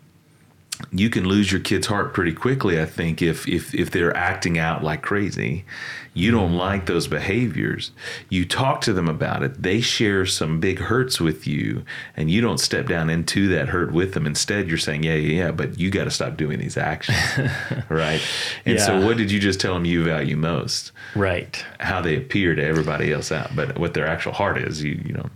you 0.91 1.09
can 1.09 1.27
lose 1.27 1.51
your 1.51 1.61
kid's 1.61 1.87
heart 1.87 2.13
pretty 2.13 2.33
quickly 2.33 2.81
i 2.81 2.85
think 2.85 3.21
if 3.21 3.47
if 3.47 3.73
if 3.75 3.91
they're 3.91 4.15
acting 4.15 4.57
out 4.57 4.83
like 4.83 5.01
crazy. 5.01 5.65
You 6.13 6.31
don't 6.31 6.49
mm-hmm. 6.49 6.57
like 6.57 6.85
those 6.85 7.07
behaviors. 7.07 7.91
You 8.29 8.45
talk 8.45 8.81
to 8.81 8.93
them 8.93 9.07
about 9.07 9.43
it. 9.43 9.61
They 9.61 9.79
share 9.79 10.25
some 10.25 10.59
big 10.59 10.79
hurts 10.79 11.19
with 11.21 11.47
you 11.47 11.83
and 12.17 12.29
you 12.29 12.41
don't 12.41 12.59
step 12.59 12.87
down 12.87 13.09
into 13.09 13.47
that 13.49 13.69
hurt 13.69 13.91
with 13.91 14.13
them. 14.13 14.25
Instead 14.25 14.67
you're 14.67 14.77
saying 14.77 15.03
yeah 15.03 15.13
yeah 15.13 15.43
yeah 15.45 15.51
but 15.51 15.79
you 15.79 15.89
got 15.91 16.05
to 16.05 16.11
stop 16.11 16.37
doing 16.37 16.59
these 16.59 16.77
actions. 16.77 17.17
Right? 17.89 18.21
And 18.65 18.77
yeah. 18.77 18.85
so 18.85 19.05
what 19.05 19.17
did 19.17 19.31
you 19.31 19.39
just 19.39 19.59
tell 19.59 19.73
them 19.73 19.85
you 19.85 20.03
value 20.03 20.35
most? 20.35 20.91
Right. 21.15 21.63
How 21.79 22.01
they 22.01 22.17
appear 22.17 22.53
to 22.55 22.63
everybody 22.63 23.11
else 23.11 23.31
out 23.31 23.55
but 23.55 23.77
what 23.77 23.93
their 23.93 24.07
actual 24.07 24.33
heart 24.33 24.57
is 24.57 24.83
you 24.83 25.01
you 25.05 25.13
know. 25.13 25.29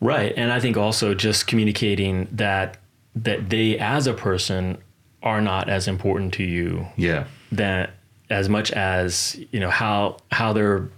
Right 0.00 0.32
and 0.36 0.52
i 0.52 0.60
think 0.60 0.76
also 0.76 1.14
just 1.14 1.46
communicating 1.46 2.28
that 2.30 2.78
that 3.14 3.50
they 3.50 3.78
as 3.78 4.06
a 4.06 4.14
person 4.14 4.78
are 5.22 5.40
not 5.40 5.68
as 5.68 5.88
important 5.88 6.34
to 6.34 6.44
you. 6.44 6.86
Yeah. 6.96 7.26
That 7.52 7.90
as 8.28 8.48
much 8.48 8.72
as 8.72 9.38
you 9.52 9.60
know 9.60 9.70
how 9.70 10.18
how 10.30 10.52
they're 10.52 10.88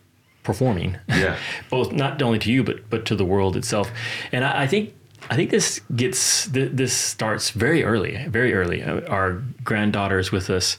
performing. 0.42 0.96
Yeah. 1.08 1.36
Both 1.70 1.92
not 1.92 2.20
only 2.22 2.38
to 2.40 2.52
you 2.52 2.62
but 2.62 2.88
but 2.90 3.04
to 3.06 3.16
the 3.16 3.24
world 3.24 3.56
itself. 3.56 3.90
And 4.32 4.44
I, 4.44 4.62
I 4.62 4.66
think 4.66 4.94
I 5.30 5.36
think 5.36 5.50
this 5.50 5.80
gets 5.94 6.46
this 6.46 6.92
starts 6.92 7.50
very 7.50 7.84
early, 7.84 8.24
very 8.28 8.54
early. 8.54 8.82
Uh, 8.82 9.00
our 9.08 9.42
granddaughter 9.64 10.18
is 10.18 10.32
with 10.32 10.48
us, 10.48 10.78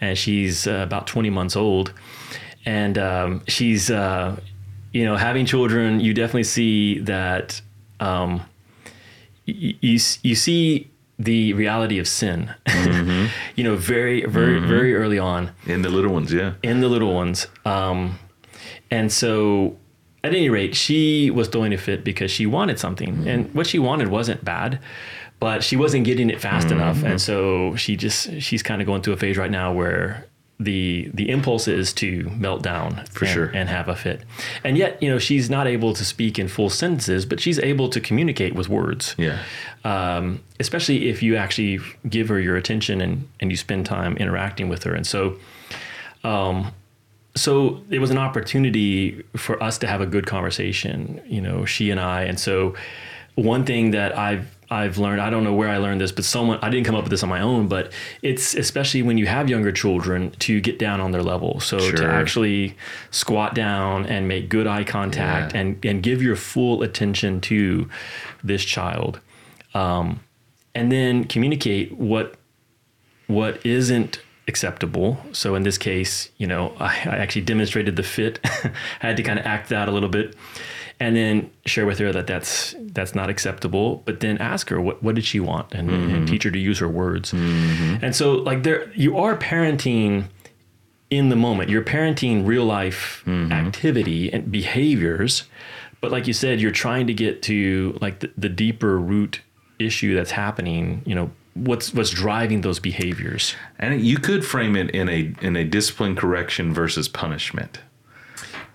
and 0.00 0.16
she's 0.16 0.66
uh, 0.66 0.82
about 0.84 1.06
20 1.06 1.30
months 1.30 1.56
old, 1.56 1.92
and 2.64 2.96
um, 2.98 3.42
she's 3.48 3.90
uh, 3.90 4.36
you 4.92 5.04
know, 5.04 5.16
having 5.16 5.46
children, 5.46 6.00
you 6.00 6.14
definitely 6.14 6.44
see 6.44 6.98
that 7.00 7.60
um, 8.00 8.42
you, 9.44 9.74
you 9.80 9.98
you 10.22 10.34
see 10.34 10.90
the 11.18 11.52
reality 11.54 11.98
of 11.98 12.06
sin. 12.06 12.54
Mm-hmm. 12.66 13.26
you 13.56 13.64
know, 13.64 13.76
very 13.76 14.24
very 14.26 14.60
very 14.60 14.94
early 14.94 15.18
on 15.18 15.50
In 15.66 15.82
the 15.82 15.90
little 15.90 16.12
ones, 16.12 16.32
yeah. 16.32 16.54
in 16.62 16.80
the 16.80 16.88
little 16.88 17.12
ones. 17.14 17.46
Um, 17.64 18.18
and 18.90 19.12
so, 19.12 19.76
at 20.24 20.34
any 20.34 20.48
rate, 20.48 20.74
she 20.74 21.30
was 21.30 21.48
throwing 21.48 21.72
a 21.72 21.78
fit 21.78 22.04
because 22.04 22.30
she 22.30 22.46
wanted 22.46 22.78
something, 22.78 23.28
and 23.28 23.52
what 23.54 23.66
she 23.66 23.78
wanted 23.78 24.08
wasn't 24.08 24.44
bad, 24.44 24.80
but 25.40 25.62
she 25.62 25.76
wasn't 25.76 26.04
getting 26.04 26.30
it 26.30 26.40
fast 26.40 26.70
enough, 26.70 27.02
and 27.02 27.20
so 27.20 27.76
she 27.76 27.96
just 27.96 28.40
she's 28.40 28.62
kind 28.62 28.80
of 28.80 28.86
going 28.86 29.02
through 29.02 29.14
a 29.14 29.18
phase 29.18 29.36
right 29.36 29.50
now 29.50 29.72
where 29.72 30.24
the 30.60 31.08
the 31.14 31.28
impulse 31.30 31.68
is 31.68 31.92
to 31.92 32.28
melt 32.36 32.62
down 32.62 33.04
for 33.12 33.26
sure. 33.26 33.46
and 33.54 33.68
have 33.68 33.88
a 33.88 33.94
fit, 33.94 34.22
and 34.64 34.76
yet 34.76 35.00
you 35.02 35.08
know 35.08 35.18
she's 35.18 35.48
not 35.48 35.66
able 35.68 35.94
to 35.94 36.04
speak 36.04 36.38
in 36.38 36.48
full 36.48 36.68
sentences, 36.68 37.24
but 37.24 37.38
she's 37.38 37.58
able 37.60 37.88
to 37.88 38.00
communicate 38.00 38.54
with 38.56 38.68
words 38.68 39.14
Yeah. 39.18 39.38
um, 39.84 40.40
especially 40.58 41.08
if 41.08 41.22
you 41.22 41.36
actually 41.36 41.78
give 42.08 42.28
her 42.28 42.40
your 42.40 42.56
attention 42.56 43.00
and, 43.00 43.28
and 43.38 43.50
you 43.52 43.56
spend 43.56 43.86
time 43.86 44.16
interacting 44.16 44.68
with 44.68 44.82
her. 44.82 44.94
And 44.94 45.06
so, 45.06 45.36
um, 46.24 46.72
so 47.36 47.80
it 47.88 48.00
was 48.00 48.10
an 48.10 48.18
opportunity 48.18 49.22
for 49.36 49.62
us 49.62 49.78
to 49.78 49.86
have 49.86 50.00
a 50.00 50.06
good 50.06 50.26
conversation, 50.26 51.20
you 51.26 51.40
know, 51.40 51.64
she 51.64 51.90
and 51.90 52.00
I. 52.00 52.22
And 52.24 52.38
so, 52.40 52.74
one 53.36 53.64
thing 53.64 53.92
that 53.92 54.18
I've 54.18 54.57
I've 54.70 54.98
learned, 54.98 55.20
I 55.22 55.30
don't 55.30 55.44
know 55.44 55.54
where 55.54 55.68
I 55.70 55.78
learned 55.78 56.00
this, 56.00 56.12
but 56.12 56.24
someone 56.24 56.58
I 56.60 56.68
didn't 56.68 56.84
come 56.86 56.94
up 56.94 57.04
with 57.04 57.10
this 57.10 57.22
on 57.22 57.28
my 57.28 57.40
own, 57.40 57.68
but 57.68 57.90
it's 58.22 58.54
especially 58.54 59.02
when 59.02 59.16
you 59.16 59.26
have 59.26 59.48
younger 59.48 59.72
children 59.72 60.30
to 60.40 60.60
get 60.60 60.78
down 60.78 61.00
on 61.00 61.10
their 61.12 61.22
level. 61.22 61.58
So 61.60 61.78
to 61.78 62.06
actually 62.06 62.76
squat 63.10 63.54
down 63.54 64.04
and 64.06 64.28
make 64.28 64.48
good 64.50 64.66
eye 64.66 64.84
contact 64.84 65.54
Yeah. 65.54 65.60
and 65.60 65.84
and 65.84 66.02
give 66.02 66.20
your 66.22 66.36
full 66.36 66.82
attention 66.82 67.40
to 67.42 67.88
this 68.44 68.62
child 68.64 69.20
um, 69.74 70.20
and 70.74 70.92
then 70.92 71.24
communicate 71.24 71.92
what 71.98 72.34
what 73.26 73.64
isn't 73.64 74.20
acceptable. 74.46 75.18
So 75.32 75.54
in 75.54 75.62
this 75.62 75.76
case, 75.76 76.30
you 76.38 76.46
know, 76.46 76.74
I, 76.80 76.86
I 76.86 77.16
actually 77.18 77.42
demonstrated 77.42 77.96
the 77.96 78.02
fit. 78.02 78.38
I 78.44 78.70
had 79.00 79.16
to 79.18 79.22
kind 79.22 79.38
of 79.38 79.44
act 79.46 79.68
that 79.68 79.88
a 79.88 79.92
little 79.92 80.08
bit, 80.08 80.34
and 81.00 81.14
then 81.14 81.50
share 81.64 81.86
with 81.86 81.98
her 81.98 82.12
that 82.12 82.26
that's 82.26 82.74
that's 82.78 83.14
not 83.14 83.30
acceptable. 83.30 84.02
But 84.04 84.20
then 84.20 84.38
ask 84.38 84.68
her 84.70 84.80
what 84.80 85.02
what 85.02 85.14
did 85.14 85.24
she 85.24 85.40
want, 85.40 85.72
and, 85.74 85.90
and 85.90 86.12
mm-hmm. 86.12 86.24
teach 86.26 86.42
her 86.44 86.50
to 86.50 86.58
use 86.58 86.78
her 86.78 86.88
words. 86.88 87.32
Mm-hmm. 87.32 88.04
And 88.04 88.14
so 88.14 88.34
like 88.34 88.62
there, 88.62 88.90
you 88.94 89.16
are 89.18 89.36
parenting 89.36 90.24
in 91.10 91.28
the 91.28 91.36
moment. 91.36 91.70
You're 91.70 91.84
parenting 91.84 92.46
real 92.46 92.64
life 92.64 93.22
mm-hmm. 93.26 93.52
activity 93.52 94.32
and 94.32 94.50
behaviors, 94.50 95.44
but 96.00 96.10
like 96.10 96.26
you 96.26 96.32
said, 96.32 96.60
you're 96.60 96.70
trying 96.70 97.06
to 97.06 97.14
get 97.14 97.42
to 97.44 97.96
like 98.00 98.20
the, 98.20 98.30
the 98.36 98.48
deeper 98.48 98.98
root 98.98 99.40
issue 99.78 100.14
that's 100.14 100.32
happening. 100.32 101.02
You 101.06 101.14
know, 101.14 101.30
what's 101.54 101.94
what's 101.94 102.10
driving 102.10 102.60
those 102.62 102.78
behaviors. 102.78 103.54
And 103.78 104.00
you 104.00 104.18
could 104.18 104.44
frame 104.44 104.76
it 104.76 104.90
in 104.90 105.08
a 105.08 105.34
in 105.40 105.56
a 105.56 105.64
discipline 105.64 106.16
correction 106.16 106.72
versus 106.72 107.08
punishment. 107.08 107.80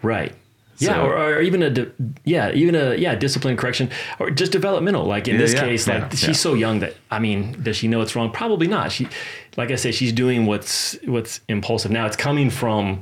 Right. 0.01 0.33
Yeah, 0.79 0.93
So- 0.95 1.05
or, 1.05 1.15
or 1.35 1.41
even 1.41 1.61
a 1.63 1.69
di- 1.69 1.91
yeah, 2.25 2.51
even 2.51 2.73
a 2.75 2.95
yeah 2.95 3.15
discipline 3.15 3.55
correction, 3.57 3.89
or 4.19 4.31
just 4.31 4.51
developmental. 4.51 5.05
Like 5.05 5.27
in 5.27 5.35
Yeah, 5.35 5.41
this 5.41 5.53
yeah, 5.53 5.59
case, 5.61 5.87
yeah, 5.87 5.99
like 5.99 6.13
she's 6.17 6.39
so 6.39 6.53
young 6.55 6.79
that 6.79 6.95
I 7.11 7.19
mean, 7.19 7.55
does 7.61 7.77
she 7.77 7.87
know 7.87 8.01
it's 8.01 8.15
wrong? 8.15 8.31
Probably 8.31 8.67
not. 8.67 8.91
She, 8.91 9.07
like 9.55 9.71
I 9.71 9.75
said, 9.75 9.93
she's 9.93 10.11
doing 10.13 10.45
what's 10.45 10.97
what's 11.05 11.41
impulsive. 11.47 11.91
Now 11.91 12.05
it's 12.07 12.15
coming 12.17 12.49
from 12.49 13.01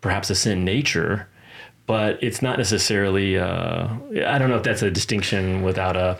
perhaps 0.00 0.30
a 0.30 0.34
sin 0.34 0.64
nature, 0.64 1.28
but 1.86 2.22
it's 2.22 2.40
not 2.40 2.56
necessarily. 2.56 3.38
Uh, 3.38 3.88
I 4.26 4.38
don't 4.38 4.48
know 4.48 4.56
if 4.56 4.62
that's 4.62 4.82
a 4.82 4.90
distinction 4.90 5.62
without 5.62 5.96
a 5.96 6.16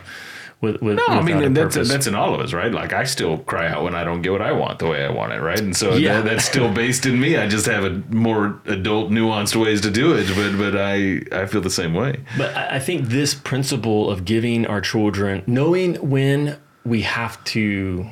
with 0.60 0.80
with. 0.82 0.96
No, 0.96 1.06
I 1.08 1.18
a 1.18 1.22
mean 1.22 1.54
that's 1.54 1.74
purpose. 1.76 1.88
that's 1.88 2.06
in 2.06 2.14
all 2.14 2.34
of 2.34 2.40
us, 2.40 2.52
right? 2.52 2.72
Like 2.72 2.92
I 2.92 3.04
still 3.04 3.38
cry 3.38 3.68
out 3.68 3.82
when 3.84 3.94
I 3.94 4.04
don't 4.04 4.22
get 4.22 4.32
what 4.32 4.42
I 4.42 4.52
want 4.52 4.78
the 4.78 4.86
way 4.88 5.04
I 5.04 5.10
want 5.10 5.32
it, 5.32 5.40
right? 5.40 5.58
And 5.58 5.76
so 5.76 5.94
Yeah. 5.94 6.16
that, 6.20 6.24
that's 6.28 6.44
still 6.44 6.72
based 6.84 7.06
in 7.06 7.18
me. 7.20 7.36
I 7.36 7.48
just 7.48 7.66
have 7.66 7.84
a 7.84 8.02
more 8.10 8.60
adult, 8.66 9.10
nuanced 9.10 9.56
ways 9.56 9.80
to 9.82 9.90
do 9.90 10.12
it, 10.14 10.26
but 10.34 10.56
but 10.58 10.76
I 10.80 11.22
I 11.32 11.46
feel 11.46 11.60
the 11.60 11.70
same 11.70 11.94
way. 11.94 12.20
But 12.36 12.54
I 12.56 12.78
think 12.78 13.08
this 13.08 13.34
principle 13.34 14.10
of 14.10 14.24
giving 14.24 14.66
our 14.66 14.80
children, 14.80 15.42
knowing 15.46 15.94
when 15.96 16.58
we 16.84 17.02
have 17.02 17.42
to 17.44 18.08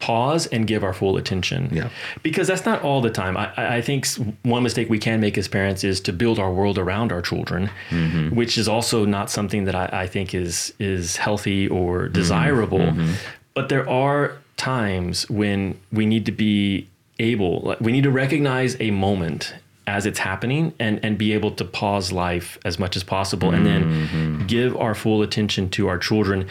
pause 0.00 0.46
and 0.46 0.66
give 0.66 0.82
our 0.82 0.92
full 0.92 1.16
attention. 1.16 1.68
Yeah. 1.72 1.90
Because 2.22 2.48
that's 2.48 2.64
not 2.64 2.82
all 2.82 3.00
the 3.00 3.10
time. 3.10 3.36
I, 3.36 3.76
I 3.76 3.80
think 3.82 4.06
one 4.42 4.62
mistake 4.62 4.88
we 4.90 4.98
can 4.98 5.20
make 5.20 5.38
as 5.38 5.46
parents 5.46 5.84
is 5.84 6.00
to 6.00 6.12
build 6.12 6.38
our 6.38 6.52
world 6.52 6.78
around 6.78 7.12
our 7.12 7.22
children, 7.22 7.70
mm-hmm. 7.90 8.34
which 8.34 8.58
is 8.58 8.66
also 8.66 9.04
not 9.04 9.30
something 9.30 9.64
that 9.64 9.74
I, 9.74 9.88
I 9.92 10.06
think 10.06 10.34
is 10.34 10.74
is 10.78 11.16
healthy 11.16 11.68
or 11.68 12.00
mm-hmm. 12.00 12.12
desirable. 12.14 12.78
Mm-hmm. 12.78 13.12
But 13.54 13.68
there 13.68 13.88
are 13.88 14.38
times 14.56 15.28
when 15.30 15.78
we 15.92 16.06
need 16.06 16.26
to 16.26 16.32
be 16.32 16.88
able, 17.18 17.60
like, 17.60 17.80
we 17.80 17.92
need 17.92 18.04
to 18.04 18.10
recognize 18.10 18.80
a 18.80 18.90
moment 18.90 19.54
as 19.86 20.06
it's 20.06 20.20
happening 20.20 20.72
and 20.78 21.04
and 21.04 21.18
be 21.18 21.32
able 21.32 21.50
to 21.50 21.64
pause 21.64 22.12
life 22.12 22.58
as 22.64 22.78
much 22.78 22.96
as 22.96 23.02
possible 23.02 23.50
and 23.50 23.66
then 23.66 24.46
give 24.46 24.76
our 24.76 24.94
full 24.94 25.20
attention 25.20 25.68
to 25.68 25.88
our 25.88 25.98
children 25.98 26.46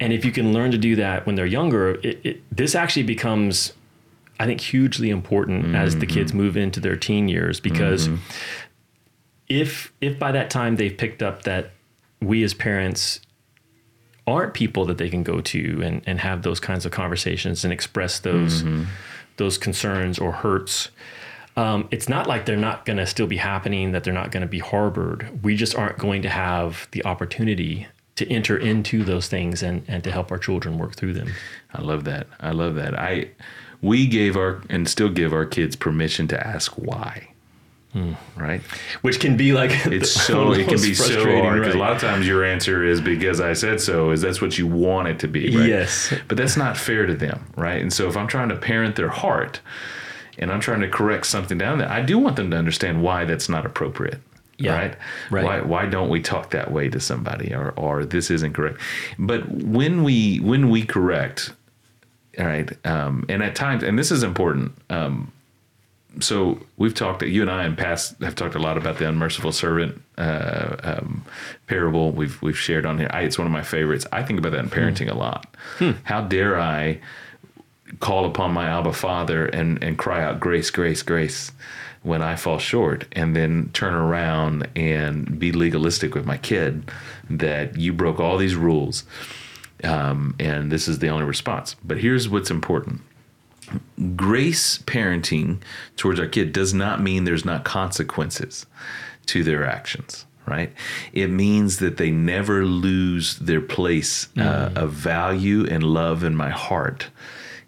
and 0.00 0.12
if 0.12 0.24
you 0.24 0.32
can 0.32 0.52
learn 0.52 0.70
to 0.70 0.78
do 0.78 0.96
that 0.96 1.26
when 1.26 1.34
they're 1.34 1.46
younger 1.46 1.94
it, 2.02 2.20
it, 2.24 2.56
this 2.56 2.74
actually 2.74 3.02
becomes 3.02 3.72
i 4.38 4.46
think 4.46 4.60
hugely 4.60 5.10
important 5.10 5.74
as 5.74 5.96
the 5.98 6.06
kids 6.06 6.32
mm-hmm. 6.32 6.42
move 6.42 6.56
into 6.56 6.80
their 6.80 6.96
teen 6.96 7.28
years 7.28 7.60
because 7.60 8.08
mm-hmm. 8.08 8.20
if 9.48 9.92
if 10.00 10.18
by 10.18 10.32
that 10.32 10.50
time 10.50 10.76
they've 10.76 10.96
picked 10.96 11.22
up 11.22 11.42
that 11.42 11.70
we 12.20 12.42
as 12.42 12.54
parents 12.54 13.20
aren't 14.26 14.54
people 14.54 14.84
that 14.84 14.98
they 14.98 15.08
can 15.08 15.22
go 15.22 15.40
to 15.40 15.80
and, 15.82 16.02
and 16.04 16.18
have 16.18 16.42
those 16.42 16.58
kinds 16.58 16.84
of 16.84 16.90
conversations 16.90 17.64
and 17.64 17.72
express 17.72 18.18
those 18.20 18.62
mm-hmm. 18.62 18.84
those 19.36 19.56
concerns 19.56 20.18
or 20.18 20.32
hurts 20.32 20.90
um, 21.56 21.88
it's 21.90 22.08
not 22.08 22.26
like 22.26 22.44
they're 22.44 22.54
not 22.54 22.84
going 22.84 22.98
to 22.98 23.06
still 23.06 23.26
be 23.26 23.38
happening 23.38 23.92
that 23.92 24.04
they're 24.04 24.12
not 24.12 24.30
going 24.30 24.42
to 24.42 24.46
be 24.46 24.58
harbored. 24.58 25.42
We 25.42 25.56
just 25.56 25.74
aren't 25.74 25.96
going 25.96 26.20
to 26.22 26.28
have 26.28 26.86
the 26.90 27.02
opportunity 27.06 27.86
to 28.16 28.26
enter 28.32 28.56
into 28.56 29.04
those 29.04 29.28
things 29.28 29.62
and, 29.62 29.82
and 29.86 30.02
to 30.04 30.10
help 30.10 30.30
our 30.30 30.38
children 30.38 30.78
work 30.78 30.94
through 30.94 31.12
them 31.12 31.28
I 31.76 31.82
love 31.82 32.04
that. 32.04 32.26
I 32.40 32.50
love 32.50 32.74
that. 32.76 32.98
I 32.98 33.30
we 33.82 34.06
gave 34.06 34.36
our 34.36 34.62
and 34.70 34.88
still 34.88 35.10
give 35.10 35.32
our 35.32 35.44
kids 35.44 35.76
permission 35.76 36.26
to 36.28 36.46
ask 36.46 36.72
why. 36.72 37.28
Hmm. 37.92 38.12
Right? 38.36 38.60
which 39.00 39.20
can 39.20 39.36
be 39.38 39.52
like 39.52 39.70
It's 39.86 40.12
the 40.12 40.20
so 40.20 40.52
it 40.52 40.68
can 40.68 40.80
be 40.82 40.92
so 40.92 41.04
frustrating, 41.04 41.44
hard 41.44 41.60
because 41.60 41.74
right? 41.74 41.80
a 41.80 41.82
lot 41.82 41.92
of 41.92 42.00
times 42.00 42.26
your 42.26 42.44
answer 42.44 42.84
is 42.84 43.00
because 43.00 43.40
I 43.40 43.52
said 43.54 43.80
so. 43.80 44.10
Is 44.10 44.20
that's 44.20 44.40
what 44.40 44.58
you 44.58 44.66
want 44.66 45.08
it 45.08 45.18
to 45.20 45.28
be? 45.28 45.56
Right? 45.56 45.68
Yes. 45.68 46.12
but 46.28 46.36
that's 46.36 46.56
not 46.56 46.76
fair 46.76 47.06
to 47.06 47.14
them, 47.14 47.46
right? 47.56 47.80
And 47.80 47.92
so 47.92 48.08
if 48.08 48.16
I'm 48.16 48.26
trying 48.26 48.48
to 48.50 48.56
parent 48.56 48.96
their 48.96 49.08
heart, 49.08 49.60
and 50.38 50.52
I'm 50.52 50.60
trying 50.60 50.80
to 50.80 50.88
correct 50.88 51.26
something 51.26 51.56
down 51.56 51.78
there, 51.78 51.90
I 51.90 52.02
do 52.02 52.18
want 52.18 52.36
them 52.36 52.50
to 52.50 52.56
understand 52.56 53.02
why 53.02 53.24
that's 53.24 53.48
not 53.48 53.64
appropriate. 53.64 54.20
Yeah, 54.58 54.74
Right? 54.74 54.96
right. 55.30 55.44
Why 55.44 55.60
why 55.60 55.86
don't 55.86 56.08
we 56.08 56.20
talk 56.22 56.50
that 56.50 56.70
way 56.72 56.88
to 56.88 57.00
somebody 57.00 57.54
or 57.54 57.70
or 57.76 58.04
this 58.04 58.30
isn't 58.30 58.54
correct? 58.54 58.80
But 59.18 59.48
when 59.50 60.02
we 60.02 60.38
when 60.38 60.70
we 60.70 60.82
correct, 60.84 61.52
all 62.38 62.46
right, 62.46 62.70
um, 62.86 63.24
and 63.28 63.42
at 63.42 63.54
times, 63.54 63.82
and 63.82 63.98
this 63.98 64.10
is 64.10 64.22
important. 64.22 64.72
Um, 64.88 65.32
so 66.20 66.58
we've 66.78 66.94
talked 66.94 67.22
you 67.22 67.42
and 67.42 67.50
I 67.50 67.66
in 67.66 67.76
past 67.76 68.18
have 68.22 68.34
talked 68.34 68.54
a 68.54 68.58
lot 68.58 68.78
about 68.78 68.96
the 68.96 69.06
unmerciful 69.06 69.52
servant 69.52 70.00
uh, 70.16 70.76
um, 70.82 71.24
parable. 71.66 72.10
We've 72.12 72.40
we've 72.40 72.58
shared 72.58 72.86
on 72.86 72.98
here. 72.98 73.10
I, 73.12 73.22
it's 73.22 73.36
one 73.36 73.46
of 73.46 73.52
my 73.52 73.62
favorites. 73.62 74.06
I 74.12 74.22
think 74.22 74.38
about 74.38 74.52
that 74.52 74.60
in 74.60 74.70
parenting 74.70 75.10
a 75.10 75.14
lot. 75.14 75.54
How 76.04 76.22
dare 76.22 76.58
I 76.58 77.00
call 78.00 78.24
upon 78.24 78.52
my 78.52 78.66
Abba 78.66 78.94
Father 78.94 79.44
and 79.46 79.82
and 79.84 79.98
cry 79.98 80.22
out 80.24 80.40
grace, 80.40 80.70
grace, 80.70 81.02
grace 81.02 81.52
when 82.06 82.22
I 82.22 82.36
fall 82.36 82.58
short, 82.58 83.06
and 83.12 83.34
then 83.34 83.70
turn 83.72 83.92
around 83.92 84.68
and 84.76 85.38
be 85.38 85.50
legalistic 85.52 86.14
with 86.14 86.24
my 86.24 86.36
kid 86.36 86.90
that 87.28 87.76
you 87.76 87.92
broke 87.92 88.20
all 88.20 88.38
these 88.38 88.54
rules, 88.54 89.04
um, 89.82 90.34
and 90.38 90.70
this 90.70 90.86
is 90.86 91.00
the 91.00 91.08
only 91.08 91.24
response. 91.24 91.74
But 91.84 91.98
here's 91.98 92.28
what's 92.28 92.50
important. 92.50 93.00
Grace 94.14 94.78
parenting 94.78 95.58
towards 95.96 96.20
our 96.20 96.28
kid 96.28 96.52
does 96.52 96.72
not 96.72 97.02
mean 97.02 97.24
there's 97.24 97.44
not 97.44 97.64
consequences 97.64 98.66
to 99.26 99.42
their 99.42 99.64
actions 99.66 100.24
right? 100.48 100.72
It 101.12 101.28
means 101.28 101.78
that 101.78 101.96
they 101.96 102.12
never 102.12 102.64
lose 102.64 103.36
their 103.40 103.60
place 103.60 104.28
uh, 104.38 104.70
of 104.76 104.92
value 104.92 105.66
and 105.66 105.82
love 105.82 106.22
in 106.22 106.36
my 106.36 106.50
heart 106.50 107.08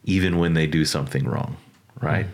even 0.04 0.38
when 0.38 0.54
they 0.54 0.66
do 0.66 0.84
something 0.84 1.26
wrong 1.26 1.56
right 2.00 2.26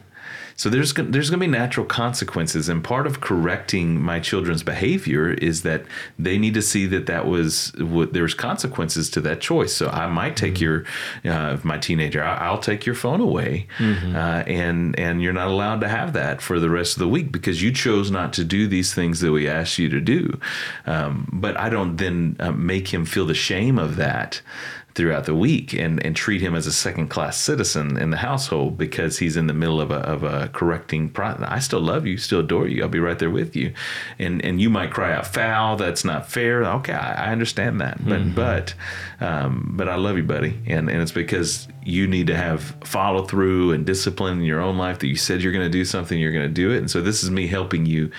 so 0.64 0.70
there's 0.70 0.94
there's 0.94 1.28
going 1.28 1.40
to 1.40 1.46
be 1.46 1.46
natural 1.46 1.84
consequences, 1.84 2.70
and 2.70 2.82
part 2.82 3.06
of 3.06 3.20
correcting 3.20 4.00
my 4.00 4.18
children's 4.18 4.62
behavior 4.62 5.28
is 5.28 5.60
that 5.60 5.84
they 6.18 6.38
need 6.38 6.54
to 6.54 6.62
see 6.62 6.86
that 6.86 7.04
that 7.04 7.26
was 7.26 7.70
what 7.76 8.14
there's 8.14 8.32
consequences 8.32 9.10
to 9.10 9.20
that 9.20 9.42
choice. 9.42 9.74
So 9.74 9.90
I 9.90 10.06
might 10.06 10.38
take 10.38 10.62
your 10.62 10.84
uh, 11.22 11.58
my 11.64 11.76
teenager, 11.76 12.24
I- 12.24 12.46
I'll 12.46 12.56
take 12.60 12.86
your 12.86 12.94
phone 12.94 13.20
away, 13.20 13.66
uh, 13.78 14.42
and 14.46 14.98
and 14.98 15.20
you're 15.20 15.34
not 15.34 15.48
allowed 15.48 15.82
to 15.82 15.88
have 15.88 16.14
that 16.14 16.40
for 16.40 16.58
the 16.58 16.70
rest 16.70 16.94
of 16.94 17.00
the 17.00 17.08
week 17.08 17.30
because 17.30 17.62
you 17.62 17.70
chose 17.70 18.10
not 18.10 18.32
to 18.32 18.42
do 18.42 18.66
these 18.66 18.94
things 18.94 19.20
that 19.20 19.32
we 19.32 19.46
asked 19.46 19.78
you 19.78 19.90
to 19.90 20.00
do. 20.00 20.40
Um, 20.86 21.28
but 21.30 21.58
I 21.60 21.68
don't 21.68 21.98
then 21.98 22.36
uh, 22.40 22.52
make 22.52 22.88
him 22.88 23.04
feel 23.04 23.26
the 23.26 23.34
shame 23.34 23.78
of 23.78 23.96
that 23.96 24.40
throughout 24.94 25.24
the 25.24 25.34
week 25.34 25.72
and, 25.72 26.04
and 26.06 26.14
treat 26.14 26.40
him 26.40 26.54
as 26.54 26.66
a 26.68 26.72
second 26.72 27.08
class 27.08 27.36
citizen 27.36 27.96
in 27.96 28.10
the 28.10 28.16
household 28.18 28.78
because 28.78 29.18
he's 29.18 29.36
in 29.36 29.48
the 29.48 29.52
middle 29.52 29.80
of 29.80 29.90
a, 29.90 29.96
of 29.96 30.22
a 30.22 30.48
correcting 30.48 31.08
process. 31.08 31.46
I 31.48 31.58
still 31.58 31.80
love 31.80 32.06
you, 32.06 32.16
still 32.16 32.40
adore 32.40 32.68
you. 32.68 32.82
I'll 32.82 32.88
be 32.88 33.00
right 33.00 33.18
there 33.18 33.30
with 33.30 33.56
you. 33.56 33.72
And 34.18 34.44
and 34.44 34.60
you 34.60 34.70
might 34.70 34.92
cry 34.92 35.12
out 35.12 35.26
foul. 35.26 35.76
That's 35.76 36.04
not 36.04 36.30
fair. 36.30 36.64
Okay, 36.64 36.92
I, 36.92 37.28
I 37.28 37.32
understand 37.32 37.80
that. 37.80 38.04
But 38.04 38.34
but 38.34 38.74
um, 39.20 39.72
but 39.76 39.88
I 39.88 39.96
love 39.96 40.16
you, 40.16 40.22
buddy. 40.22 40.60
And 40.66 40.88
and 40.88 41.02
it's 41.02 41.12
because 41.12 41.66
you 41.84 42.06
need 42.06 42.28
to 42.28 42.36
have 42.36 42.76
follow 42.82 43.24
through 43.24 43.72
and 43.72 43.84
discipline 43.84 44.38
in 44.38 44.44
your 44.44 44.60
own 44.60 44.78
life 44.78 45.00
that 45.00 45.08
you 45.08 45.16
said 45.16 45.42
you're 45.42 45.52
going 45.52 45.64
to 45.64 45.70
do 45.70 45.84
something, 45.84 46.18
you're 46.18 46.32
going 46.32 46.46
to 46.46 46.54
do 46.54 46.70
it. 46.70 46.78
And 46.78 46.90
so 46.90 47.02
this 47.02 47.22
is 47.22 47.30
me 47.30 47.46
helping 47.46 47.84
you 47.84 48.10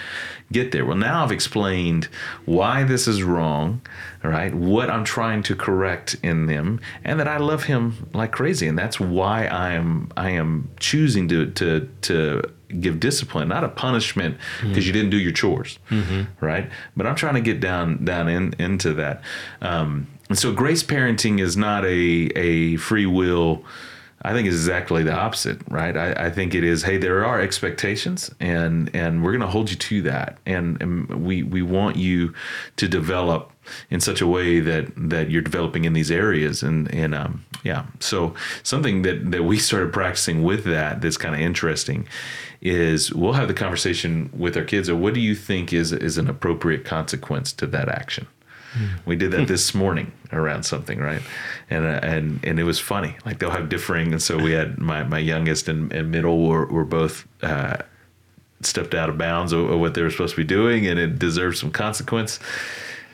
get 0.52 0.72
there. 0.72 0.86
Well, 0.86 0.98
now 0.98 1.24
I've 1.24 1.32
explained 1.32 2.08
why 2.46 2.84
this 2.84 3.08
is 3.08 3.24
wrong, 3.24 3.82
right? 4.24 4.54
what 4.54 4.90
I'm 4.90 5.04
trying 5.04 5.44
to 5.44 5.56
correct 5.56 6.16
in 6.24 6.46
them, 6.46 6.80
and 7.04 7.20
that 7.20 7.28
I 7.28 7.38
love 7.38 7.64
him 7.66 8.10
like 8.14 8.32
crazy, 8.32 8.68
and 8.68 8.78
that's 8.78 9.00
why 9.00 9.46
I 9.48 9.74
am 9.74 10.12
I 10.18 10.32
am 10.32 10.70
choosing 10.80 11.28
to 11.30 11.48
to 11.52 11.90
to 12.02 12.42
give 12.80 13.00
discipline, 13.00 13.48
not 13.48 13.64
a 13.64 13.70
punishment 13.70 14.38
because 14.62 14.86
you 14.88 14.94
didn't 14.94 15.12
do 15.12 15.18
your 15.18 15.32
chores, 15.32 15.78
right? 16.42 16.70
But 16.98 17.06
I'm 17.08 17.16
trying 17.16 17.36
to 17.36 17.42
get 17.42 17.60
down 17.60 18.04
down 18.06 18.28
in 18.28 18.54
into 18.60 18.94
that. 18.94 19.22
Um, 19.62 20.08
and 20.30 20.38
so 20.38 20.52
grace 20.52 20.84
parenting 20.84 21.40
is 21.40 21.56
not 21.56 21.86
a 21.86 22.30
a 22.36 22.76
free 22.78 23.06
will. 23.06 23.64
I 24.26 24.34
think 24.34 24.48
it's 24.48 24.56
exactly 24.56 25.04
the 25.04 25.14
opposite, 25.14 25.62
right? 25.70 25.96
I, 25.96 26.26
I 26.26 26.30
think 26.32 26.56
it 26.56 26.64
is. 26.64 26.82
Hey, 26.82 26.98
there 26.98 27.24
are 27.24 27.40
expectations, 27.40 28.34
and 28.40 28.90
and 28.96 29.24
we're 29.24 29.32
going 29.32 29.42
to 29.42 29.48
hold 29.48 29.70
you 29.70 29.76
to 29.76 30.02
that, 30.02 30.40
and, 30.48 30.82
and 30.82 31.24
we 31.24 31.44
we 31.44 31.62
want 31.62 31.96
you 31.96 32.34
to 32.78 32.88
develop 32.88 33.52
in 33.92 34.00
such 34.00 34.22
a 34.22 34.28
way 34.28 34.60
that 34.62 34.92
that 34.96 35.30
you're 35.30 35.44
developing 35.44 35.86
in 35.86 35.94
these 35.94 36.10
areas, 36.10 36.64
and 36.64 36.92
and 36.92 37.14
um, 37.14 37.46
yeah. 37.64 37.86
So 38.00 38.34
something 38.64 39.04
that 39.04 39.30
that 39.32 39.44
we 39.44 39.60
started 39.60 39.94
practicing 39.94 40.42
with 40.42 40.64
that 40.64 41.02
that's 41.02 41.18
kind 41.18 41.36
of 41.36 41.42
interesting 41.42 42.08
is 42.62 43.14
we'll 43.14 43.34
have 43.34 43.48
the 43.48 43.54
conversation 43.54 44.32
with 44.34 44.58
our 44.58 44.64
kids. 44.64 44.90
Of 44.90 44.98
what 44.98 45.14
do 45.14 45.20
you 45.20 45.36
think 45.36 45.72
is 45.72 45.94
is 45.94 46.18
an 46.18 46.28
appropriate 46.28 46.84
consequence 46.84 47.54
to 47.54 47.68
that 47.68 47.90
action? 47.90 48.26
We 49.06 49.16
did 49.16 49.32
that 49.32 49.48
this 49.48 49.74
morning 49.74 50.12
around 50.32 50.64
something, 50.64 51.00
right? 51.00 51.22
And 51.70 51.86
uh, 51.86 52.00
and 52.04 52.40
and 52.44 52.60
it 52.60 52.64
was 52.64 52.80
funny. 52.80 53.16
Like 53.26 53.40
they'll 53.40 53.52
have 53.52 53.70
differing, 53.70 54.12
and 54.12 54.22
so 54.22 54.38
we 54.38 54.52
had 54.52 54.78
my 54.80 55.04
my 55.04 55.20
youngest 55.20 55.68
and, 55.68 55.92
and 55.94 56.12
middle 56.12 56.48
were 56.48 56.66
were 56.66 56.86
both. 56.86 57.28
Uh, 57.42 57.78
stepped 58.62 58.96
out 58.96 59.10
of 59.10 59.18
bounds 59.18 59.52
of, 59.52 59.70
of 59.70 59.80
what 59.80 59.94
they 59.94 60.02
were 60.02 60.10
supposed 60.10 60.34
to 60.34 60.42
be 60.42 60.48
doing 60.48 60.88
and 60.88 60.98
it 60.98 61.20
deserved 61.20 61.58
some 61.58 61.70
consequence 61.70 62.40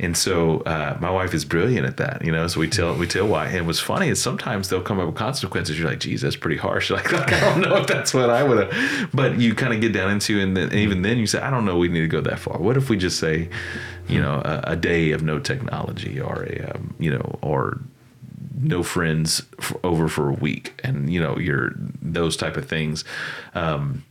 and 0.02 0.18
so 0.18 0.62
uh, 0.62 0.98
my 1.00 1.12
wife 1.12 1.36
is 1.36 1.46
brilliant 1.46 1.86
at 1.86 1.98
that, 1.98 2.26
you 2.26 2.32
know. 2.32 2.48
So 2.48 2.60
we 2.60 2.68
tell 2.68 2.96
we 2.96 3.06
tell 3.06 3.28
why. 3.28 3.46
And 3.48 3.68
what's 3.68 3.80
funny 3.80 4.10
is 4.10 4.20
sometimes 4.20 4.68
they'll 4.68 4.82
come 4.82 5.00
up 5.00 5.06
with 5.06 5.16
consequences. 5.16 5.78
You're 5.78 5.88
like, 5.88 6.00
geez, 6.00 6.22
that's 6.22 6.36
pretty 6.36 6.58
harsh. 6.58 6.90
Like, 6.90 7.12
like 7.12 7.32
I 7.32 7.40
don't 7.40 7.62
know 7.62 7.78
if 7.78 7.88
that's 7.88 8.12
what 8.12 8.32
I 8.32 8.44
would 8.44 8.74
have. 8.74 9.12
But 9.14 9.40
you 9.40 9.54
kind 9.54 9.74
of 9.74 9.80
get 9.80 9.94
down 9.94 10.10
into, 10.10 10.40
and, 10.40 10.58
then, 10.58 10.70
and 10.70 10.74
even 10.74 11.04
then 11.04 11.20
you 11.20 11.28
say, 11.28 11.40
I 11.40 11.52
don't 11.52 11.66
know, 11.66 11.78
we 11.78 11.88
need 11.88 12.02
to 12.02 12.08
go 12.08 12.20
that 12.22 12.40
far. 12.40 12.58
What 12.58 12.78
if 12.78 12.90
we 12.90 12.98
just 12.98 13.20
say, 13.20 13.50
you 14.08 14.20
know, 14.20 14.42
a, 14.44 14.72
a 14.72 14.76
day 14.76 15.12
of 15.12 15.22
no 15.22 15.40
technology, 15.40 16.20
or 16.20 16.44
a, 16.46 16.74
um, 16.74 16.96
you 16.98 17.12
know, 17.12 17.38
or 17.44 17.80
no 18.60 18.82
friends 18.82 19.44
f 19.60 19.76
over 19.84 20.08
for 20.08 20.30
a 20.30 20.34
week, 20.34 20.82
and 20.84 21.14
you 21.14 21.22
know, 21.22 21.38
you're 21.38 21.74
those 22.02 22.36
type 22.36 22.58
of 22.58 22.68
things. 22.68 23.06
Um, 23.54 24.04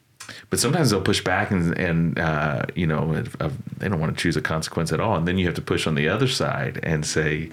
but 0.50 0.58
sometimes 0.58 0.90
they'll 0.90 1.00
push 1.00 1.22
back 1.22 1.50
and 1.50 1.76
and 1.78 2.18
uh, 2.18 2.64
you 2.74 2.86
know 2.86 3.14
if, 3.14 3.36
if 3.40 3.52
they 3.78 3.88
don't 3.88 4.00
want 4.00 4.16
to 4.16 4.22
choose 4.22 4.36
a 4.36 4.42
consequence 4.42 4.92
at 4.92 5.00
all, 5.00 5.16
and 5.16 5.26
then 5.26 5.38
you 5.38 5.46
have 5.46 5.54
to 5.54 5.62
push 5.62 5.86
on 5.86 5.94
the 5.94 6.08
other 6.08 6.28
side 6.28 6.80
and 6.82 7.04
say, 7.04 7.50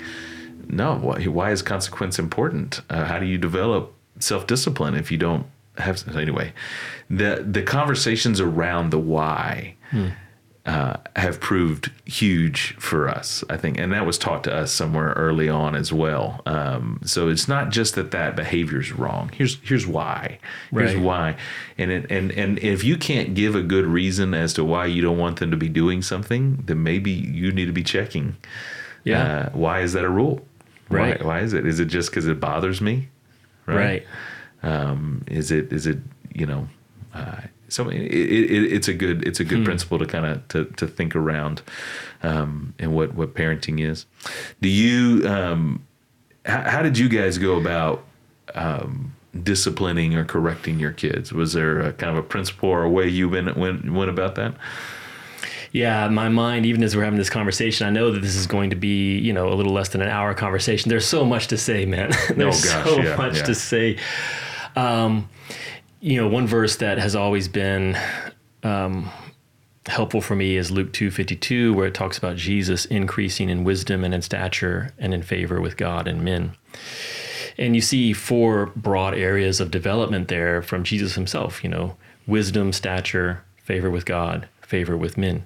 no, 0.67 0.95
why, 0.95 1.23
why 1.23 1.51
is 1.51 1.61
consequence 1.61 2.19
important? 2.19 2.81
Uh, 2.89 3.05
how 3.05 3.19
do 3.19 3.25
you 3.25 3.37
develop 3.37 3.93
self 4.19 4.47
discipline 4.47 4.95
if 4.95 5.11
you 5.11 5.17
don't 5.17 5.45
have 5.77 6.07
anyway? 6.15 6.53
The 7.09 7.45
the 7.49 7.63
conversations 7.63 8.39
around 8.39 8.91
the 8.91 8.99
why. 8.99 9.75
Uh, 10.67 10.97
have 11.15 11.39
proved 11.39 11.91
huge 12.03 12.75
for 12.77 13.07
us, 13.07 13.41
I 13.49 13.55
think, 13.55 13.77
and 13.79 13.93
that 13.93 14.05
was 14.05 14.17
taught 14.17 14.43
to 14.43 14.53
us 14.53 14.69
somewhere 14.69 15.13
early 15.15 15.47
on 15.47 15.75
as 15.75 15.93
well. 15.93 16.41
Um, 16.45 16.99
so 17.05 17.29
it's 17.29 17.47
not 17.47 17.69
just 17.69 17.95
that 17.95 18.11
that 18.11 18.35
behavior 18.35 18.81
is 18.81 18.91
wrong. 18.91 19.31
Here's 19.33 19.57
here's 19.63 19.87
why. 19.87 20.39
Here's 20.71 20.93
Right. 20.93 21.01
why. 21.01 21.35
And 21.77 21.89
it, 21.89 22.11
and 22.11 22.33
and 22.33 22.59
if 22.59 22.83
you 22.83 22.97
can't 22.97 23.33
give 23.33 23.55
a 23.55 23.61
good 23.63 23.85
reason 23.85 24.33
as 24.33 24.53
to 24.55 24.65
why 24.65 24.87
you 24.87 25.01
don't 25.01 25.17
want 25.17 25.39
them 25.39 25.51
to 25.51 25.57
be 25.57 25.69
doing 25.69 26.01
something, 26.01 26.61
then 26.65 26.83
maybe 26.83 27.11
you 27.11 27.53
need 27.53 27.67
to 27.67 27.71
be 27.71 27.83
checking. 27.83 28.35
Yeah. 29.05 29.23
Uh, 29.23 29.49
why 29.53 29.79
is 29.79 29.93
that 29.93 30.03
a 30.03 30.09
rule? 30.09 30.45
Right. 30.89 31.17
Why, 31.23 31.27
why 31.27 31.39
is 31.43 31.53
it? 31.53 31.65
Is 31.65 31.79
it 31.79 31.85
just 31.85 32.09
because 32.09 32.27
it 32.27 32.41
bothers 32.41 32.81
me? 32.81 33.07
Right. 33.67 34.05
Um, 34.63 35.23
is 35.27 35.49
it? 35.49 35.71
Is 35.71 35.87
it? 35.87 35.99
You 36.33 36.45
know. 36.45 36.67
Uh, 37.13 37.37
so 37.69 37.89
it, 37.89 37.95
it, 38.01 38.71
it's 38.73 38.87
a 38.87 38.93
good 38.93 39.27
it's 39.27 39.39
a 39.39 39.43
good 39.43 39.65
principle 39.65 39.99
to 39.99 40.05
kind 40.05 40.25
of 40.25 40.47
to, 40.49 40.65
to 40.77 40.87
think 40.87 41.15
around 41.15 41.61
um, 42.23 42.73
and 42.79 42.93
what 42.93 43.13
what 43.15 43.33
parenting 43.33 43.79
is. 43.79 44.05
Do 44.61 44.69
you 44.69 45.27
um, 45.27 45.85
how, 46.45 46.61
how 46.69 46.81
did 46.81 46.97
you 46.97 47.09
guys 47.09 47.37
go 47.37 47.57
about 47.57 48.03
um, 48.55 49.13
disciplining 49.43 50.15
or 50.15 50.25
correcting 50.25 50.79
your 50.79 50.91
kids? 50.91 51.33
Was 51.33 51.53
there 51.53 51.79
a 51.79 51.93
kind 51.93 52.11
of 52.11 52.23
a 52.23 52.27
principle 52.27 52.69
or 52.69 52.83
a 52.83 52.89
way 52.89 53.07
you 53.07 53.29
went 53.29 53.55
went, 53.57 53.91
went 53.91 54.09
about 54.09 54.35
that? 54.35 54.55
Yeah, 55.73 56.07
my 56.07 56.29
mind, 56.29 56.65
even 56.65 56.81
as 56.81 56.95
we're 56.95 57.03
having 57.03 57.19
this 57.19 57.29
conversation, 57.29 57.85
I 57.85 57.89
know 57.89 58.11
that 58.11 58.21
this 58.21 58.35
is 58.35 58.47
going 58.47 58.69
to 58.69 58.75
be, 58.75 59.17
you 59.17 59.33
know, 59.33 59.51
a 59.51 59.53
little 59.53 59.73
less 59.73 59.89
than 59.89 60.01
an 60.01 60.07
hour 60.07 60.33
conversation. 60.33 60.89
There's 60.89 61.05
so 61.05 61.25
much 61.25 61.47
to 61.47 61.57
say, 61.57 61.85
man. 61.85 62.11
There's 62.35 62.65
Oh, 62.65 62.69
gosh, 62.69 62.85
so 62.89 63.01
yeah, 63.01 63.15
much 63.17 63.37
yeah. 63.37 63.43
to 63.43 63.53
say. 63.55 63.97
Um, 64.77 65.29
you 65.99 66.17
know, 66.17 66.27
one 66.27 66.47
verse 66.47 66.75
that 66.77 66.97
has 66.97 67.15
always 67.15 67.47
been 67.47 67.97
um, 68.63 69.09
helpful 69.87 70.21
for 70.21 70.35
me 70.35 70.57
is 70.57 70.71
Luke 70.71 70.93
2:52, 70.93 71.73
where 71.73 71.87
it 71.87 71.93
talks 71.93 72.17
about 72.17 72.35
Jesus 72.35 72.85
increasing 72.85 73.49
in 73.49 73.63
wisdom 73.63 74.03
and 74.03 74.13
in 74.13 74.21
stature 74.21 74.93
and 74.97 75.13
in 75.13 75.23
favor 75.23 75.59
with 75.59 75.77
God 75.77 76.07
and 76.07 76.21
men. 76.21 76.55
And 77.57 77.75
you 77.75 77.81
see 77.81 78.13
four 78.13 78.67
broad 78.75 79.15
areas 79.15 79.59
of 79.59 79.71
development 79.71 80.27
there 80.27 80.61
from 80.61 80.83
Jesus 80.83 81.15
himself, 81.15 81.63
you 81.63 81.69
know, 81.69 81.97
wisdom, 82.27 82.71
stature, 82.71 83.43
favor 83.63 83.89
with 83.89 84.05
God, 84.05 84.47
favor 84.61 84.95
with 84.95 85.17
men. 85.17 85.43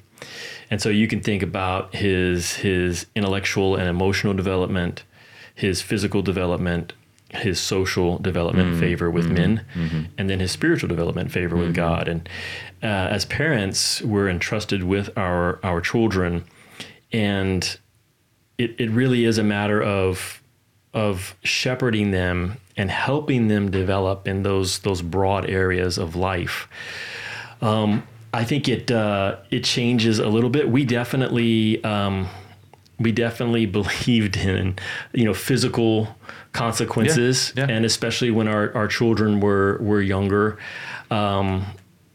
And 0.70 0.82
so 0.82 0.90
you 0.90 1.08
can 1.08 1.22
think 1.22 1.42
about 1.42 1.96
his 1.96 2.56
his 2.56 3.06
intellectual 3.16 3.76
and 3.76 3.88
emotional 3.88 4.34
development, 4.34 5.04
his 5.56 5.82
physical 5.82 6.22
development, 6.22 6.94
his 7.34 7.60
social 7.60 8.18
development, 8.18 8.80
favor 8.80 9.10
with 9.10 9.30
men, 9.30 9.66
and 10.18 10.30
then 10.30 10.40
his 10.40 10.52
spiritual 10.52 10.90
development, 10.90 11.32
favor 11.32 11.56
with 11.56 11.74
God. 11.74 12.08
And 12.08 12.28
uh, 12.84 12.88
as 12.88 13.26
parents, 13.26 14.02
we're 14.02 14.30
entrusted 14.30 14.84
with 14.84 15.18
our 15.18 15.60
our 15.64 15.82
children, 15.82 16.44
and 17.12 17.78
it, 18.58 18.76
it 18.80 18.90
really 18.92 19.26
is 19.26 19.38
a 19.38 19.44
matter 19.44 19.82
of 19.82 20.42
of 20.94 21.36
shepherding 21.44 22.12
them 22.12 22.58
and 22.76 22.92
helping 22.92 23.48
them 23.48 23.72
develop 23.72 24.28
in 24.28 24.44
those 24.44 24.80
those 24.80 25.02
broad 25.02 25.50
areas 25.50 25.98
of 25.98 26.16
life. 26.16 26.68
Um, 27.62 28.08
I 28.34 28.44
think 28.44 28.68
it 28.68 28.92
uh, 28.92 29.38
it 29.50 29.64
changes 29.64 30.20
a 30.20 30.28
little 30.28 30.50
bit. 30.50 30.70
We 30.70 30.86
definitely 30.86 31.84
um, 31.84 32.28
we 33.00 33.12
definitely 33.12 33.66
believed 33.80 34.38
in 34.38 34.78
you 35.14 35.26
know 35.26 35.34
physical 35.34 36.16
consequences, 36.54 37.54
Yeah, 37.56 37.68
yeah. 37.68 37.76
and 37.76 37.86
especially 37.86 38.32
when 38.32 38.48
our, 38.48 38.74
our 38.76 38.88
children 38.88 39.40
were 39.40 39.78
were 39.82 40.02
younger. 40.02 40.58
Um, 41.10 41.66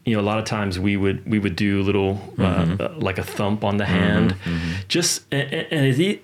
you 0.05 0.15
know, 0.15 0.21
a 0.21 0.27
lot 0.31 0.39
of 0.39 0.45
times 0.45 0.79
we 0.79 0.95
would 0.95 1.25
we 1.29 1.37
would 1.39 1.55
do 1.55 1.81
little 1.81 2.21
uh, 2.39 2.43
uh, 2.79 2.93
like 2.97 3.17
a 3.17 3.23
thump 3.23 3.63
on 3.63 3.77
the 3.77 3.85
hand, 3.85 4.35
just 4.87 5.23
and, 5.33 5.51
and 5.71 6.19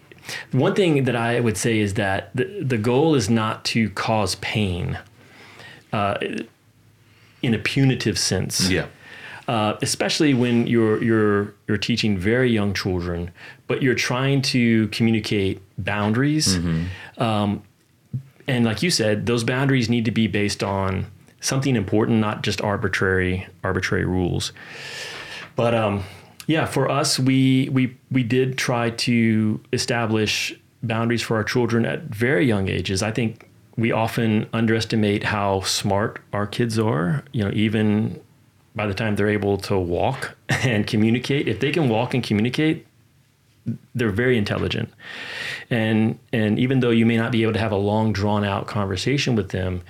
one 0.52 0.74
thing 0.74 1.04
that 1.04 1.16
I 1.18 1.40
would 1.42 1.58
say 1.58 1.80
is 1.80 1.96
that 1.96 2.30
the, 2.34 2.46
the 2.64 2.78
goal 2.78 3.14
is 3.16 3.30
not 3.30 3.66
to 3.66 3.90
cause 3.90 4.36
pain 4.36 4.98
uh, 5.92 6.16
in 7.42 7.54
a 7.54 7.58
punitive 7.60 8.18
sense 8.18 8.70
Yeah. 8.70 8.86
uh, 9.50 9.76
especially 9.82 10.34
when 10.34 10.66
you're 10.66 11.04
you're 11.04 11.54
you're 11.68 11.78
teaching 11.78 12.18
very 12.18 12.50
young 12.50 12.74
children, 12.74 13.32
but 13.68 13.82
you're 13.84 13.96
trying 13.96 14.42
to 14.44 14.88
communicate 14.90 15.60
boundaries. 15.78 16.58
Um, 17.18 17.64
and 18.48 18.66
like 18.66 18.84
you 18.84 18.90
said, 18.90 19.26
those 19.26 19.44
boundaries 19.44 19.90
need 19.90 20.06
to 20.06 20.12
be 20.12 20.28
based 20.28 20.64
on 20.64 21.08
something 21.40 21.76
important, 21.76 22.20
not 22.20 22.42
just 22.42 22.62
arbitrary 22.62 23.48
arbitrary 23.64 24.06
rules. 24.06 24.52
But 25.56 25.76
um, 25.76 26.04
yeah, 26.48 26.66
for 26.66 26.90
us, 26.90 27.20
we 27.20 27.70
we 27.70 27.96
we 28.12 28.24
did 28.24 28.58
try 28.58 28.90
to 28.92 29.60
establish 29.72 30.54
boundaries 30.82 31.22
for 31.22 31.38
our 31.38 31.44
children 31.44 31.86
at 31.86 32.04
very 32.04 32.46
young 32.46 32.68
ages. 32.68 33.02
I 33.02 33.12
think 33.12 33.50
we 33.78 33.92
often 33.92 34.48
underestimate 34.54 35.24
how 35.24 35.62
smart 35.62 36.20
our 36.34 36.46
kids 36.46 36.78
are. 36.78 37.24
You 37.32 37.46
know, 37.46 37.52
even 37.54 38.20
by 38.76 38.88
the 38.88 38.94
time 38.94 39.16
they're 39.16 39.30
able 39.30 39.58
to 39.58 39.78
walk 39.78 40.36
and 40.50 40.86
communicate, 40.86 41.48
if 41.48 41.60
they 41.60 41.72
can 41.72 41.90
walk 41.90 42.14
and 42.14 42.24
communicate, 42.24 42.86
they're 43.96 44.12
very 44.12 44.38
intelligent. 44.38 44.90
And 45.70 46.20
and 46.32 46.60
even 46.60 46.80
though 46.80 46.90
you 46.90 47.06
may 47.06 47.18
not 47.18 47.32
be 47.32 47.44
able 47.44 47.54
to 47.54 47.60
have 47.60 47.72
a 47.72 47.78
long 47.78 48.14
drawn 48.14 48.44
out 48.44 48.68
conversation 48.68 49.36
with 49.36 49.50
them, 49.50 49.82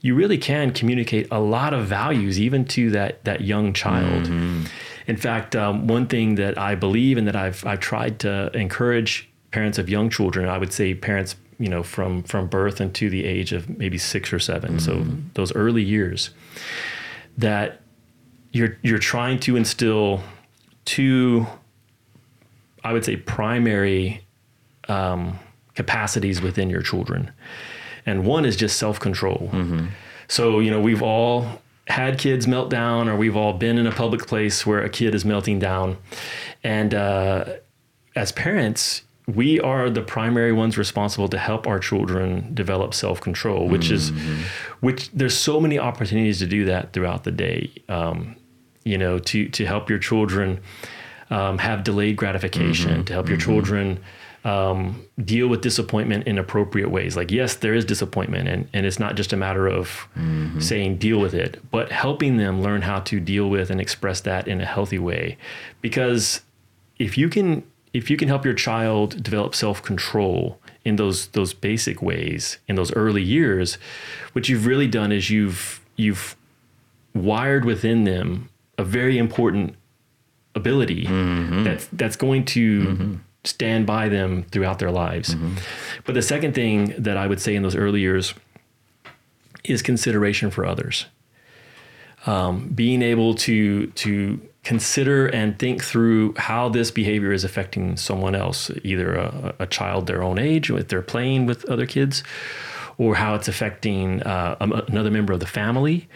you 0.00 0.14
really 0.14 0.38
can 0.38 0.72
communicate 0.72 1.28
a 1.30 1.40
lot 1.40 1.74
of 1.74 1.86
values 1.86 2.40
even 2.40 2.64
to 2.66 2.90
that 2.90 3.24
that 3.24 3.42
young 3.42 3.72
child. 3.72 4.24
Mm-hmm. 4.24 4.64
In 5.06 5.16
fact, 5.16 5.56
um, 5.56 5.86
one 5.86 6.06
thing 6.06 6.36
that 6.36 6.56
I 6.56 6.74
believe 6.74 7.18
and 7.18 7.26
that 7.26 7.36
I've 7.36 7.64
I've 7.66 7.80
tried 7.80 8.20
to 8.20 8.50
encourage 8.56 9.28
parents 9.50 9.78
of 9.78 9.88
young 9.88 10.10
children, 10.10 10.48
I 10.48 10.58
would 10.58 10.72
say 10.72 10.94
parents, 10.94 11.36
you 11.58 11.68
know, 11.68 11.82
from 11.82 12.22
from 12.22 12.46
birth 12.46 12.80
until 12.80 13.10
the 13.10 13.24
age 13.24 13.52
of 13.52 13.68
maybe 13.68 13.98
six 13.98 14.32
or 14.32 14.38
7 14.38 14.76
mm-hmm. 14.76 14.78
so 14.78 15.04
those 15.34 15.54
early 15.54 15.82
years, 15.82 16.30
that 17.36 17.80
you're 18.52 18.78
you're 18.82 18.98
trying 18.98 19.38
to 19.40 19.56
instill 19.56 20.22
two, 20.84 21.46
I 22.84 22.92
would 22.92 23.04
say, 23.04 23.16
primary 23.16 24.24
um, 24.88 25.38
capacities 25.74 26.40
within 26.40 26.70
your 26.70 26.82
children, 26.82 27.30
and 28.06 28.24
one 28.24 28.44
is 28.44 28.56
just 28.56 28.78
self 28.78 28.98
control. 29.00 29.50
Mm-hmm. 29.52 29.86
So 30.28 30.60
you 30.60 30.70
know, 30.70 30.80
we've 30.80 31.02
all 31.02 31.60
had 31.86 32.18
kids 32.18 32.46
melt 32.46 32.70
down, 32.70 33.08
or 33.08 33.16
we've 33.16 33.36
all 33.36 33.52
been 33.52 33.78
in 33.78 33.86
a 33.86 33.92
public 33.92 34.26
place 34.26 34.64
where 34.64 34.82
a 34.82 34.88
kid 34.88 35.14
is 35.14 35.24
melting 35.24 35.58
down, 35.58 35.96
and 36.62 36.94
uh, 36.94 37.44
as 38.16 38.32
parents, 38.32 39.02
we 39.26 39.60
are 39.60 39.90
the 39.90 40.02
primary 40.02 40.52
ones 40.52 40.76
responsible 40.76 41.28
to 41.28 41.38
help 41.38 41.66
our 41.66 41.78
children 41.78 42.52
develop 42.54 42.94
self-control 42.94 43.68
which 43.68 43.88
mm-hmm. 43.88 44.42
is 44.42 44.46
which 44.80 45.10
there's 45.12 45.36
so 45.36 45.60
many 45.60 45.78
opportunities 45.78 46.38
to 46.38 46.46
do 46.46 46.64
that 46.64 46.92
throughout 46.92 47.24
the 47.24 47.30
day 47.30 47.70
um, 47.88 48.34
you 48.84 48.98
know 48.98 49.18
to 49.18 49.48
to 49.48 49.66
help 49.66 49.88
your 49.88 49.98
children 49.98 50.60
um, 51.30 51.58
have 51.58 51.84
delayed 51.84 52.16
gratification 52.16 52.90
mm-hmm. 52.90 53.04
to 53.04 53.12
help 53.12 53.28
your 53.28 53.38
mm-hmm. 53.38 53.50
children 53.50 54.00
um, 54.44 55.06
deal 55.22 55.48
with 55.48 55.60
disappointment 55.60 56.26
in 56.26 56.38
appropriate 56.38 56.90
ways 56.90 57.16
like 57.16 57.30
yes 57.30 57.56
there 57.56 57.74
is 57.74 57.84
disappointment 57.84 58.48
and, 58.48 58.68
and 58.72 58.86
it's 58.86 58.98
not 58.98 59.14
just 59.14 59.32
a 59.32 59.36
matter 59.36 59.66
of 59.66 60.08
mm-hmm. 60.16 60.58
saying 60.60 60.96
deal 60.96 61.20
with 61.20 61.34
it 61.34 61.60
but 61.70 61.92
helping 61.92 62.38
them 62.38 62.62
learn 62.62 62.82
how 62.82 63.00
to 63.00 63.20
deal 63.20 63.50
with 63.50 63.70
and 63.70 63.80
express 63.80 64.20
that 64.22 64.48
in 64.48 64.60
a 64.60 64.66
healthy 64.66 64.98
way 64.98 65.36
because 65.82 66.40
if 66.98 67.18
you 67.18 67.28
can 67.28 67.62
if 67.92 68.08
you 68.08 68.16
can 68.16 68.28
help 68.28 68.44
your 68.44 68.54
child 68.54 69.22
develop 69.22 69.54
self-control 69.54 70.58
in 70.84 70.96
those 70.96 71.28
those 71.28 71.52
basic 71.52 72.00
ways 72.00 72.58
in 72.68 72.76
those 72.76 72.92
early 72.94 73.22
years, 73.22 73.78
what 74.32 74.48
you've 74.48 74.66
really 74.66 74.86
done 74.86 75.12
is 75.12 75.30
you've 75.30 75.80
you've 75.96 76.36
wired 77.14 77.64
within 77.64 78.04
them 78.04 78.48
a 78.78 78.84
very 78.84 79.18
important 79.18 79.74
ability 80.54 81.04
mm-hmm. 81.04 81.64
that's 81.64 81.86
that's 81.92 82.16
going 82.16 82.44
to 82.44 82.82
mm-hmm. 82.82 83.14
stand 83.44 83.86
by 83.86 84.08
them 84.08 84.44
throughout 84.50 84.78
their 84.78 84.90
lives. 84.90 85.34
Mm-hmm. 85.34 85.54
But 86.04 86.14
the 86.14 86.22
second 86.22 86.54
thing 86.54 86.94
that 86.98 87.16
I 87.16 87.26
would 87.26 87.40
say 87.40 87.54
in 87.54 87.62
those 87.62 87.76
early 87.76 88.00
years 88.00 88.34
is 89.64 89.82
consideration 89.82 90.50
for 90.50 90.64
others. 90.64 91.06
Um, 92.26 92.68
being 92.68 93.02
able 93.02 93.34
to 93.36 93.86
to 93.88 94.40
consider 94.62 95.26
and 95.28 95.58
think 95.58 95.82
through 95.82 96.34
how 96.36 96.68
this 96.68 96.90
behavior 96.90 97.32
is 97.32 97.44
affecting 97.44 97.96
someone 97.96 98.34
else, 98.34 98.70
either 98.84 99.14
a, 99.14 99.54
a 99.60 99.66
child 99.66 100.06
their 100.06 100.22
own 100.22 100.38
age, 100.38 100.70
if 100.70 100.88
they're 100.88 101.00
playing 101.00 101.46
with 101.46 101.64
other 101.70 101.86
kids, 101.86 102.22
or 102.98 103.14
how 103.14 103.34
it's 103.34 103.48
affecting 103.48 104.22
uh, 104.22 104.56
another 104.60 105.10
member 105.10 105.32
of 105.32 105.40
the 105.40 105.46
family. 105.46 106.08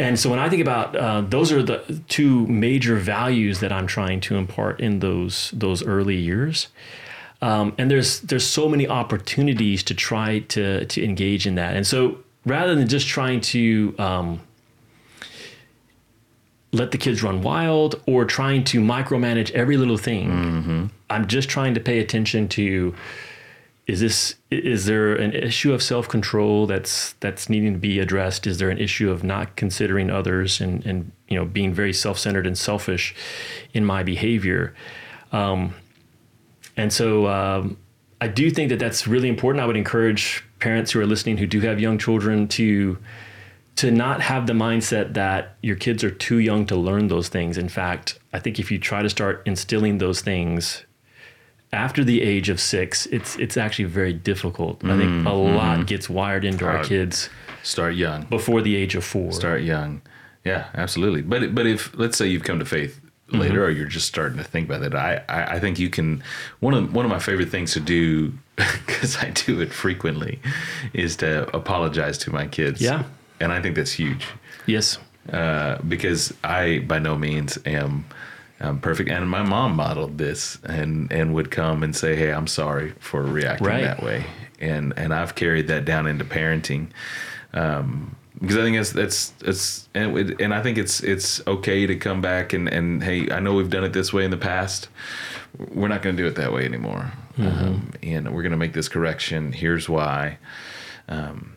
And 0.00 0.18
so 0.18 0.30
when 0.30 0.38
I 0.38 0.48
think 0.48 0.62
about 0.62 0.96
uh, 0.96 1.20
those 1.20 1.52
are 1.52 1.62
the 1.62 2.02
two 2.08 2.46
major 2.46 2.96
values 2.96 3.60
that 3.60 3.70
I'm 3.70 3.86
trying 3.86 4.20
to 4.22 4.36
impart 4.36 4.80
in 4.80 5.00
those 5.00 5.50
those 5.52 5.84
early 5.84 6.16
years. 6.16 6.68
Um, 7.42 7.74
and 7.76 7.90
there's 7.90 8.20
there's 8.20 8.46
so 8.46 8.66
many 8.66 8.88
opportunities 8.88 9.82
to 9.84 9.94
try 9.94 10.38
to 10.38 10.86
to 10.86 11.04
engage 11.04 11.46
in 11.46 11.54
that. 11.56 11.76
And 11.76 11.86
so 11.86 12.18
rather 12.46 12.74
than 12.74 12.88
just 12.88 13.08
trying 13.08 13.42
to 13.42 13.94
um, 13.98 14.40
let 16.72 16.92
the 16.92 16.98
kids 16.98 17.22
run 17.22 17.42
wild 17.42 18.00
or 18.06 18.24
trying 18.24 18.64
to 18.64 18.80
micromanage 18.80 19.50
every 19.50 19.76
little 19.76 19.98
thing. 19.98 20.30
Mm-hmm. 20.30 20.86
I'm 21.10 21.26
just 21.26 21.50
trying 21.50 21.74
to 21.74 21.80
pay 21.80 21.98
attention 21.98 22.48
to 22.48 22.94
is 23.90 23.98
this 23.98 24.36
is 24.52 24.86
there 24.86 25.16
an 25.16 25.32
issue 25.32 25.72
of 25.72 25.82
self-control 25.82 26.68
that's 26.68 27.14
that's 27.14 27.48
needing 27.48 27.72
to 27.72 27.78
be 27.78 27.98
addressed? 27.98 28.46
Is 28.46 28.58
there 28.58 28.70
an 28.70 28.78
issue 28.78 29.10
of 29.10 29.24
not 29.24 29.56
considering 29.56 30.10
others 30.10 30.60
and 30.60 30.86
and 30.86 31.10
you 31.26 31.36
know 31.36 31.44
being 31.44 31.74
very 31.74 31.92
self-centered 31.92 32.46
and 32.46 32.56
selfish 32.56 33.16
in 33.74 33.84
my 33.84 34.04
behavior? 34.04 34.74
Um, 35.32 35.74
and 36.76 36.92
so 36.92 37.26
um, 37.26 37.78
I 38.20 38.28
do 38.28 38.48
think 38.48 38.68
that 38.68 38.78
that's 38.78 39.08
really 39.08 39.28
important. 39.28 39.60
I 39.60 39.66
would 39.66 39.76
encourage 39.76 40.44
parents 40.60 40.92
who 40.92 41.00
are 41.00 41.06
listening 41.06 41.38
who 41.38 41.48
do 41.48 41.60
have 41.62 41.80
young 41.80 41.98
children 41.98 42.46
to 42.48 42.96
to 43.74 43.90
not 43.90 44.20
have 44.20 44.46
the 44.46 44.52
mindset 44.52 45.14
that 45.14 45.56
your 45.62 45.76
kids 45.76 46.04
are 46.04 46.12
too 46.12 46.38
young 46.38 46.64
to 46.66 46.76
learn 46.76 47.08
those 47.08 47.28
things. 47.28 47.58
In 47.58 47.68
fact, 47.68 48.20
I 48.32 48.38
think 48.38 48.60
if 48.60 48.70
you 48.70 48.78
try 48.78 49.02
to 49.02 49.10
start 49.10 49.42
instilling 49.46 49.98
those 49.98 50.20
things 50.20 50.84
after 51.72 52.04
the 52.04 52.22
age 52.22 52.48
of 52.48 52.60
six, 52.60 53.06
it's 53.06 53.36
it's 53.36 53.56
actually 53.56 53.86
very 53.86 54.12
difficult. 54.12 54.80
Mm, 54.80 54.90
I 54.90 54.98
think 54.98 55.10
a 55.26 55.30
mm-hmm. 55.30 55.56
lot 55.56 55.86
gets 55.86 56.08
wired 56.08 56.44
into 56.44 56.66
our 56.66 56.84
kids. 56.84 57.28
Start 57.62 57.94
young 57.94 58.24
before 58.24 58.62
the 58.62 58.74
age 58.76 58.94
of 58.94 59.04
four. 59.04 59.32
Start 59.32 59.62
young, 59.62 60.02
yeah, 60.44 60.68
absolutely. 60.74 61.22
But 61.22 61.54
but 61.54 61.66
if 61.66 61.96
let's 61.96 62.16
say 62.16 62.26
you've 62.26 62.44
come 62.44 62.58
to 62.58 62.64
faith 62.64 63.00
later, 63.28 63.54
mm-hmm. 63.54 63.62
or 63.62 63.70
you're 63.70 63.86
just 63.86 64.08
starting 64.08 64.38
to 64.38 64.44
think 64.44 64.68
about 64.68 64.82
it, 64.82 64.94
I, 64.94 65.22
I 65.28 65.42
I 65.56 65.60
think 65.60 65.78
you 65.78 65.90
can. 65.90 66.22
One 66.60 66.74
of 66.74 66.94
one 66.94 67.04
of 67.04 67.10
my 67.10 67.18
favorite 67.18 67.50
things 67.50 67.72
to 67.74 67.80
do 67.80 68.32
because 68.56 69.16
I 69.18 69.30
do 69.30 69.60
it 69.60 69.72
frequently 69.72 70.40
is 70.92 71.16
to 71.16 71.54
apologize 71.54 72.18
to 72.18 72.30
my 72.30 72.46
kids. 72.46 72.80
Yeah 72.80 73.04
and 73.40 73.52
I 73.52 73.60
think 73.60 73.74
that's 73.74 73.92
huge. 73.92 74.26
Yes, 74.66 74.98
uh, 75.32 75.78
because 75.88 76.34
I 76.44 76.80
by 76.80 76.98
no 76.98 77.16
means 77.16 77.58
am 77.66 78.04
um, 78.60 78.80
perfect, 78.80 79.08
and 79.08 79.28
my 79.28 79.42
mom 79.42 79.76
modeled 79.76 80.18
this 80.18 80.58
and 80.64 81.10
and 81.12 81.34
would 81.34 81.50
come 81.50 81.82
and 81.82 81.96
say, 81.96 82.14
"Hey, 82.14 82.32
I'm 82.32 82.46
sorry 82.46 82.92
for 83.00 83.22
reacting 83.22 83.66
right. 83.66 83.82
that 83.82 84.02
way," 84.02 84.26
and 84.60 84.92
and 84.96 85.14
I've 85.14 85.34
carried 85.34 85.68
that 85.68 85.84
down 85.84 86.06
into 86.06 86.24
parenting. 86.24 86.88
Um, 87.54 88.16
because 88.38 88.56
I 88.56 88.62
think 88.62 88.76
it's 88.76 88.92
that's 88.92 89.32
it's 89.42 89.88
and 89.94 90.16
it, 90.16 90.40
and 90.40 90.54
I 90.54 90.62
think 90.62 90.78
it's 90.78 91.02
it's 91.02 91.46
okay 91.46 91.86
to 91.86 91.96
come 91.96 92.20
back 92.20 92.52
and 92.52 92.68
and 92.68 93.02
hey, 93.02 93.30
I 93.30 93.40
know 93.40 93.54
we've 93.54 93.70
done 93.70 93.84
it 93.84 93.92
this 93.92 94.12
way 94.12 94.24
in 94.24 94.30
the 94.30 94.36
past. 94.36 94.88
We're 95.58 95.88
not 95.88 96.02
going 96.02 96.16
to 96.16 96.22
do 96.22 96.28
it 96.28 96.36
that 96.36 96.52
way 96.52 96.64
anymore, 96.64 97.12
mm-hmm. 97.36 97.46
um, 97.46 97.92
and 98.02 98.34
we're 98.34 98.42
going 98.42 98.52
to 98.52 98.58
make 98.58 98.72
this 98.72 98.88
correction. 98.88 99.52
Here's 99.52 99.88
why. 99.88 100.38
Um, 101.08 101.56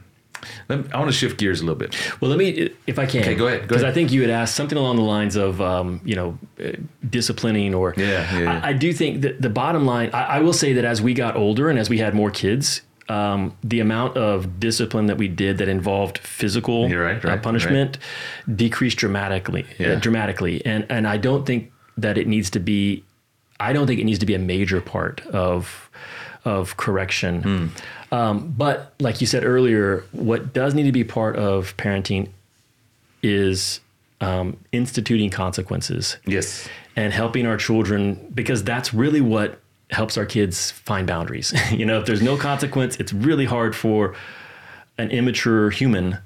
I 0.69 0.75
want 0.75 1.07
to 1.07 1.11
shift 1.11 1.37
gears 1.37 1.61
a 1.61 1.65
little 1.65 1.79
bit. 1.79 1.95
Well, 2.21 2.29
let 2.29 2.37
me, 2.37 2.69
if 2.87 2.99
I 2.99 3.05
can. 3.05 3.21
Okay, 3.21 3.35
go 3.35 3.47
ahead. 3.47 3.61
Because 3.61 3.83
I 3.83 3.91
think 3.91 4.11
you 4.11 4.21
had 4.21 4.29
asked 4.29 4.55
something 4.55 4.77
along 4.77 4.97
the 4.97 5.03
lines 5.03 5.35
of, 5.35 5.61
um, 5.61 6.01
you 6.03 6.15
know, 6.15 6.37
uh, 6.63 6.71
disciplining 7.09 7.73
or. 7.73 7.93
Yeah, 7.97 8.05
yeah, 8.05 8.39
yeah. 8.39 8.61
I, 8.63 8.69
I, 8.69 8.73
do 8.73 8.93
think 8.93 9.21
that 9.21 9.41
the 9.41 9.49
bottom 9.49 9.85
line, 9.85 10.09
I, 10.13 10.23
I, 10.23 10.39
will 10.39 10.53
say 10.53 10.73
that 10.73 10.85
as 10.85 11.01
we 11.01 11.13
got 11.13 11.35
older 11.35 11.69
and 11.69 11.79
as 11.79 11.89
we 11.89 11.97
had 11.97 12.13
more 12.13 12.31
kids, 12.31 12.81
um, 13.09 13.55
the 13.63 13.79
amount 13.79 14.17
of 14.17 14.59
discipline 14.59 15.07
that 15.07 15.17
we 15.17 15.27
did 15.27 15.57
that 15.57 15.67
involved 15.67 16.17
physical 16.19 16.89
right, 16.89 17.23
uh, 17.23 17.37
punishment 17.37 17.97
right. 18.47 18.57
decreased 18.57 18.97
dramatically. 18.97 19.63
Uh, 19.63 19.83
yeah. 19.83 19.87
Uh, 19.89 19.99
dramatically, 19.99 20.65
and 20.65 20.85
and 20.89 21.07
I 21.07 21.17
don't 21.17 21.45
think 21.45 21.71
that 21.97 22.17
it 22.17 22.27
needs 22.27 22.49
to 22.51 22.59
be. 22.59 23.03
I 23.59 23.73
don't 23.73 23.87
think 23.87 23.99
it 23.99 24.05
needs 24.05 24.19
to 24.19 24.25
be 24.25 24.33
a 24.33 24.39
major 24.39 24.81
part 24.81 25.21
of 25.27 25.82
of 26.45 26.77
correction. 26.77 27.43
Mm. 27.43 27.69
Um, 28.11 28.53
but 28.57 28.93
like 28.99 29.21
you 29.21 29.27
said 29.27 29.43
earlier, 29.43 30.03
what 30.11 30.53
does 30.53 30.73
need 30.73 30.83
to 30.83 30.91
be 30.91 31.03
part 31.03 31.35
of 31.35 31.75
parenting 31.77 32.29
is 33.21 33.79
um, 34.21 34.57
instituting 34.71 35.29
consequences. 35.29 36.17
Yes. 36.25 36.67
And 36.95 37.13
helping 37.13 37.45
our 37.45 37.57
children, 37.57 38.31
because 38.33 38.63
that's 38.63 38.93
really 38.93 39.21
what 39.21 39.59
helps 39.89 40.17
our 40.17 40.25
kids 40.25 40.71
find 40.71 41.07
boundaries. 41.07 41.53
you 41.71 41.85
know, 41.85 41.99
if 41.99 42.05
there's 42.05 42.21
no 42.21 42.37
consequence, 42.37 42.97
it's 42.97 43.13
really 43.13 43.45
hard 43.45 43.75
for 43.75 44.15
an 44.97 45.09
immature 45.11 45.69
human 45.69 46.19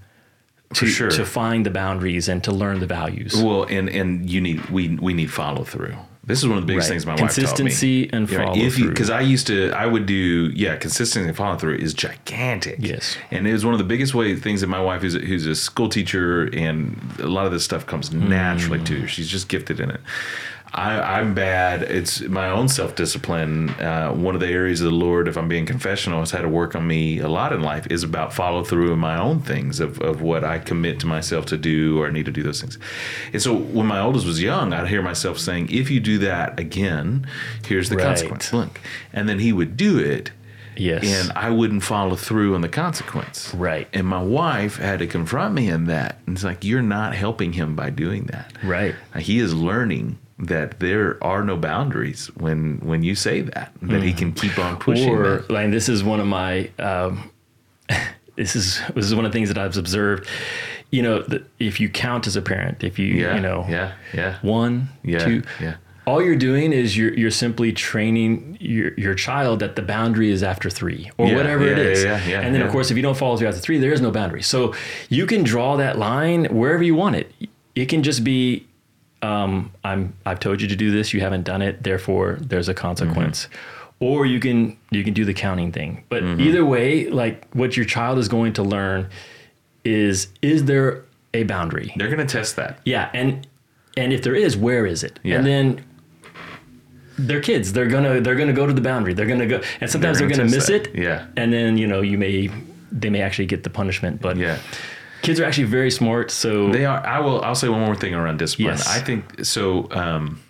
to, 0.73 0.85
sure. 0.85 1.09
to 1.09 1.25
find 1.25 1.65
the 1.65 1.69
boundaries 1.69 2.27
and 2.27 2.43
to 2.43 2.51
learn 2.51 2.79
the 2.79 2.87
values. 2.87 3.41
Well, 3.41 3.63
and 3.63 3.87
and 3.87 4.29
you 4.29 4.41
need 4.41 4.69
we 4.69 4.89
we 4.89 5.13
need 5.13 5.31
follow 5.31 5.63
through 5.63 5.95
This 6.27 6.39
is 6.43 6.47
one 6.49 6.57
of 6.57 6.63
the 6.63 6.67
biggest 6.67 6.89
Right. 6.89 6.95
things 6.95 7.05
my 7.05 7.13
wife 7.13 7.19
taught 7.21 7.37
me. 7.37 7.43
Consistency 7.43 8.09
and 8.11 8.29
You 8.29 8.37
know, 8.37 8.43
follow 8.43 8.57
if 8.57 8.77
you 8.77 8.89
because 8.89 9.09
I 9.09 9.21
used 9.21 9.47
to 9.47 9.71
I 9.71 9.85
would 9.85 10.05
do 10.05 10.51
yeah 10.53 10.75
consistency 10.75 11.27
and 11.27 11.35
follow 11.35 11.55
through 11.57 11.75
is 11.77 11.93
gigantic 11.93 12.75
Yes. 12.79 13.17
and 13.31 13.47
it 13.47 13.53
was 13.53 13.63
one 13.63 13.73
of 13.73 13.77
the 13.77 13.85
biggest 13.85 14.13
way 14.13 14.35
things 14.35 14.59
that 14.61 14.67
my 14.67 14.81
wife 14.81 15.01
who's 15.01 15.15
a, 15.15 15.19
who's 15.19 15.45
a 15.45 15.55
school 15.55 15.87
teacher 15.89 16.43
and 16.53 16.99
a 17.19 17.27
lot 17.27 17.45
of 17.45 17.51
this 17.53 17.63
stuff 17.63 17.85
comes 17.85 18.09
mm. 18.09 18.27
naturally 18.27 18.83
to 18.83 19.01
her 19.01 19.07
she's 19.07 19.29
just 19.29 19.47
gifted 19.47 19.79
in 19.79 19.89
it 19.89 20.01
I, 20.73 21.19
I'm 21.19 21.33
bad 21.33 21.81
it's 21.83 22.21
my 22.21 22.49
own 22.49 22.67
self 22.67 22.95
discipline 22.95 23.69
uh, 23.71 24.11
one 24.11 24.35
of 24.35 24.41
the 24.41 24.47
areas 24.49 24.81
of 24.81 24.85
the 24.91 24.95
Lord 24.97 25.27
if 25.27 25.37
I'm 25.37 25.47
being 25.47 25.65
confessional 25.65 26.19
has 26.19 26.31
had 26.31 26.41
to 26.41 26.49
work 26.49 26.75
on 26.75 26.85
me 26.85 27.19
a 27.19 27.27
lot 27.29 27.53
in 27.53 27.61
life 27.61 27.87
is 27.89 28.03
about 28.03 28.33
follow 28.33 28.63
through 28.63 28.91
in 28.93 28.99
my 28.99 29.17
own 29.17 29.39
things 29.39 29.79
of, 29.79 29.99
of 30.01 30.21
what 30.21 30.43
I 30.43 30.59
commit 30.59 30.99
to 31.01 31.07
myself 31.07 31.45
to 31.47 31.57
do 31.57 32.01
or 32.01 32.11
need 32.11 32.25
to 32.25 32.31
do 32.31 32.43
those 32.43 32.59
things 32.61 32.77
and 33.33 33.41
so 33.41 33.55
when 33.55 33.87
my 33.87 33.99
oldest 33.99 34.25
was 34.25 34.41
young 34.41 34.73
I'd 34.73 34.87
hear 34.87 35.01
myself 35.01 35.39
saying 35.39 35.69
if 35.71 35.89
you 35.89 35.99
do 35.99 36.17
that 36.19 36.59
again 36.59 37.25
here's 37.65 37.89
the 37.89 37.95
Right. 37.95 38.05
consequence 38.05 38.51
look 38.53 38.79
and 39.13 39.27
then 39.29 39.39
he 39.39 39.53
would 39.53 39.77
do 39.77 39.97
it 39.99 40.31
Yes. 40.75 41.03
and 41.05 41.31
I 41.35 41.49
wouldn't 41.49 41.81
follow 41.81 42.15
through 42.15 42.53
on 42.53 42.61
the 42.61 42.69
consequence. 42.69 43.51
Right. 43.55 43.87
And 43.93 44.05
my 44.05 44.21
wife 44.21 44.77
had 44.77 44.99
to 44.99 45.07
confront 45.07 45.55
me 45.55 45.69
in 45.69 45.85
that. 45.85 46.19
And 46.27 46.35
it's 46.37 46.43
like, 46.43 46.63
you're 46.63 46.83
not 46.83 47.15
helping 47.15 47.53
him 47.53 47.75
by 47.75 47.89
doing 47.89 48.25
that. 48.25 48.53
right. 48.63 48.93
He 49.17 49.39
is 49.39 49.55
learning 49.55 50.19
that 50.39 50.79
there 50.79 51.17
are 51.23 51.43
no 51.43 51.57
boundaries 51.57 52.27
when 52.37 52.77
when 52.79 53.01
you 53.03 53.15
say 53.15 53.41
that, 53.41 53.71
that 53.81 54.03
he 54.03 54.13
can 54.13 54.31
keep 54.33 54.59
on 54.59 54.77
pushing 54.77 55.09
or 55.09 55.37
that. 55.37 55.49
like 55.49 55.71
this 55.71 55.89
is 55.89 56.03
one 56.03 56.19
of 56.19 56.27
my 56.27 56.69
um, 56.79 57.31
this 58.35 58.55
is 58.55 58.81
this 58.95 59.05
is 59.05 59.15
one 59.15 59.25
of 59.25 59.31
the 59.31 59.35
things 59.35 59.49
that 59.49 59.57
I've 59.57 59.75
observed. 59.77 60.27
You 60.91 61.01
know, 61.01 61.21
the, 61.23 61.43
if 61.59 61.81
you 61.81 61.89
count 61.89 62.27
as 62.27 62.35
a 62.35 62.41
parent, 62.41 62.83
if 62.83 62.97
you 62.99 63.07
Yeah. 63.07 63.35
you 63.35 63.41
know 63.41 63.65
yeah. 63.67 63.93
Yeah. 64.13 64.37
one, 64.41 64.89
Yeah. 65.03 65.19
two, 65.19 65.43
Yeah. 65.59 65.75
all 66.05 66.21
you're 66.21 66.35
doing 66.35 66.71
is 66.71 66.95
you're 66.95 67.13
you're 67.15 67.31
simply 67.31 67.73
training 67.73 68.57
your 68.61 68.93
your 68.93 69.15
child 69.15 69.59
that 69.61 69.75
the 69.75 69.81
boundary 69.81 70.31
is 70.31 70.43
after 70.43 70.69
three 70.69 71.09
or 71.17 71.27
Yeah, 71.27 71.35
whatever 71.35 71.65
it 71.67 71.77
yeah, 71.77 71.83
is. 71.83 72.03
yeah, 72.03 72.25
yeah, 72.27 72.41
and 72.41 72.53
then 72.53 72.61
of 72.61 72.71
course, 72.71 72.91
if 72.91 72.95
you 72.95 73.03
don't 73.03 73.17
follow 73.17 73.37
through 73.37 73.47
after 73.47 73.59
three, 73.59 73.79
there 73.79 73.91
is 73.91 74.01
no 74.01 74.11
boundary. 74.11 74.43
So 74.43 74.73
you 75.09 75.25
can 75.25 75.43
draw 75.43 75.75
that 75.77 75.97
line 75.97 76.45
wherever 76.45 76.83
you 76.83 76.93
want 76.95 77.15
it. 77.15 77.31
It 77.75 77.87
can 77.89 78.03
just 78.03 78.23
be 78.23 78.66
um, 79.27 79.71
I'm 79.83 80.13
I've 80.25 80.39
told 80.39 80.61
you 80.61 80.67
to 80.67 80.75
do 80.75 80.91
this, 80.91 81.13
you 81.13 81.21
haven't 81.21 81.43
done 81.43 81.61
it, 81.61 81.83
therefore 81.83 82.37
there's 82.39 82.69
a 82.69 82.73
consequence. 82.73 83.47
Or 83.99 84.25
you 84.25 84.39
can 84.39 84.77
you 84.91 85.03
can 85.03 85.13
do 85.13 85.25
the 85.25 85.33
counting 85.33 85.71
thing. 85.71 86.03
But 86.09 86.23
either 86.23 86.63
way, 86.63 87.09
like 87.09 87.47
what 87.53 87.75
your 87.75 87.85
child 87.85 88.19
is 88.19 88.27
going 88.27 88.53
to 88.53 88.63
learn 88.63 89.09
is 89.83 90.27
is 90.41 90.65
there 90.65 91.03
a 91.33 91.43
boundary? 91.43 91.93
They're 91.97 92.13
going 92.15 92.25
to 92.27 92.31
test 92.31 92.55
that. 92.57 92.79
Yeah, 92.85 93.09
and 93.13 93.47
and 93.97 94.13
if 94.13 94.21
there 94.21 94.35
is, 94.35 94.55
where 94.55 94.85
is 94.85 95.03
it? 95.03 95.19
Yeah. 95.23 95.37
And 95.37 95.45
then 95.47 95.85
they're 97.17 97.41
kids. 97.41 97.73
They're 97.73 97.87
gonna 97.87 98.21
they're 98.21 98.35
gonna 98.35 98.53
go 98.53 98.67
to 98.67 98.73
the 98.73 98.81
boundary. 98.81 99.13
They're 99.13 99.25
gonna 99.25 99.47
go, 99.47 99.61
and 99.81 99.89
sometimes 99.89 100.19
they're, 100.19 100.27
They're 100.27 100.37
gonna, 100.37 100.49
gonna 100.49 100.55
miss 100.55 100.67
test 100.67 100.87
it. 100.87 100.95
Yeah. 100.95 101.25
And 101.35 101.51
then 101.51 101.77
you 101.77 101.87
know 101.87 102.01
you 102.01 102.17
may 102.17 102.49
they 102.91 103.09
may 103.09 103.21
actually 103.21 103.47
get 103.47 103.63
the 103.63 103.69
punishment. 103.71 104.21
But 104.21 104.37
Yeah. 104.37 104.59
Kids 105.21 105.39
are 105.39 105.45
actually 105.45 105.65
very 105.65 105.91
smart. 105.91 106.31
So 106.31 106.69
They 106.71 106.85
are. 106.85 107.05
I 107.05 107.19
will. 107.19 107.41
I'll 107.41 107.55
say 107.55 107.69
one 107.69 107.81
more 107.81 107.95
thing 107.95 108.13
around 108.13 108.39
discipline. 108.39 108.69
Yes. 108.77 108.87
I 108.87 108.99
think 108.99 109.45
so. 109.45 109.87
Um, 109.91 110.41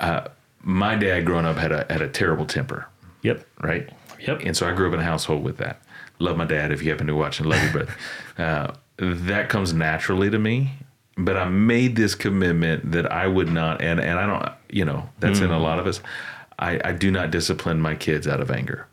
uh, 0.00 0.28
my 0.62 0.94
dad, 0.96 1.24
growing 1.24 1.44
up, 1.46 1.56
had 1.56 1.72
a 1.72 1.86
had 1.90 2.02
a 2.02 2.08
terrible 2.08 2.44
temper. 2.46 2.86
yep, 3.22 3.46
Right. 3.62 3.88
yep, 4.20 4.40
And 4.44 4.56
so 4.56 4.68
I 4.68 4.72
grew 4.72 4.88
up 4.88 4.94
in 4.94 5.00
a 5.00 5.04
household 5.04 5.42
with 5.44 5.56
that. 5.58 5.82
Love 6.18 6.36
my 6.36 6.44
dad. 6.44 6.72
If 6.72 6.82
you 6.82 6.90
happen 6.90 7.06
to 7.06 7.14
watch 7.14 7.40
and 7.40 7.48
love 7.48 7.62
you, 7.62 7.70
but 7.72 7.88
uh, 8.42 8.72
that 8.98 9.48
comes 9.48 9.72
naturally 9.72 10.30
to 10.30 10.38
me. 10.38 10.72
But 11.16 11.36
I 11.36 11.48
made 11.48 11.96
this 11.96 12.14
commitment 12.14 12.92
that 12.92 13.10
I 13.10 13.26
would 13.26 13.50
not, 13.50 13.80
and 13.82 14.00
and 14.00 14.18
I 14.18 14.26
don't, 14.26 14.52
you 14.70 14.84
know, 14.84 15.08
that's 15.20 15.40
Mm. 15.40 15.46
in 15.46 15.50
a 15.52 15.58
lot 15.58 15.78
of 15.78 15.86
us. 15.86 16.00
I, 16.60 16.80
I 16.84 16.92
do 16.92 17.10
not 17.12 17.30
discipline 17.30 17.80
my 17.80 17.94
kids 17.94 18.26
out 18.26 18.40
of 18.40 18.50
anger. 18.50 18.86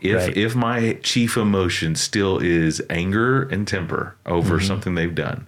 If 0.00 0.14
Right. 0.16 0.36
if 0.36 0.54
my 0.54 0.98
chief 1.02 1.36
emotion 1.36 1.94
still 1.96 2.38
is 2.38 2.80
anger 2.88 3.42
and 3.42 3.66
temper 3.66 4.14
over 4.26 4.56
Mm-hmm. 4.58 4.66
something 4.66 4.94
they've 4.94 5.14
done, 5.14 5.46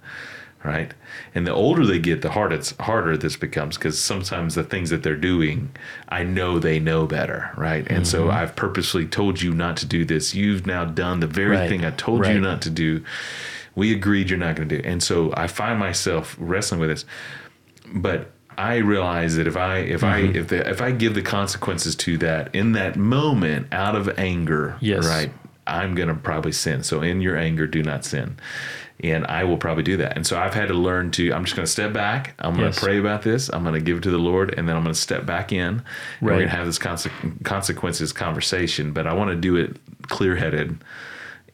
right? 0.64 0.92
And 1.34 1.46
the 1.46 1.53
older 1.55 1.86
they 1.86 2.01
get, 2.01 2.22
the 2.22 2.30
harder 2.30 2.57
it's 2.57 2.74
harder 2.80 3.16
this 3.16 3.36
becomes 3.36 3.76
because 3.78 4.01
sometimes 4.01 4.57
the 4.57 4.64
things 4.64 4.90
that 4.90 5.03
they're 5.05 5.14
doing, 5.16 5.70
I 6.09 6.24
know 6.24 6.59
they 6.59 6.80
know 6.80 7.07
better, 7.07 7.51
right? 7.57 7.86
And 7.88 8.07
so 8.07 8.22
Mm-hmm. 8.22 8.36
I've 8.38 8.57
purposely 8.57 9.07
told 9.07 9.40
you 9.40 9.53
not 9.55 9.76
to 9.78 9.86
do 9.86 10.05
this. 10.05 10.34
You've 10.34 10.66
now 10.66 10.84
done 10.84 11.20
the 11.20 11.26
very 11.28 11.57
Right. 11.57 11.68
thing 11.68 11.84
I 11.84 11.90
told 11.92 12.22
Right. 12.22 12.34
you 12.34 12.40
not 12.40 12.61
to 12.62 12.70
do. 12.70 13.05
We 13.76 13.94
agreed 13.94 14.28
you're 14.30 14.38
not 14.38 14.57
going 14.57 14.68
to 14.68 14.82
do. 14.82 14.88
And 14.88 15.01
so 15.01 15.32
I 15.36 15.46
find 15.46 15.78
myself 15.78 16.36
wrestling 16.40 16.80
with 16.80 16.90
this. 16.90 17.05
But 17.92 18.32
I 18.59 18.76
realize 18.76 19.36
that 19.36 19.46
if 19.46 19.57
I 19.57 19.78
if 19.78 20.01
Mm-hmm. 20.03 20.34
I 20.34 20.38
if 20.38 20.48
the, 20.48 20.68
if 20.68 20.80
I 20.82 20.90
give 20.90 21.14
the 21.14 21.22
consequences 21.22 21.94
to 21.96 22.18
that 22.18 22.55
in 22.55 22.72
that 22.72 22.96
moment 22.96 23.68
out 23.72 23.94
of 23.96 24.18
anger, 24.18 24.76
Yes. 24.80 25.07
right, 25.07 25.32
I'm 25.66 25.94
gonna 25.94 26.14
probably 26.14 26.53
sin. 26.53 26.82
So 26.82 27.01
in 27.03 27.20
your 27.20 27.36
anger, 27.36 27.66
do 27.66 27.82
not 27.82 28.05
sin, 28.05 28.36
and 29.03 29.24
I 29.26 29.44
will 29.44 29.57
probably 29.57 29.82
do 29.84 29.96
that. 29.98 30.16
And 30.16 30.26
so 30.26 30.38
I've 30.38 30.53
had 30.55 30.68
to 30.68 30.74
learn 30.74 31.11
to. 31.12 31.32
I'm 31.32 31.44
just 31.44 31.57
gonna 31.57 31.66
step 31.66 31.92
back. 31.92 32.34
I'm 32.38 32.55
gonna 32.55 32.66
Yes. 32.66 32.78
pray 32.80 32.98
about 32.98 33.22
this. 33.22 33.48
I'm 33.53 33.64
gonna 33.64 33.80
give 33.80 33.98
it 33.98 34.03
to 34.03 34.11
the 34.11 34.18
Lord, 34.18 34.53
and 34.59 34.68
then 34.68 34.76
I'm 34.76 34.82
gonna 34.82 34.94
step 34.94 35.24
back 35.24 35.53
in. 35.53 35.61
And 35.74 35.82
We're 36.20 36.32
gonna 36.32 36.48
have 36.48 36.66
this 36.66 36.78
conse- 36.78 37.44
consequences 37.44 38.12
conversation, 38.12 38.92
but 38.92 39.07
I 39.07 39.14
want 39.14 39.30
to 39.30 39.36
do 39.36 39.57
it 39.57 39.76
clear 40.09 40.36
headed. 40.36 40.76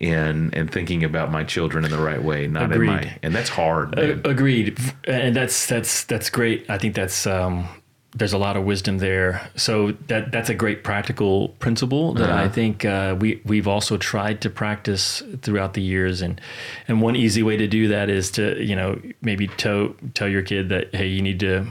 And, 0.00 0.54
and 0.54 0.70
thinking 0.70 1.04
about 1.04 1.30
my 1.30 1.42
children 1.44 1.84
in 1.84 1.90
the 1.90 1.98
right 1.98 2.22
way, 2.22 2.46
not 2.48 2.70
in 2.70 2.82
my 2.84 3.18
and 3.22 3.34
that's 3.34 3.48
hard. 3.48 3.98
Agreed. 3.98 4.78
And 5.04 5.34
that's 5.34 5.66
that's 5.66 6.04
that's 6.04 6.28
great. 6.28 6.66
I 6.68 6.76
think 6.76 6.94
that's 6.94 7.26
um, 7.26 7.66
there's 8.14 8.34
a 8.34 8.38
lot 8.38 8.56
of 8.58 8.64
wisdom 8.64 8.98
there. 8.98 9.48
So 9.56 9.92
that 10.08 10.32
that's 10.32 10.50
a 10.50 10.54
great 10.54 10.84
practical 10.84 11.48
principle 11.60 12.12
that 12.14 12.30
I 12.30 12.44
Uh-huh. 12.44 12.48
think 12.52 12.84
uh, 12.84 13.16
we 13.18 13.40
we've 13.46 13.66
also 13.66 13.96
tried 13.96 14.42
to 14.42 14.50
practice 14.50 15.22
throughout 15.40 15.72
the 15.72 15.82
years. 15.82 16.20
And 16.20 16.40
and 16.88 17.00
one 17.00 17.16
easy 17.16 17.42
way 17.42 17.56
to 17.56 17.66
do 17.66 17.88
that 17.88 18.10
is 18.10 18.30
to 18.32 18.62
you 18.62 18.76
know 18.76 19.00
maybe 19.22 19.46
tell 19.48 19.94
tell 20.12 20.28
your 20.28 20.42
kid 20.42 20.68
that 20.68 20.94
hey 20.94 21.06
you 21.08 21.22
need 21.22 21.40
to 21.40 21.64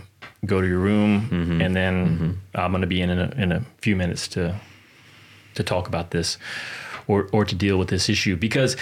go 0.45 0.61
to 0.61 0.67
your 0.67 0.79
room 0.79 1.29
Mm-hmm. 1.31 1.61
and 1.61 1.75
then 1.75 2.41
I'm 2.55 2.71
going 2.71 2.81
to 2.81 2.87
be 2.87 3.01
in 3.01 3.09
in 3.11 3.19
a, 3.19 3.29
in 3.43 3.51
a 3.51 3.61
few 3.81 3.95
minutes 3.95 4.27
to 4.29 4.55
to 5.55 5.63
talk 5.63 5.87
about 5.87 6.09
this 6.11 6.37
or 7.07 7.29
or 7.31 7.45
to 7.45 7.55
deal 7.55 7.77
with 7.77 7.87
this 7.89 8.09
issue 8.09 8.35
because 8.35 8.75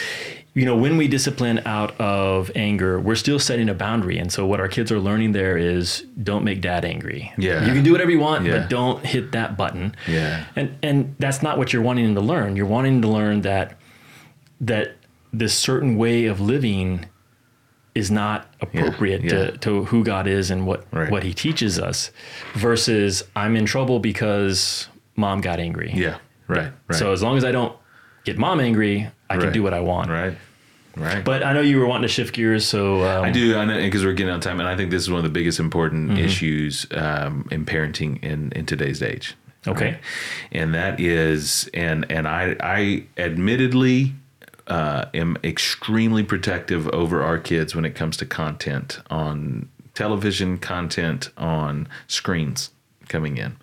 you 0.54 0.66
know 0.66 0.76
when 0.78 0.98
we 0.98 1.08
discipline 1.08 1.60
out 1.66 2.00
of 2.00 2.52
anger 2.56 3.00
we're 3.00 3.16
still 3.16 3.40
setting 3.40 3.70
a 3.70 3.74
boundary 3.74 4.18
and 4.20 4.32
so 4.32 4.46
what 4.46 4.60
our 4.60 4.68
kids 4.68 4.92
are 4.92 5.00
learning 5.00 5.32
there 5.32 5.58
is 5.58 6.06
don't 6.22 6.44
make 6.44 6.62
dad 6.62 6.86
angry 6.86 7.32
Yeah. 7.38 7.66
you 7.66 7.74
can 7.74 7.84
do 7.84 7.92
whatever 7.92 8.12
you 8.12 8.20
want 8.20 8.46
Yeah. 8.46 8.60
but 8.60 8.70
don't 8.70 9.06
hit 9.06 9.32
that 9.32 9.58
button 9.58 9.96
Yeah. 10.08 10.46
and 10.56 10.76
and 10.84 11.16
that's 11.20 11.42
not 11.42 11.58
what 11.58 11.74
you're 11.74 11.82
wanting 11.82 12.06
them 12.06 12.16
to 12.16 12.22
learn 12.22 12.56
you're 12.56 12.66
wanting 12.68 13.02
them 13.02 13.02
to 13.04 13.08
learn 13.18 13.42
that 13.42 13.78
that 14.62 14.96
this 15.34 15.54
certain 15.56 15.98
way 15.98 16.26
of 16.26 16.40
living 16.40 17.06
is 17.96 18.10
not 18.10 18.48
appropriate 18.62 19.24
yeah. 19.24 19.30
To, 19.52 19.58
to 19.60 19.86
who 19.86 20.04
God 20.04 20.26
is 20.28 20.50
and 20.52 20.66
what 20.66 20.86
Right. 20.92 21.12
what 21.12 21.24
he 21.24 21.34
teaches 21.34 21.78
us 21.80 22.12
versus 22.56 23.24
I'm 23.36 23.56
in 23.56 23.66
trouble 23.66 24.00
because 24.00 24.88
mom 25.16 25.42
got 25.42 25.60
angry 25.60 25.92
yeah, 25.94 26.18
right, 26.48 26.72
right. 26.88 26.98
so 26.98 27.12
as 27.12 27.22
long 27.22 27.38
as 27.38 27.44
I 27.44 27.52
don't 27.52 27.76
get 28.26 28.38
mom 28.38 28.60
angry, 28.60 29.10
I 29.30 29.36
can 29.36 29.46
Right. 29.46 29.54
do 29.54 29.64
what 29.64 29.74
I 29.74 29.80
want. 29.80 30.10
Right. 30.10 30.38
Right. 30.96 31.24
But 31.26 31.42
I 31.44 31.54
know 31.54 31.62
you 31.62 31.80
were 31.80 31.88
wanting 31.88 32.04
to 32.04 32.08
shift 32.14 32.36
gears, 32.36 32.68
so 32.68 33.04
um, 33.04 33.26
I 33.26 33.32
do, 33.32 33.58
I 33.58 33.66
know, 33.66 33.78
because 33.82 34.06
we're 34.06 34.14
getting 34.14 34.32
on 34.34 34.42
time, 34.42 34.60
and 34.60 34.70
I 34.70 34.76
think 34.78 34.92
this 34.92 35.02
is 35.02 35.10
one 35.10 35.18
of 35.18 35.24
the 35.24 35.30
biggest 35.32 35.60
important 35.60 36.12
Mm-hmm. 36.12 36.20
issues 36.26 36.86
um, 36.92 37.48
in 37.50 37.66
parenting 37.66 38.24
in 38.24 38.52
in 38.52 38.66
today's 38.68 39.02
age. 39.02 39.36
Okay. 39.68 39.98
and 40.52 40.74
that 40.76 41.00
is, 41.00 41.68
and 41.74 42.06
and 42.12 42.28
I 42.28 42.56
I 42.60 43.06
admittedly 43.18 44.14
uh, 44.68 45.06
am 45.16 45.38
extremely 45.44 46.22
protective 46.24 46.88
over 46.90 47.24
our 47.24 47.40
kids 47.40 47.74
when 47.76 47.86
it 47.86 47.96
comes 47.96 48.16
to 48.18 48.26
content 48.28 49.00
on 49.10 49.70
television, 49.96 50.58
content 50.60 51.30
on 51.38 51.88
screens 52.08 52.70
coming 53.10 53.38
in, 53.38 53.56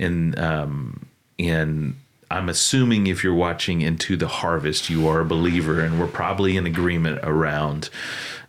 and 0.00 0.36
um, 0.40 1.06
and 1.38 1.94
I'm 2.34 2.48
assuming 2.48 3.06
if 3.06 3.22
you're 3.22 3.32
watching 3.32 3.80
Into 3.80 4.16
the 4.16 4.26
Harvest, 4.26 4.90
you 4.90 5.06
are 5.06 5.20
a 5.20 5.24
believer, 5.24 5.78
and 5.78 6.00
we're 6.00 6.08
probably 6.08 6.56
in 6.56 6.66
agreement 6.66 7.20
around 7.22 7.90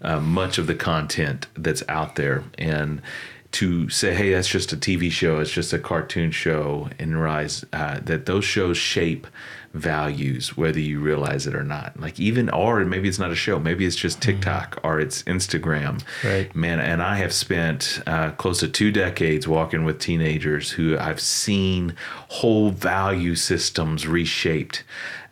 uh, 0.02 0.20
much 0.20 0.58
of 0.58 0.66
the 0.66 0.74
content 0.74 1.46
that's 1.56 1.84
out 1.88 2.16
there. 2.16 2.44
And 2.58 3.04
to 3.52 3.88
say, 3.90 4.16
hey, 4.16 4.34
that's 4.34 4.48
just 4.48 4.74
a 4.74 4.76
TV 4.76 5.12
show, 5.12 5.40
it's 5.40 5.52
just 5.52 5.72
a 5.72 5.78
cartoon 5.78 6.32
show, 6.32 6.90
and 6.98 7.22
rise, 7.22 7.64
uh, 7.74 8.00
that 8.00 8.26
those 8.26 8.44
shows 8.44 8.76
shape 8.76 9.28
values, 9.76 10.56
whether 10.56 10.80
you 10.80 11.00
realize 11.00 11.46
it 11.46 11.56
or 11.56 11.64
not. 11.64 12.00
Like 12.00 12.20
even, 12.20 12.50
or 12.50 12.84
maybe 12.86 13.08
it's 13.08 13.20
not 13.20 13.32
a 13.32 13.36
show, 13.36 13.60
maybe 13.60 13.86
it's 13.86 13.96
just 13.96 14.22
TikTok 14.22 14.80
or 14.84 15.00
it's 15.00 15.24
Instagram. 15.24 16.02
Right. 16.24 16.54
Man, 16.56 16.80
and 16.80 17.02
I 17.02 17.18
have 17.18 17.34
spent 17.34 18.02
uh, 18.08 18.32
close 18.32 18.62
to 18.62 18.68
two 18.68 18.92
decades 18.92 19.48
walking 19.48 19.84
with 19.84 20.00
teenagers 20.00 20.72
who 20.72 20.98
I've 20.98 21.20
seen 21.20 21.96
whole 22.30 22.70
value 22.70 23.36
systems 23.36 24.08
reshaped 24.08 24.84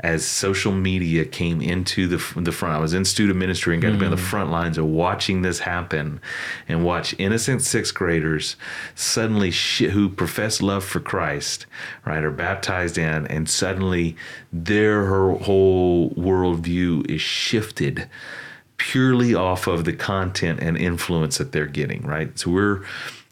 as 0.03 0.25
social 0.25 0.73
media 0.73 1.23
came 1.23 1.61
into 1.61 2.07
the 2.07 2.41
the 2.41 2.51
front. 2.51 2.75
I 2.75 2.79
was 2.79 2.93
in 2.93 3.05
student 3.05 3.39
ministry 3.39 3.73
and 3.73 3.81
got 3.81 3.91
to 3.91 3.97
be 3.97 4.05
on 4.05 4.11
the 4.11 4.17
mm. 4.17 4.19
front 4.19 4.51
lines 4.51 4.77
of 4.77 4.85
watching 4.85 5.41
this 5.41 5.59
happen, 5.59 6.19
and 6.67 6.83
watch 6.83 7.15
innocent 7.17 7.61
sixth 7.61 7.93
graders 7.93 8.57
suddenly 8.93 9.49
sh- 9.49 9.89
who 9.91 10.09
profess 10.09 10.61
love 10.61 10.83
for 10.83 10.99
Christ, 10.99 11.65
right, 12.05 12.21
are 12.23 12.31
baptized 12.31 12.97
in, 12.97 13.25
and 13.27 13.49
suddenly 13.49 14.17
their 14.51 15.07
whole 15.07 16.11
worldview 16.11 17.09
is 17.09 17.21
shifted 17.21 18.09
purely 18.75 19.33
off 19.33 19.67
of 19.67 19.85
the 19.85 19.93
content 19.93 20.59
and 20.59 20.77
influence 20.77 21.37
that 21.37 21.53
they're 21.53 21.65
getting, 21.65 22.01
right? 22.05 22.37
So 22.37 22.51
we're 22.51 22.83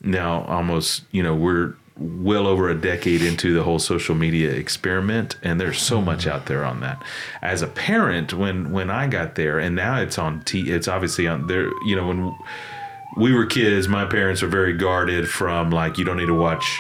now 0.02 0.44
almost, 0.46 1.04
you 1.12 1.22
know, 1.22 1.36
we're 1.36 1.76
well 2.02 2.48
over 2.48 2.70
a 2.70 2.76
decade 2.76 3.22
into 3.22 3.54
the 3.54 3.64
whole 3.64 3.80
social 3.80 4.16
media 4.16 4.52
experiment 4.52 5.36
and 5.44 5.60
there's 5.60 5.80
so 5.80 5.98
mm-hmm. 5.98 6.06
much 6.08 6.28
out 6.28 6.48
there 6.48 6.66
on 6.66 6.80
that. 6.82 7.02
As 7.42 7.62
a 7.62 7.68
parent 7.68 8.34
when 8.34 8.72
when 8.72 8.90
i 8.90 9.08
got 9.08 9.36
there 9.36 9.60
and 9.60 9.76
now 9.76 10.00
it's 10.00 10.18
on 10.18 10.42
t 10.42 10.72
it's 10.72 10.88
obviously 10.88 11.28
on 11.28 11.48
there 11.48 11.70
you 11.86 11.96
know 11.96 12.08
when 12.08 12.36
we 13.18 13.34
were 13.34 13.46
kids 13.46 13.88
my 13.88 14.06
parents 14.06 14.42
were 14.42 14.48
very 14.48 14.74
guarded 14.74 15.30
from 15.30 15.70
like 15.70 15.98
you 15.98 16.06
don't 16.06 16.18
need 16.18 16.28
to 16.28 16.34
watch 16.34 16.80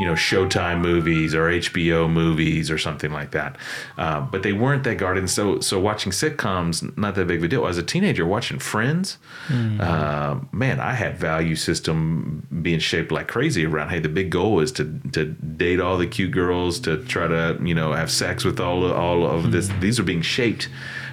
you 0.00 0.06
know 0.06 0.14
Showtime 0.14 0.80
movies 0.80 1.34
or 1.34 1.50
HBO 1.50 2.10
movies 2.10 2.70
or 2.70 2.78
something 2.78 3.12
like 3.12 3.32
that. 3.32 3.56
Uh, 3.98 4.22
but 4.22 4.42
they 4.42 4.54
weren't 4.54 4.82
that 4.84 4.96
guarded. 4.96 5.20
And 5.20 5.30
so 5.30 5.60
so 5.60 5.78
watching 5.78 6.10
sitcoms 6.10 6.96
not 6.96 7.14
that 7.16 7.26
big 7.26 7.38
of 7.38 7.44
a 7.44 7.48
deal. 7.48 7.66
As 7.66 7.76
a 7.76 7.82
teenager 7.82 8.24
watching 8.24 8.58
Friends, 8.58 9.18
mm. 9.48 9.78
uh, 9.78 10.40
man, 10.52 10.80
I 10.80 10.94
had 10.94 11.18
value 11.18 11.54
system 11.54 12.46
being 12.62 12.78
shaped 12.78 13.12
like 13.12 13.28
crazy 13.28 13.66
around. 13.66 13.90
Hey, 13.90 14.00
the 14.00 14.08
big 14.08 14.30
goal 14.30 14.60
is 14.60 14.72
to 14.72 15.00
to 15.12 15.26
date 15.26 15.80
all 15.80 15.98
the 15.98 16.06
cute 16.06 16.30
girls, 16.30 16.80
to 16.80 17.04
try 17.04 17.28
to 17.28 17.58
you 17.62 17.74
know 17.74 17.92
have 17.92 18.10
sex 18.10 18.42
with 18.42 18.58
all 18.58 18.84
of, 18.84 18.92
all 18.92 19.26
of 19.26 19.44
mm. 19.44 19.52
this. 19.52 19.68
These 19.80 20.00
are 20.00 20.04
being 20.04 20.22
shaped 20.22 20.70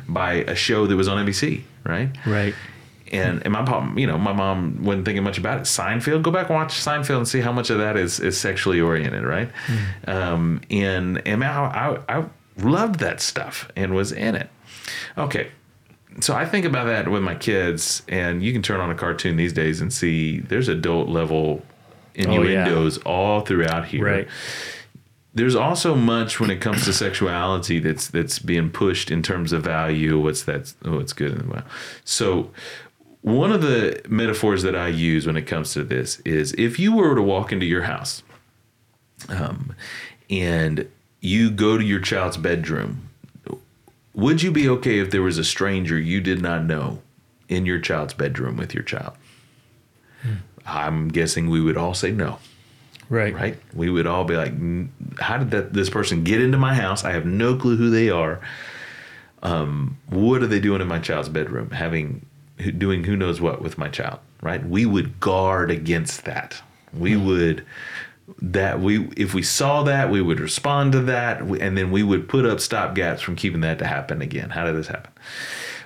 by 0.08 0.36
a 0.36 0.56
show 0.56 0.88
that 0.88 0.96
was 0.96 1.10
on 1.10 1.26
NBC, 1.26 1.64
right? 1.84 2.10
Right 2.26 2.56
and 3.12 3.42
and 3.44 3.54
my 3.54 3.62
mom, 3.62 3.98
you 3.98 4.08
know, 4.08 4.18
my 4.18 4.34
mom 4.34 4.84
wasn't 4.84 5.06
thinking 5.06 5.24
much 5.24 5.38
about 5.38 5.60
it. 5.60 5.64
Seinfeld, 5.64 6.24
go 6.24 6.32
back 6.32 6.50
and 6.50 6.56
watch 6.56 6.74
Seinfeld 6.74 7.18
and 7.18 7.28
see 7.28 7.40
how 7.40 7.52
much 7.52 7.70
of 7.70 7.78
that 7.78 7.98
is 7.98 8.20
is 8.20 8.40
sexually 8.40 8.80
oriented, 8.82 9.24
right? 9.24 9.50
Mm. 9.68 10.14
Um, 10.14 10.62
and 10.70 11.28
and 11.28 11.44
I, 11.44 12.00
I 12.08 12.18
I 12.18 12.26
loved 12.58 13.00
that 13.00 13.22
stuff 13.22 13.72
and 13.76 13.94
was 13.94 14.12
in 14.12 14.36
it. 14.36 14.50
Okay, 15.18 15.50
so 16.20 16.36
I 16.36 16.46
think 16.46 16.66
about 16.66 16.86
that 16.86 17.10
with 17.10 17.24
my 17.24 17.36
kids, 17.36 18.02
and 18.08 18.42
you 18.42 18.52
can 18.54 18.62
turn 18.62 18.80
on 18.80 18.90
a 18.90 18.96
cartoon 18.96 19.36
these 19.36 19.54
days 19.54 19.82
and 19.82 19.94
see 19.94 20.40
there's 20.40 20.68
adult 20.68 21.10
level 21.10 21.64
innuendos 22.16 22.98
oh, 22.98 23.02
yeah. 23.02 23.12
all 23.12 23.42
throughout 23.42 23.86
here. 23.86 24.06
Right. 24.06 24.28
There's 25.34 25.56
also 25.56 25.94
much 25.94 26.40
when 26.40 26.50
it 26.50 26.62
comes 26.62 26.86
to 26.86 26.94
sexuality 26.94 27.78
that's 27.78 28.08
that's 28.08 28.40
being 28.40 28.72
pushed 28.72 29.12
in 29.12 29.22
terms 29.22 29.54
of 29.54 29.64
value. 29.64 30.20
What's 30.20 30.44
that? 30.44 30.74
What's 30.82 31.14
good 31.14 31.34
and 31.34 31.50
well. 31.50 31.64
So 32.04 32.50
one 33.28 33.52
of 33.52 33.62
the 33.62 34.02
metaphors 34.08 34.64
that 34.64 34.76
I 34.76 34.88
use 34.88 35.28
when 35.28 35.36
it 35.36 35.42
comes 35.44 35.74
to 35.74 35.84
this 35.84 36.22
is 36.22 36.54
if 36.54 36.80
you 36.80 36.96
were 36.96 37.14
to 37.14 37.22
walk 37.22 37.52
into 37.52 37.66
your 37.66 37.84
house 37.84 38.24
um, 39.28 39.76
and 40.30 40.90
you 41.20 41.52
go 41.52 41.78
to 41.78 41.84
your 41.84 42.00
child's 42.00 42.38
bedroom, 42.38 43.10
would 44.14 44.42
you 44.42 44.52
be 44.52 44.70
okay 44.70 45.00
if 45.00 45.12
there 45.12 45.22
was 45.22 45.38
a 45.38 45.44
stranger 45.44 46.00
you 46.00 46.22
did 46.22 46.42
not 46.42 46.64
know 46.64 47.02
in 47.50 47.66
your 47.66 47.80
child's 47.80 48.14
bedroom 48.14 48.56
with 48.56 48.74
your 48.74 48.84
child? 48.84 49.14
Hmm. 50.22 50.36
I'm 50.66 51.10
guessing 51.10 51.50
we 51.50 51.60
would 51.60 51.78
all 51.78 51.94
say 51.94 52.12
no. 52.12 52.40
Right. 53.10 53.34
Right. 53.34 53.58
We 53.74 53.90
would 53.90 54.08
all 54.08 54.24
be 54.24 54.36
like, 54.36 54.54
how 55.20 55.38
did 55.38 55.52
that 55.52 55.74
this 55.74 55.90
person 55.90 56.24
get 56.24 56.42
into 56.42 56.58
my 56.58 56.74
house? 56.74 57.04
I 57.04 57.12
have 57.12 57.26
no 57.26 57.56
clue 57.56 57.76
who 57.76 57.90
they 57.90 58.10
are. 58.10 58.40
Um, 59.44 59.98
what 60.08 60.42
are 60.42 60.48
they 60.48 60.60
doing 60.60 60.82
in 60.82 60.88
my 60.88 61.00
child's 61.00 61.30
bedroom? 61.30 61.72
Having 61.72 62.26
doing 62.58 63.04
who 63.04 63.16
knows 63.16 63.40
what 63.40 63.62
with 63.62 63.78
my 63.78 63.90
child, 63.90 64.20
right? 64.42 64.66
We 64.68 64.86
would 64.86 65.20
guard 65.20 65.72
against 65.72 66.26
that. 66.26 66.62
We 66.94 67.14
mm. 67.14 67.26
would 67.26 67.66
that 68.42 68.80
we 68.82 69.08
if 69.16 69.34
we 69.34 69.42
saw 69.42 69.84
that 69.84 70.12
we 70.12 70.22
would 70.22 70.40
respond 70.40 70.92
to 70.92 71.02
that 71.02 71.40
and 71.42 71.78
then 71.78 71.92
we 71.92 72.04
would 72.04 72.28
put 72.28 72.46
up 72.46 72.60
stop 72.60 72.94
gaps 72.94 73.22
from 73.22 73.36
keeping 73.36 73.62
that 73.62 73.80
to 73.80 73.88
happen 73.88 74.22
again 74.22 74.50
how 74.50 74.66
did 74.66 74.76
this 74.76 74.88
happen 74.88 75.12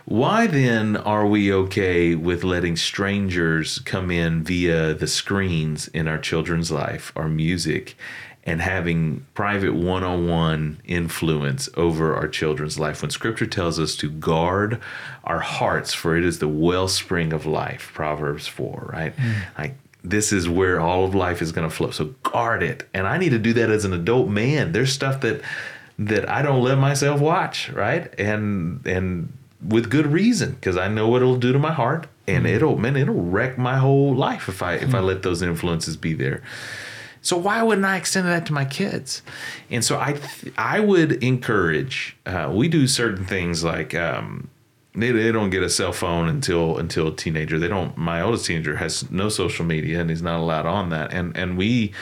why 0.05 0.47
then 0.47 0.97
are 0.97 1.27
we 1.27 1.53
okay 1.53 2.15
with 2.15 2.43
letting 2.43 2.75
strangers 2.75 3.77
come 3.79 4.09
in 4.09 4.43
via 4.43 4.93
the 4.93 5.05
screens 5.05 5.87
in 5.89 6.07
our 6.07 6.17
children's 6.17 6.71
life 6.71 7.13
our 7.15 7.29
music 7.29 7.95
and 8.43 8.61
having 8.61 9.25
private 9.33 9.73
one 9.73 10.03
on 10.03 10.27
one 10.27 10.81
influence 10.85 11.69
over 11.75 12.15
our 12.15 12.27
children's 12.27 12.79
life. 12.79 13.01
When 13.01 13.11
scripture 13.11 13.45
tells 13.45 13.79
us 13.79 13.95
to 13.97 14.09
guard 14.09 14.81
our 15.23 15.39
hearts, 15.39 15.93
for 15.93 16.17
it 16.17 16.25
is 16.25 16.39
the 16.39 16.47
wellspring 16.47 17.33
of 17.33 17.45
life, 17.45 17.91
Proverbs 17.93 18.47
4, 18.47 18.89
right? 18.93 19.15
Mm. 19.15 19.35
Like, 19.57 19.75
this 20.03 20.33
is 20.33 20.49
where 20.49 20.79
all 20.79 21.05
of 21.05 21.13
life 21.13 21.41
is 21.41 21.51
going 21.51 21.69
to 21.69 21.75
flow. 21.75 21.91
So 21.91 22.05
guard 22.23 22.63
it. 22.63 22.87
And 22.93 23.07
I 23.07 23.17
need 23.17 23.29
to 23.29 23.39
do 23.39 23.53
that 23.53 23.69
as 23.69 23.85
an 23.85 23.93
adult 23.93 24.27
man. 24.27 24.71
There's 24.71 24.91
stuff 24.91 25.21
that 25.21 25.41
that 25.99 26.27
I 26.27 26.41
don't 26.41 26.63
let 26.63 26.79
myself 26.79 27.21
watch, 27.21 27.69
right? 27.69 28.11
And 28.19 28.85
and 28.87 29.31
with 29.63 29.91
good 29.91 30.07
reason 30.07 30.53
because 30.53 30.77
I 30.77 30.87
know 30.87 31.07
what 31.07 31.21
it'll 31.21 31.37
do 31.37 31.53
to 31.53 31.59
my 31.59 31.71
heart 31.71 32.07
and 32.27 32.45
mm. 32.45 32.49
it'll 32.49 32.77
man 32.77 32.95
it'll 32.95 33.13
wreck 33.13 33.59
my 33.59 33.77
whole 33.77 34.15
life 34.15 34.49
if 34.49 34.63
I 34.63 34.75
if 34.75 34.89
mm. 34.89 34.95
I 34.95 34.99
let 35.01 35.21
those 35.21 35.41
influences 35.41 35.97
be 35.97 36.13
there. 36.13 36.41
So 37.21 37.37
why 37.37 37.61
wouldn't 37.61 37.85
I 37.85 37.97
extend 37.97 38.27
that 38.27 38.45
to 38.47 38.53
my 38.53 38.65
kids? 38.65 39.21
And 39.69 39.85
so 39.85 39.99
I 39.99 40.13
th- 40.13 40.53
I 40.57 40.79
would 40.79 41.23
encourage. 41.23 42.17
Uh, 42.25 42.51
we 42.53 42.67
do 42.67 42.87
certain 42.87 43.25
things 43.25 43.63
like 43.63 43.93
um, 43.93 44.49
they, 44.95 45.11
they 45.11 45.31
don't 45.31 45.51
get 45.51 45.63
a 45.63 45.69
cell 45.69 45.93
phone 45.93 46.27
until 46.27 46.77
until 46.77 47.07
a 47.09 47.15
teenager. 47.15 47.59
They 47.59 47.67
don't. 47.67 47.95
My 47.95 48.21
oldest 48.21 48.45
teenager 48.45 48.77
has 48.77 49.09
no 49.11 49.29
social 49.29 49.65
media 49.65 50.01
and 50.01 50.09
he's 50.09 50.21
not 50.21 50.39
allowed 50.39 50.65
on 50.65 50.89
that. 50.89 51.13
And 51.13 51.35
and 51.37 51.57
we 51.57 51.93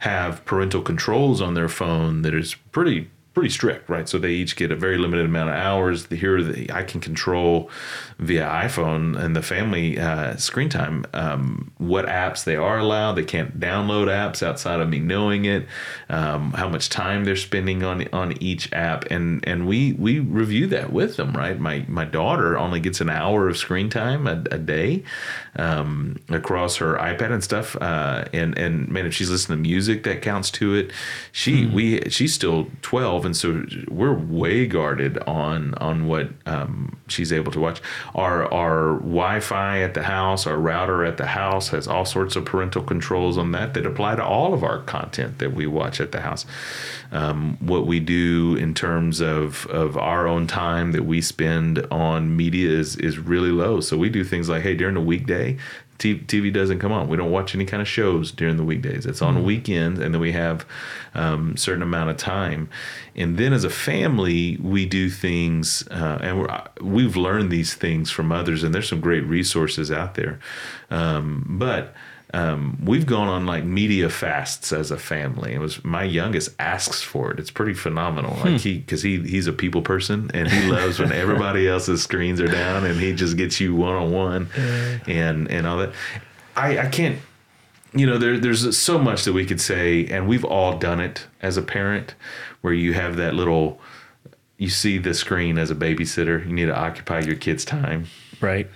have 0.00 0.44
parental 0.44 0.80
controls 0.80 1.42
on 1.42 1.54
their 1.54 1.68
phone 1.68 2.22
that 2.22 2.34
is 2.34 2.54
pretty 2.54 3.10
pretty 3.38 3.54
strict, 3.54 3.88
right? 3.88 4.08
So 4.08 4.18
they 4.18 4.32
each 4.32 4.56
get 4.56 4.72
a 4.72 4.74
very 4.74 4.98
limited 4.98 5.24
amount 5.24 5.50
of 5.50 5.54
hours. 5.54 6.06
Here, 6.06 6.42
the, 6.42 6.72
I 6.72 6.82
can 6.82 7.00
control 7.00 7.70
via 8.18 8.42
iPhone 8.42 9.16
and 9.16 9.36
the 9.36 9.42
family 9.42 9.96
uh, 9.96 10.34
screen 10.38 10.68
time 10.68 11.04
um, 11.14 11.70
what 11.78 12.06
apps 12.06 12.42
they 12.42 12.56
are 12.56 12.78
allowed. 12.78 13.12
They 13.12 13.22
can't 13.22 13.60
download 13.60 14.08
apps 14.08 14.42
outside 14.42 14.80
of 14.80 14.88
me 14.88 14.98
knowing 14.98 15.44
it. 15.44 15.68
Um, 16.08 16.50
how 16.54 16.68
much 16.68 16.88
time 16.88 17.24
they're 17.24 17.36
spending 17.36 17.84
on 17.84 18.08
on 18.12 18.32
each 18.42 18.72
app, 18.72 19.04
and 19.08 19.46
and 19.46 19.68
we 19.68 19.92
we 19.92 20.18
review 20.18 20.66
that 20.66 20.92
with 20.92 21.16
them, 21.16 21.32
right? 21.34 21.60
My 21.60 21.86
my 21.86 22.06
daughter 22.06 22.58
only 22.58 22.80
gets 22.80 23.00
an 23.00 23.08
hour 23.08 23.48
of 23.48 23.56
screen 23.56 23.88
time 23.88 24.26
a, 24.26 24.42
a 24.50 24.58
day 24.58 25.04
um, 25.58 26.16
across 26.28 26.76
her 26.76 26.94
iPad 26.94 27.32
and 27.32 27.44
stuff. 27.44 27.76
Uh, 27.80 28.24
and 28.32 28.56
and 28.56 28.88
man, 28.88 29.06
if 29.06 29.14
she's 29.14 29.30
listening 29.30 29.58
to 29.58 29.68
music, 29.68 30.04
that 30.04 30.22
counts 30.22 30.50
to 30.52 30.74
it. 30.74 30.92
She 31.32 31.64
mm. 31.64 31.72
we 31.72 32.10
she's 32.10 32.32
still 32.32 32.68
twelve 32.82 33.24
and 33.24 33.36
so 33.36 33.66
we're 33.88 34.14
way 34.14 34.66
guarded 34.66 35.18
on 35.18 35.74
on 35.74 36.06
what 36.06 36.30
um, 36.46 36.96
she's 37.08 37.32
able 37.32 37.52
to 37.52 37.60
watch. 37.60 37.80
Our 38.14 38.52
our 38.52 38.94
Wi-Fi 38.98 39.80
at 39.80 39.94
the 39.94 40.04
house, 40.04 40.46
our 40.46 40.56
router 40.56 41.04
at 41.04 41.16
the 41.16 41.26
house 41.26 41.68
has 41.68 41.88
all 41.88 42.04
sorts 42.04 42.36
of 42.36 42.44
parental 42.44 42.82
controls 42.82 43.36
on 43.36 43.52
that 43.52 43.74
that 43.74 43.84
apply 43.84 44.16
to 44.16 44.24
all 44.24 44.54
of 44.54 44.62
our 44.62 44.82
content 44.82 45.38
that 45.38 45.52
we 45.52 45.66
watch 45.66 46.00
at 46.00 46.12
the 46.12 46.20
house. 46.20 46.46
Um, 47.10 47.56
what 47.60 47.86
we 47.86 48.00
do 48.00 48.54
in 48.56 48.74
terms 48.74 49.20
of 49.20 49.66
of 49.66 49.96
our 49.96 50.28
own 50.28 50.46
time 50.46 50.92
that 50.92 51.04
we 51.04 51.20
spend 51.20 51.84
on 51.90 52.36
media 52.36 52.70
is 52.70 52.96
is 52.96 53.18
really 53.18 53.50
low. 53.50 53.80
So 53.80 53.96
we 53.96 54.08
do 54.08 54.22
things 54.22 54.48
like, 54.48 54.62
hey, 54.62 54.74
during 54.74 54.94
the 54.94 55.00
weekday, 55.00 55.47
TV 55.98 56.52
doesn't 56.52 56.78
come 56.78 56.92
on. 56.92 57.08
We 57.08 57.16
don't 57.16 57.30
watch 57.30 57.54
any 57.54 57.64
kind 57.64 57.82
of 57.82 57.88
shows 57.88 58.30
during 58.30 58.56
the 58.56 58.64
weekdays. 58.64 59.04
It's 59.04 59.20
on 59.20 59.34
mm-hmm. 59.34 59.44
weekends, 59.44 60.00
and 60.00 60.14
then 60.14 60.20
we 60.20 60.32
have 60.32 60.64
um, 61.14 61.56
certain 61.56 61.82
amount 61.82 62.10
of 62.10 62.16
time. 62.16 62.70
And 63.16 63.36
then 63.36 63.52
as 63.52 63.64
a 63.64 63.70
family, 63.70 64.56
we 64.58 64.86
do 64.86 65.10
things, 65.10 65.86
uh, 65.90 66.18
and 66.20 66.40
we're, 66.40 66.62
we've 66.80 67.16
learned 67.16 67.50
these 67.50 67.74
things 67.74 68.10
from 68.10 68.30
others, 68.30 68.62
and 68.62 68.72
there's 68.72 68.88
some 68.88 69.00
great 69.00 69.24
resources 69.24 69.90
out 69.90 70.14
there. 70.14 70.38
Um, 70.90 71.44
but 71.48 71.94
um, 72.34 72.78
we've 72.84 73.06
gone 73.06 73.28
on 73.28 73.46
like 73.46 73.64
media 73.64 74.10
fasts 74.10 74.72
as 74.72 74.90
a 74.90 74.98
family. 74.98 75.54
It 75.54 75.60
was 75.60 75.82
my 75.84 76.04
youngest 76.04 76.54
asks 76.58 77.02
for 77.02 77.30
it. 77.30 77.40
It's 77.40 77.50
pretty 77.50 77.74
phenomenal. 77.74 78.32
Like 78.36 78.50
hmm. 78.50 78.56
he, 78.56 78.78
because 78.78 79.02
he 79.02 79.20
he's 79.20 79.46
a 79.46 79.52
people 79.52 79.80
person 79.80 80.30
and 80.34 80.48
he 80.48 80.70
loves 80.70 80.98
when 80.98 81.12
everybody 81.24 81.66
else's 81.66 82.02
screens 82.02 82.40
are 82.40 82.48
down 82.48 82.84
and 82.84 83.00
he 83.00 83.14
just 83.14 83.36
gets 83.36 83.60
you 83.60 83.74
one 83.74 83.94
on 83.94 84.12
one, 84.12 84.48
and 85.06 85.50
and 85.50 85.66
all 85.66 85.78
that. 85.78 85.92
I 86.56 86.78
I 86.78 86.86
can't. 86.88 87.18
You 87.94 88.06
know, 88.06 88.18
there, 88.18 88.38
there's 88.38 88.76
so 88.76 88.98
much 88.98 89.24
that 89.24 89.32
we 89.32 89.46
could 89.46 89.62
say, 89.62 90.04
and 90.08 90.28
we've 90.28 90.44
all 90.44 90.76
done 90.76 91.00
it 91.00 91.26
as 91.40 91.56
a 91.56 91.62
parent, 91.62 92.14
where 92.60 92.74
you 92.74 92.92
have 92.92 93.16
that 93.16 93.34
little 93.34 93.80
you 94.58 94.68
see 94.68 94.98
the 94.98 95.14
screen 95.14 95.56
as 95.56 95.70
a 95.70 95.74
babysitter. 95.74 96.44
You 96.44 96.52
need 96.52 96.66
to 96.66 96.76
occupy 96.76 97.20
your 97.20 97.36
kid's 97.36 97.64
time, 97.64 98.06
Right. 98.40 98.68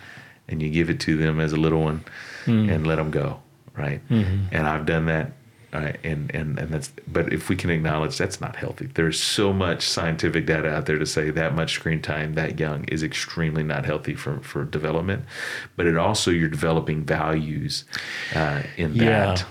and 0.49 0.63
you 0.63 0.71
give 0.71 0.89
it 0.89 1.01
to 1.01 1.17
them 1.17 1.41
as 1.41 1.53
a 1.53 1.57
little 1.57 1.83
one, 1.83 2.05
and 2.47 2.87
let 2.87 2.97
them 2.97 3.11
go, 3.11 3.41
right? 3.77 4.01
And 4.11 4.67
I've 4.67 4.87
done 4.87 5.07
that, 5.07 5.33
uh, 5.73 5.93
and 6.05 6.31
and 6.35 6.59
and 6.59 6.71
that's. 6.71 6.93
But 7.07 7.33
if 7.33 7.49
we 7.49 7.57
can 7.57 7.71
acknowledge 7.71 8.19
that's 8.19 8.41
not 8.41 8.57
healthy, 8.57 8.87
there's 8.95 9.19
so 9.21 9.53
much 9.53 9.83
scientific 9.89 10.45
data 10.47 10.69
out 10.69 10.87
there 10.87 10.99
to 10.99 11.07
say 11.07 11.31
that 11.31 11.55
much 11.55 11.73
screen 11.75 12.03
time 12.03 12.35
that 12.35 12.59
young 12.61 12.85
is 12.85 13.03
extremely 13.03 13.63
not 13.63 13.85
healthy 13.87 14.15
for 14.15 14.41
for 14.41 14.65
development. 14.65 15.25
But 15.77 15.87
it 15.87 15.97
also 15.97 16.31
you're 16.31 16.49
developing 16.51 17.05
values 17.05 17.85
uh, 18.35 18.63
in 18.77 18.95
Yeah. 18.95 19.35
that. 19.35 19.47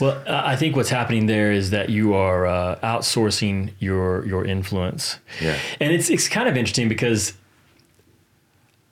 Well, 0.00 0.20
I 0.26 0.52
I 0.54 0.56
think 0.56 0.74
what's 0.74 0.90
happening 0.90 1.26
there 1.26 1.52
is 1.52 1.70
that 1.70 1.88
you 1.88 2.14
are 2.14 2.46
uh, 2.48 2.80
outsourcing 2.82 3.70
your 3.78 4.26
your 4.26 4.44
influence. 4.44 5.20
Yeah. 5.40 5.56
And 5.80 5.92
it's 5.92 6.10
it's 6.10 6.28
kind 6.28 6.48
of 6.48 6.56
interesting 6.56 6.88
because 6.88 7.34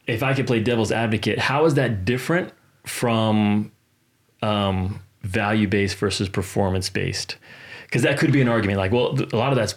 if 0.06 0.22
I 0.22 0.34
could 0.34 0.46
play 0.46 0.60
devil's 0.60 0.92
advocate, 0.92 1.38
how 1.40 1.64
is 1.66 1.74
that 1.74 2.04
different 2.04 2.52
from 2.90 3.70
um, 4.42 5.00
value 5.22 5.68
based 5.68 5.96
versus 5.96 6.28
performance 6.28 6.90
based? 6.90 7.36
Because 7.84 8.02
that 8.02 8.18
could 8.18 8.32
be 8.32 8.40
an 8.40 8.48
argument. 8.48 8.78
Like, 8.78 8.92
well, 8.92 9.16
th- 9.16 9.32
a 9.32 9.36
lot 9.36 9.52
of 9.52 9.56
that's 9.56 9.74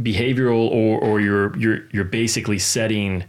behavioral, 0.00 0.70
or 0.70 0.98
or 1.00 1.20
you're 1.20 1.56
you're 1.56 1.80
you're 1.92 2.04
basically 2.04 2.58
setting. 2.58 3.24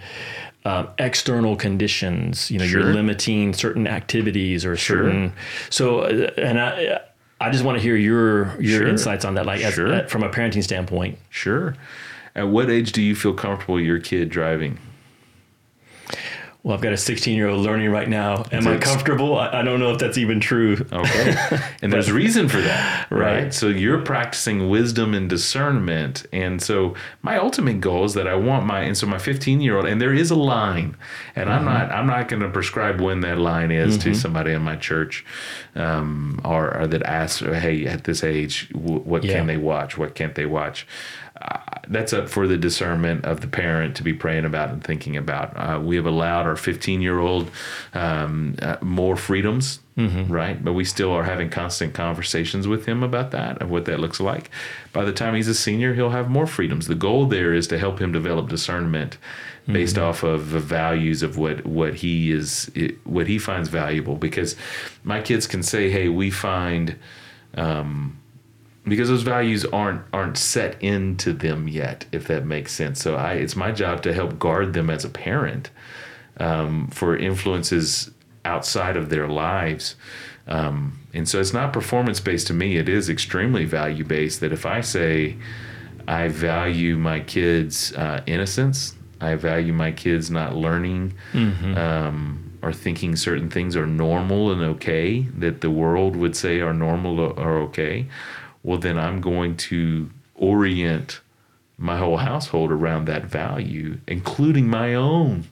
Um, 0.66 0.90
external 0.98 1.56
conditions, 1.56 2.52
you 2.52 2.60
know, 2.60 2.66
Sure. 2.68 2.82
you're 2.82 2.94
limiting 2.94 3.54
certain 3.54 3.88
activities 3.88 4.66
or 4.66 4.76
Sure. 4.76 5.06
certain. 5.06 5.32
So, 5.70 6.02
uh, 6.02 6.30
and 6.36 6.60
I, 6.60 7.00
I 7.40 7.50
just 7.50 7.64
want 7.64 7.78
to 7.78 7.82
hear 7.82 7.96
your 7.96 8.62
your 8.62 8.80
Sure. 8.82 8.88
insights 8.90 9.24
on 9.24 9.36
that, 9.36 9.46
like 9.46 9.62
as, 9.62 9.80
uh, 9.80 10.06
from 10.10 10.22
a 10.22 10.30
parenting 10.30 10.62
standpoint. 10.62 11.18
Sure. 11.30 11.76
At 12.36 12.50
what 12.50 12.70
age 12.70 12.92
do 12.92 13.02
you 13.02 13.16
feel 13.16 13.34
comfortable 13.34 13.80
your 13.80 14.00
kid 14.00 14.28
driving? 14.30 14.78
Well, 16.62 16.76
I've 16.76 16.82
got 16.82 16.92
a 16.92 16.98
16 16.98 17.38
year 17.38 17.48
old 17.48 17.62
learning 17.62 17.90
right 17.90 18.10
now. 18.10 18.44
Am 18.52 18.68
I 18.68 18.78
comfortable? 18.78 19.40
I, 19.40 19.60
I 19.60 19.62
don't 19.62 19.80
know 19.80 19.92
if 19.92 19.98
that's 20.00 20.18
even 20.18 20.42
true. 20.42 20.86
Okay. 20.92 21.58
and 21.82 21.92
there's 21.92 22.12
reason 22.12 22.50
for 22.50 22.60
that, 22.60 23.08
right? 23.12 23.20
Right. 23.44 23.54
So 23.54 23.68
you're 23.70 24.02
practicing 24.02 24.70
wisdom 24.70 25.14
and 25.14 25.30
discernment. 25.30 26.26
And 26.34 26.62
so 26.62 26.96
my 27.22 27.38
ultimate 27.38 27.80
goal 27.80 28.04
is 28.04 28.14
that 28.16 28.28
I 28.28 28.36
want 28.36 28.66
my 28.66 28.82
and 28.82 28.98
so 28.98 29.08
my 29.08 29.20
15 29.20 29.62
year 29.62 29.78
old 29.78 29.86
and 29.86 30.02
there 30.02 30.14
is 30.14 30.32
a 30.32 30.36
line. 30.36 30.98
And 31.34 31.50
I'm 31.50 31.64
not 31.64 31.92
I'm 31.94 32.08
not 32.08 32.28
going 32.28 32.42
to 32.42 32.50
prescribe 32.50 33.00
when 33.00 33.22
that 33.22 33.38
line 33.38 33.72
is 33.72 33.98
to 34.00 34.14
somebody 34.14 34.52
in 34.52 34.62
my 34.62 34.76
church 34.76 35.26
um, 35.76 36.42
or, 36.44 36.76
or 36.76 36.88
that 36.88 37.04
asks, 37.04 37.40
hey, 37.40 37.86
at 37.86 38.04
this 38.04 38.22
age, 38.22 38.68
w- 38.74 39.00
what 39.00 39.24
Yeah. 39.24 39.34
can 39.38 39.48
they 39.48 39.58
watch? 39.58 39.98
What 39.98 40.14
can't 40.14 40.36
they 40.36 40.46
watch? 40.46 40.86
Uh, 41.42 41.60
that's 41.88 42.14
up 42.14 42.30
for 42.30 42.48
the 42.48 42.58
discernment 42.58 43.26
of 43.26 43.42
the 43.42 43.48
parent 43.48 43.96
to 43.96 44.04
be 44.04 44.14
praying 44.14 44.46
about 44.46 44.70
and 44.70 44.84
thinking 44.84 45.18
about. 45.18 45.56
Uh, 45.56 45.80
we 45.80 45.96
have 45.96 46.06
allowed 46.06 46.46
our 46.46 46.56
15 46.56 47.02
year 47.02 47.20
old 47.20 47.50
um, 47.94 48.56
uh, 48.62 48.78
more 48.82 49.16
freedoms, 49.16 49.80
right? 50.28 50.64
But 50.64 50.74
we 50.74 50.86
still 50.86 51.12
are 51.12 51.24
having 51.24 51.50
constant 51.50 51.94
conversations 51.94 52.68
with 52.68 52.86
him 52.86 53.04
about 53.04 53.32
that, 53.32 53.62
of 53.62 53.70
what 53.70 53.86
that 53.86 54.00
looks 54.00 54.20
like. 54.20 54.50
By 54.94 55.04
the 55.04 55.12
time 55.12 55.36
he's 55.36 55.48
a 55.48 55.56
senior, 55.56 55.94
he'll 55.94 56.12
have 56.12 56.30
more 56.30 56.48
freedoms. 56.48 56.88
The 56.88 56.96
goal 56.96 57.26
there 57.26 57.54
is 57.54 57.68
to 57.68 57.78
help 57.78 58.00
him 58.00 58.12
develop 58.12 58.50
discernment 58.50 59.18
based 59.72 59.98
off 59.98 60.24
of 60.24 60.52
the 60.52 60.60
values 60.60 61.22
of 61.22 61.38
what 61.38 61.66
what 61.66 61.96
he 61.96 62.32
is 62.32 62.72
what 63.04 63.28
he 63.28 63.38
finds 63.38 63.70
valuable 63.70 64.16
because 64.16 64.56
my 65.04 65.22
kids 65.22 65.46
can 65.46 65.62
say 65.62 65.90
hey 65.90 66.10
we 66.10 66.32
find 66.32 66.98
because 68.90 69.10
those 69.10 69.24
values 69.24 69.66
aren't 69.66 70.02
aren't 70.14 70.38
set 70.38 70.82
into 70.82 71.34
them 71.34 71.68
yet 71.68 72.06
if 72.12 72.28
that 72.28 72.46
makes 72.46 72.72
sense. 72.72 73.02
So 73.02 73.16
i 73.16 73.34
it's 73.34 73.56
my 73.56 73.72
job 73.72 74.02
to 74.04 74.14
help 74.14 74.40
guard 74.40 74.74
them 74.74 74.90
as 74.90 75.06
a 75.06 75.10
parent 75.10 75.70
um, 76.38 76.88
for 76.88 77.16
influences 77.18 78.12
outside 78.46 78.98
of 78.98 79.10
their 79.10 79.28
lives. 79.28 79.96
Um, 80.48 81.00
and 81.14 81.28
so 81.30 81.40
it's 81.40 81.54
not 81.54 81.74
performance 81.74 82.20
based 82.20 82.48
to 82.48 82.54
me. 82.54 82.78
It 82.78 82.90
is 82.90 83.10
extremely 83.10 83.66
value 83.66 84.04
based 84.04 84.40
that 84.40 84.52
if 84.52 84.66
i 84.66 84.82
say 84.82 85.38
i 86.08 86.28
value 86.28 86.98
my 86.98 87.20
kids 87.20 87.94
uh, 87.94 88.22
innocence 88.26 88.96
i 89.22 89.36
value 89.36 89.74
my 89.74 89.92
kids 89.92 90.32
not 90.32 90.56
learning 90.56 91.14
um, 91.78 92.52
or 92.62 92.74
thinking 92.74 93.16
certain 93.16 93.50
things 93.50 93.76
are 93.76 93.86
normal 93.86 94.52
and 94.52 94.62
okay 94.62 95.22
that 95.38 95.62
the 95.62 95.70
world 95.70 96.16
would 96.16 96.36
say 96.36 96.60
are 96.62 96.74
normal 96.74 97.20
or 97.20 97.58
okay 97.60 98.08
well 98.64 98.78
then 98.78 98.98
i'm 98.98 99.22
going 99.22 99.56
to 99.56 100.10
orient 100.36 101.22
my 101.78 101.98
whole 101.98 102.18
household 102.18 102.72
around 102.72 103.06
that 103.06 103.26
value 103.26 103.98
including 104.08 104.68
my 104.68 104.94
own 104.96 105.46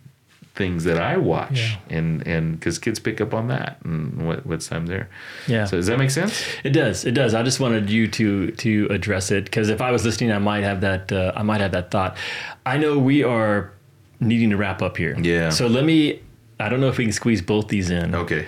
things 0.55 0.83
that 0.85 0.97
i 0.99 1.15
watch 1.15 1.77
and 1.89 2.25
and 2.25 2.59
because 2.59 2.79
kids 2.79 2.99
pick 2.99 3.21
up 3.21 3.31
on 3.33 3.47
that 3.47 3.77
and 3.83 4.27
what 4.27 4.43
what's 4.45 4.67
time 4.67 4.87
there 4.87 5.07
Yeah. 5.47 5.65
so 5.65 5.77
does 5.77 5.85
that 5.85 5.99
make 5.99 6.09
sense 6.09 6.43
It 6.63 6.71
does. 6.71 7.05
It 7.05 7.11
does. 7.11 7.35
I 7.35 7.43
just 7.43 7.59
wanted 7.59 7.89
you 7.91 8.07
to 8.07 8.51
to 8.51 8.87
address 8.89 9.29
it 9.29 9.45
because 9.45 9.69
if 9.69 9.81
I 9.81 9.91
was 9.91 10.03
listening, 10.03 10.31
I 10.31 10.39
might 10.39 10.63
have 10.63 10.81
that. 10.81 11.11
Uh, 11.11 11.31
I 11.35 11.43
might 11.43 11.61
have 11.61 11.71
that 11.73 11.91
thought. 11.91 12.17
I 12.65 12.77
know 12.77 12.97
we 12.97 13.23
are 13.23 13.71
needing 14.19 14.49
to 14.49 14.57
wrap 14.57 14.81
up 14.81 14.97
here. 14.97 15.15
Yeah. 15.19 15.49
So 15.51 15.67
let 15.67 15.85
me. 15.85 16.21
I 16.59 16.69
don't 16.69 16.81
know 16.81 16.87
if 16.89 16.97
we 16.97 17.03
can 17.05 17.13
squeeze 17.13 17.41
both 17.43 17.67
these 17.67 17.91
in. 17.91 18.15
okay 18.15 18.47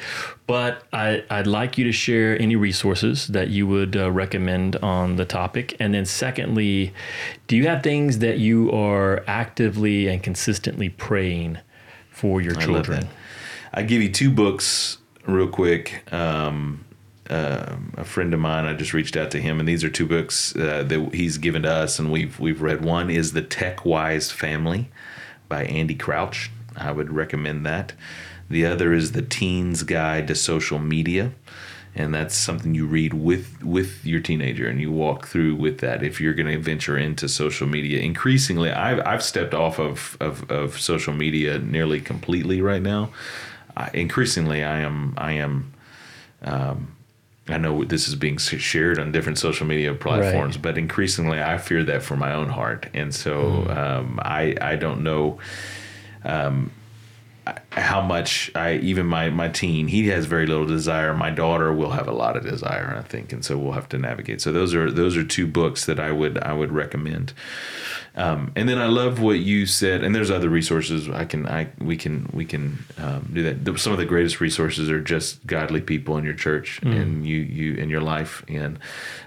But 0.50 0.82
I, 0.92 1.24
I'd 1.30 1.46
like 1.46 1.78
you 1.78 1.84
to 1.84 1.92
share 1.92 2.36
any 2.42 2.56
resources 2.56 3.28
that 3.28 3.50
you 3.50 3.68
would 3.68 3.96
uh, 3.96 4.10
recommend 4.10 4.78
on 4.78 5.16
the 5.16 5.24
topic. 5.24 5.78
And 5.80 5.94
then, 5.94 6.06
secondly, 6.06 6.92
do 7.46 7.56
you 7.56 7.68
have 7.68 7.84
things 7.84 8.18
that 8.18 8.40
you 8.40 8.72
are 8.72 9.24
actively 9.28 10.08
and 10.08 10.24
consistently 10.24 10.90
praying 10.90 11.60
for 12.10 12.42
your 12.42 12.58
I 12.58 12.66
children? 12.66 13.10
I 13.76 13.84
give 13.84 14.02
you 14.02 14.12
two 14.12 14.32
books 14.32 14.98
real 15.28 15.50
quick. 15.50 16.12
Um, 16.12 16.84
um 17.30 17.94
a 17.96 18.04
friend 18.04 18.34
of 18.34 18.40
mine, 18.40 18.66
I 18.66 18.74
just 18.74 18.96
reached 18.96 19.16
out 19.16 19.30
to 19.30 19.40
him, 19.40 19.60
and 19.60 19.70
these 19.70 19.84
are 19.84 19.90
two 19.92 20.08
books 20.08 20.56
uh, 20.56 20.82
that 20.82 21.14
he's 21.14 21.38
given 21.38 21.62
to 21.62 21.72
us, 21.72 22.00
and 22.00 22.12
we've 22.12 22.40
we've 22.40 22.64
read. 22.64 22.84
One 22.84 23.12
is 23.12 23.34
The 23.34 23.44
Tech 23.44 23.86
Wise 23.86 24.32
Family 24.32 24.90
by 25.48 25.66
Andy 25.66 25.94
Crouch. 25.94 26.50
I 26.76 26.92
would 26.92 27.14
recommend 27.14 27.68
that. 27.68 27.94
The 28.50 28.66
other 28.66 28.94
is 28.94 29.12
The 29.12 29.22
Teen's 29.22 29.84
Guide 29.84 30.28
to 30.28 30.36
Social 30.36 30.80
Media, 30.80 31.32
and 31.96 32.14
that's 32.14 32.36
something 32.36 32.74
you 32.74 32.86
read 32.86 33.14
with 33.14 33.64
with 33.64 34.04
your 34.06 34.20
teenager, 34.20 34.68
and 34.68 34.82
you 34.82 34.92
walk 34.92 35.28
through 35.28 35.56
with 35.56 35.80
that. 35.80 36.02
If 36.04 36.20
you're 36.20 36.34
going 36.34 36.48
to 36.48 36.58
venture 36.58 36.98
into 36.98 37.30
social 37.30 37.68
media, 37.68 38.00
increasingly, 38.00 38.72
I've 38.72 39.06
I've 39.06 39.24
stepped 39.24 39.54
off 39.54 39.80
of 39.80 40.18
of, 40.20 40.50
of 40.50 40.80
social 40.80 41.14
media 41.14 41.60
nearly 41.60 42.02
completely 42.02 42.62
right 42.62 42.82
now. 42.82 43.12
I, 43.78 43.90
increasingly, 43.94 44.64
I 44.64 44.80
am 44.80 45.14
I 45.18 45.34
am. 45.34 45.74
Um, 46.42 46.96
I 47.48 47.58
know 47.58 47.84
this 47.84 48.08
is 48.08 48.14
being 48.14 48.38
shared 48.38 49.00
on 49.00 49.12
different 49.12 49.40
social 49.40 49.66
media 49.66 49.94
platforms, 49.96 50.56
but 50.58 50.78
increasingly 50.78 51.42
I 51.42 51.58
fear 51.58 51.84
that 51.84 52.04
for 52.04 52.16
my 52.16 52.34
own 52.34 52.50
heart, 52.50 52.88
and 52.94 53.14
so 53.14 53.68
um, 53.70 54.20
I 54.22 54.56
I 54.62 54.76
don't 54.76 55.02
know 55.02 55.40
um, 56.24 56.72
how 57.72 58.02
much 58.02 58.52
I 58.56 58.76
even 58.76 59.06
my 59.06 59.30
my 59.30 59.50
teen 59.50 59.88
he 59.88 60.08
has 60.08 60.26
very 60.26 60.46
little 60.46 60.66
desire. 60.66 61.14
My 61.14 61.30
daughter 61.30 61.72
will 61.74 61.92
have 61.92 62.08
a 62.08 62.12
lot 62.12 62.36
of 62.38 62.44
desire, 62.44 62.96
I 62.98 63.02
think, 63.02 63.32
and 63.34 63.44
so 63.44 63.58
we'll 63.58 63.74
have 63.74 63.90
to 63.90 63.98
navigate. 63.98 64.42
So 64.42 64.52
those 64.52 64.74
are 64.74 64.92
those 64.92 65.16
are 65.18 65.24
two 65.24 65.48
books 65.48 65.86
that 65.86 66.00
I 66.00 66.12
would 66.12 66.38
I 66.40 66.54
would 66.54 66.72
recommend. 66.72 67.34
Um, 68.16 68.52
and 68.56 68.68
then 68.68 68.80
I 68.80 68.88
love 68.88 69.22
what 69.22 69.40
you 69.40 69.66
said, 69.66 70.04
and 70.04 70.14
there's 70.14 70.32
other 70.32 70.50
resources 70.50 71.10
I 71.10 71.26
can 71.26 71.48
I 71.48 71.70
we 71.80 71.96
can 71.96 72.30
we 72.34 72.46
can 72.46 72.80
um, 72.98 73.30
do 73.34 73.44
that. 73.44 73.80
Some 73.80 73.94
of 73.94 74.00
the 74.00 74.06
greatest 74.06 74.42
resources 74.42 74.90
are 74.90 75.00
just 75.02 75.46
godly 75.46 75.82
people 75.82 76.18
in 76.18 76.26
your 76.26 76.34
church 76.34 76.82
and 76.84 77.26
you 77.26 77.38
you 77.38 77.76
in 77.76 77.90
your 77.90 78.02
life, 78.02 78.44
and 78.48 78.80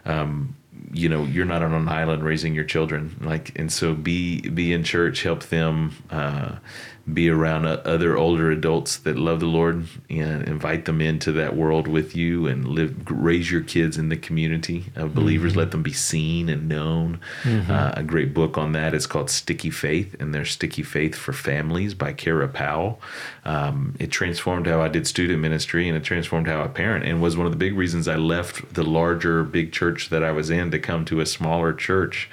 um, 0.05 0.57
you 0.93 1.09
know 1.09 1.25
you're 1.25 1.47
not 1.47 1.63
on 1.63 1.73
an 1.73 1.89
island 1.89 2.23
raising 2.25 2.55
your 2.55 2.65
children. 2.65 3.17
Like 3.21 3.59
and 3.59 3.73
so 3.73 3.95
be 3.95 4.41
be 4.41 4.73
in 4.73 4.85
church, 4.85 5.23
help 5.23 5.45
them. 5.45 5.93
Uh, 6.11 6.57
be 7.13 7.29
around 7.29 7.67
other 7.67 8.17
older 8.17 8.51
adults 8.51 8.97
that 8.99 9.17
love 9.17 9.41
the 9.41 9.47
Lord 9.47 9.89
and 10.09 10.45
invite 10.45 10.85
them 10.85 11.01
into 11.01 11.33
that 11.33 11.57
world 11.57 11.89
with 11.89 12.15
you 12.15 12.47
and 12.47 12.67
live 12.67 13.11
raise 13.11 13.51
your 13.51 13.63
kids 13.63 13.99
in 13.99 14.09
the 14.09 14.17
community 14.17 14.87
of 14.95 15.15
believers. 15.15 15.57
Let 15.57 15.73
them 15.73 15.83
be 15.83 15.93
seen 15.93 16.49
and 16.49 16.69
known. 16.69 17.19
Uh, 17.71 17.93
a 17.97 18.03
great 18.03 18.33
book 18.33 18.57
on 18.57 18.73
that 18.73 18.95
is 18.95 19.07
called 19.07 19.31
Sticky 19.31 19.71
Faith 19.71 20.15
and 20.21 20.33
there's 20.33 20.53
Sticky 20.53 20.85
Faith 20.85 21.17
for 21.17 21.33
Families 21.33 21.95
by 21.95 22.13
Kara 22.13 22.49
Powell. 22.49 23.01
Um, 23.45 23.97
it 23.99 24.13
transformed 24.13 24.67
how 24.69 24.81
I 24.81 24.89
did 24.89 25.07
student 25.07 25.41
ministry 25.41 25.89
and 25.89 25.97
it 25.97 26.05
transformed 26.05 26.47
how 26.47 26.63
I 26.63 26.69
parent 26.69 27.05
and 27.05 27.21
was 27.21 27.37
one 27.37 27.47
of 27.47 27.53
the 27.53 27.59
big 27.59 27.77
reasons 27.77 28.07
I 28.07 28.17
left 28.17 28.75
the 28.75 28.85
larger 28.85 29.43
big 29.43 29.73
church 29.73 30.09
that 30.11 30.23
I 30.23 30.31
was 30.31 30.51
in 30.51 30.71
to 30.71 30.79
come 30.79 31.05
to 31.07 31.21
a 31.21 31.27
smaller 31.27 31.73
church. 31.73 32.31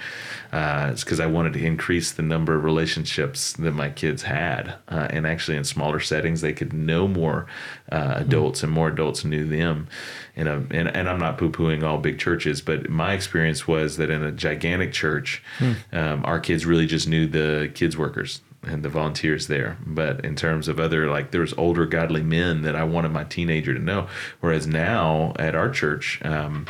Uh, 0.51 0.89
it's 0.91 1.03
because 1.03 1.19
I 1.19 1.27
wanted 1.27 1.53
to 1.53 1.65
increase 1.65 2.11
the 2.11 2.23
number 2.23 2.55
of 2.55 2.63
relationships 2.63 3.53
that 3.53 3.71
my 3.71 3.89
kids 3.89 4.23
had, 4.23 4.75
uh, 4.87 5.07
and 5.09 5.27
actually 5.27 5.57
in 5.57 5.63
smaller 5.63 5.99
settings 5.99 6.41
they 6.41 6.53
could 6.53 6.73
know 6.73 7.07
more 7.07 7.45
uh, 7.91 8.15
adults, 8.17 8.63
and 8.63 8.71
more 8.71 8.87
adults 8.87 9.23
knew 9.23 9.47
them. 9.47 9.87
In 10.35 10.47
a, 10.47 10.55
and, 10.55 10.87
and 10.87 11.09
I'm 11.09 11.19
not 11.19 11.37
poo 11.37 11.51
pooing 11.51 11.83
all 11.83 11.97
big 11.97 12.17
churches, 12.17 12.61
but 12.61 12.89
my 12.89 13.13
experience 13.13 13.67
was 13.67 13.97
that 13.97 14.09
in 14.09 14.23
a 14.23 14.31
gigantic 14.31 14.93
church, 14.93 15.43
um, 15.91 16.25
our 16.25 16.39
kids 16.39 16.65
really 16.65 16.85
just 16.87 17.07
knew 17.07 17.27
the 17.27 17.69
kids 17.73 17.97
workers 17.97 18.41
and 18.63 18.83
the 18.83 18.89
volunteers 18.89 19.47
there. 19.47 19.77
But 19.85 20.23
in 20.25 20.35
terms 20.35 20.67
of 20.67 20.79
other, 20.79 21.09
like 21.09 21.31
there 21.31 21.41
was 21.41 21.53
older 21.53 21.85
godly 21.85 22.23
men 22.23 22.61
that 22.63 22.75
I 22.75 22.83
wanted 22.83 23.11
my 23.11 23.23
teenager 23.23 23.73
to 23.73 23.79
know. 23.79 24.07
Whereas 24.39 24.67
now 24.67 25.33
at 25.39 25.55
our 25.55 25.69
church, 25.69 26.19
um, 26.23 26.65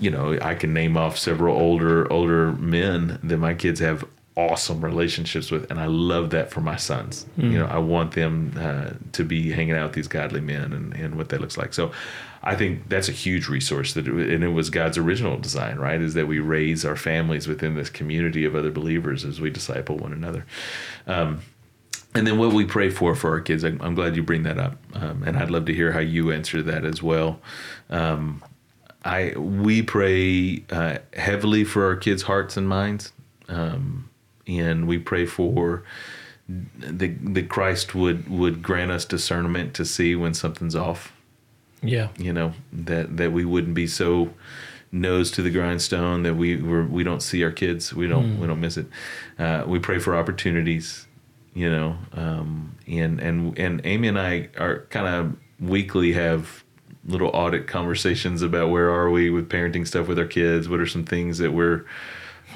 you 0.00 0.10
know, 0.10 0.38
I 0.40 0.54
can 0.54 0.72
name 0.72 0.96
off 0.96 1.18
several 1.18 1.56
older 1.56 2.10
older 2.12 2.52
men 2.52 3.18
that 3.22 3.38
my 3.38 3.54
kids 3.54 3.80
have 3.80 4.04
awesome 4.36 4.84
relationships 4.84 5.50
with, 5.50 5.70
and 5.70 5.78
I 5.78 5.86
love 5.86 6.30
that 6.30 6.50
for 6.50 6.60
my 6.60 6.76
sons. 6.76 7.26
Mm. 7.38 7.52
You 7.52 7.58
know, 7.58 7.66
I 7.66 7.78
want 7.78 8.12
them 8.12 8.52
uh, 8.58 8.90
to 9.12 9.24
be 9.24 9.52
hanging 9.52 9.74
out 9.74 9.86
with 9.86 9.94
these 9.94 10.08
godly 10.08 10.40
men 10.40 10.72
and, 10.72 10.92
and 10.94 11.16
what 11.16 11.28
that 11.28 11.40
looks 11.40 11.56
like. 11.56 11.72
So, 11.72 11.92
I 12.44 12.54
think 12.56 12.90
that's 12.90 13.08
a 13.08 13.12
huge 13.12 13.48
resource 13.48 13.94
that, 13.94 14.06
and 14.06 14.44
it 14.44 14.48
was 14.48 14.68
God's 14.68 14.98
original 14.98 15.38
design, 15.38 15.78
right? 15.78 16.00
Is 16.00 16.12
that 16.12 16.26
we 16.28 16.40
raise 16.40 16.84
our 16.84 16.94
families 16.94 17.48
within 17.48 17.74
this 17.74 17.88
community 17.88 18.44
of 18.44 18.54
other 18.54 18.70
believers 18.70 19.24
as 19.24 19.40
we 19.40 19.48
disciple 19.48 19.96
one 19.96 20.12
another. 20.12 20.44
Um, 21.06 21.40
and 22.14 22.26
then 22.26 22.38
what 22.38 22.52
we 22.52 22.66
pray 22.66 22.90
for 22.90 23.14
for 23.14 23.30
our 23.30 23.40
kids, 23.40 23.64
I'm, 23.64 23.80
I'm 23.80 23.94
glad 23.94 24.14
you 24.14 24.22
bring 24.22 24.42
that 24.42 24.58
up, 24.58 24.76
um, 24.92 25.22
and 25.24 25.38
I'd 25.38 25.50
love 25.50 25.64
to 25.66 25.74
hear 25.74 25.92
how 25.92 26.00
you 26.00 26.32
answer 26.32 26.62
that 26.62 26.84
as 26.84 27.02
well. 27.02 27.40
Um, 27.88 28.44
I 29.04 29.34
we 29.36 29.82
pray 29.82 30.64
uh, 30.70 30.98
heavily 31.12 31.64
for 31.64 31.84
our 31.84 31.96
kids' 31.96 32.22
hearts 32.22 32.56
and 32.56 32.68
minds, 32.68 33.12
um, 33.48 34.08
and 34.46 34.88
we 34.88 34.98
pray 34.98 35.26
for 35.26 35.84
the 36.48 37.08
that 37.08 37.48
Christ 37.48 37.94
would 37.94 38.28
would 38.28 38.62
grant 38.62 38.90
us 38.90 39.04
discernment 39.04 39.74
to 39.74 39.84
see 39.84 40.14
when 40.14 40.34
something's 40.34 40.74
off. 40.74 41.12
Yeah. 41.82 42.08
You 42.18 42.32
know 42.32 42.54
that 42.72 43.16
that 43.18 43.32
we 43.32 43.44
wouldn't 43.44 43.74
be 43.74 43.86
so 43.86 44.32
nose 44.90 45.30
to 45.32 45.42
the 45.42 45.50
grindstone 45.50 46.22
that 46.22 46.34
we 46.34 46.56
we're, 46.56 46.84
we 46.84 47.04
don't 47.04 47.20
see 47.22 47.42
our 47.44 47.50
kids, 47.50 47.92
we 47.92 48.06
don't 48.06 48.40
we 48.40 48.46
don't 48.46 48.60
miss 48.60 48.76
it. 48.76 48.86
Uh, 49.38 49.64
we 49.66 49.78
pray 49.78 49.98
for 49.98 50.16
opportunities, 50.16 51.06
you 51.52 51.70
know, 51.70 51.98
um, 52.14 52.74
and 52.86 53.20
and 53.20 53.58
and 53.58 53.80
Amy 53.84 54.08
and 54.08 54.18
I 54.18 54.48
are 54.58 54.86
kind 54.90 55.06
of 55.06 55.36
weekly 55.60 56.12
have 56.12 56.63
little 57.06 57.28
audit 57.28 57.66
conversations 57.66 58.42
about 58.42 58.70
where 58.70 58.90
are 58.90 59.10
we 59.10 59.30
with 59.30 59.48
parenting 59.48 59.86
stuff 59.86 60.08
with 60.08 60.18
our 60.18 60.26
kids? 60.26 60.68
What 60.68 60.80
are 60.80 60.86
some 60.86 61.04
things 61.04 61.38
that 61.38 61.52
we're 61.52 61.84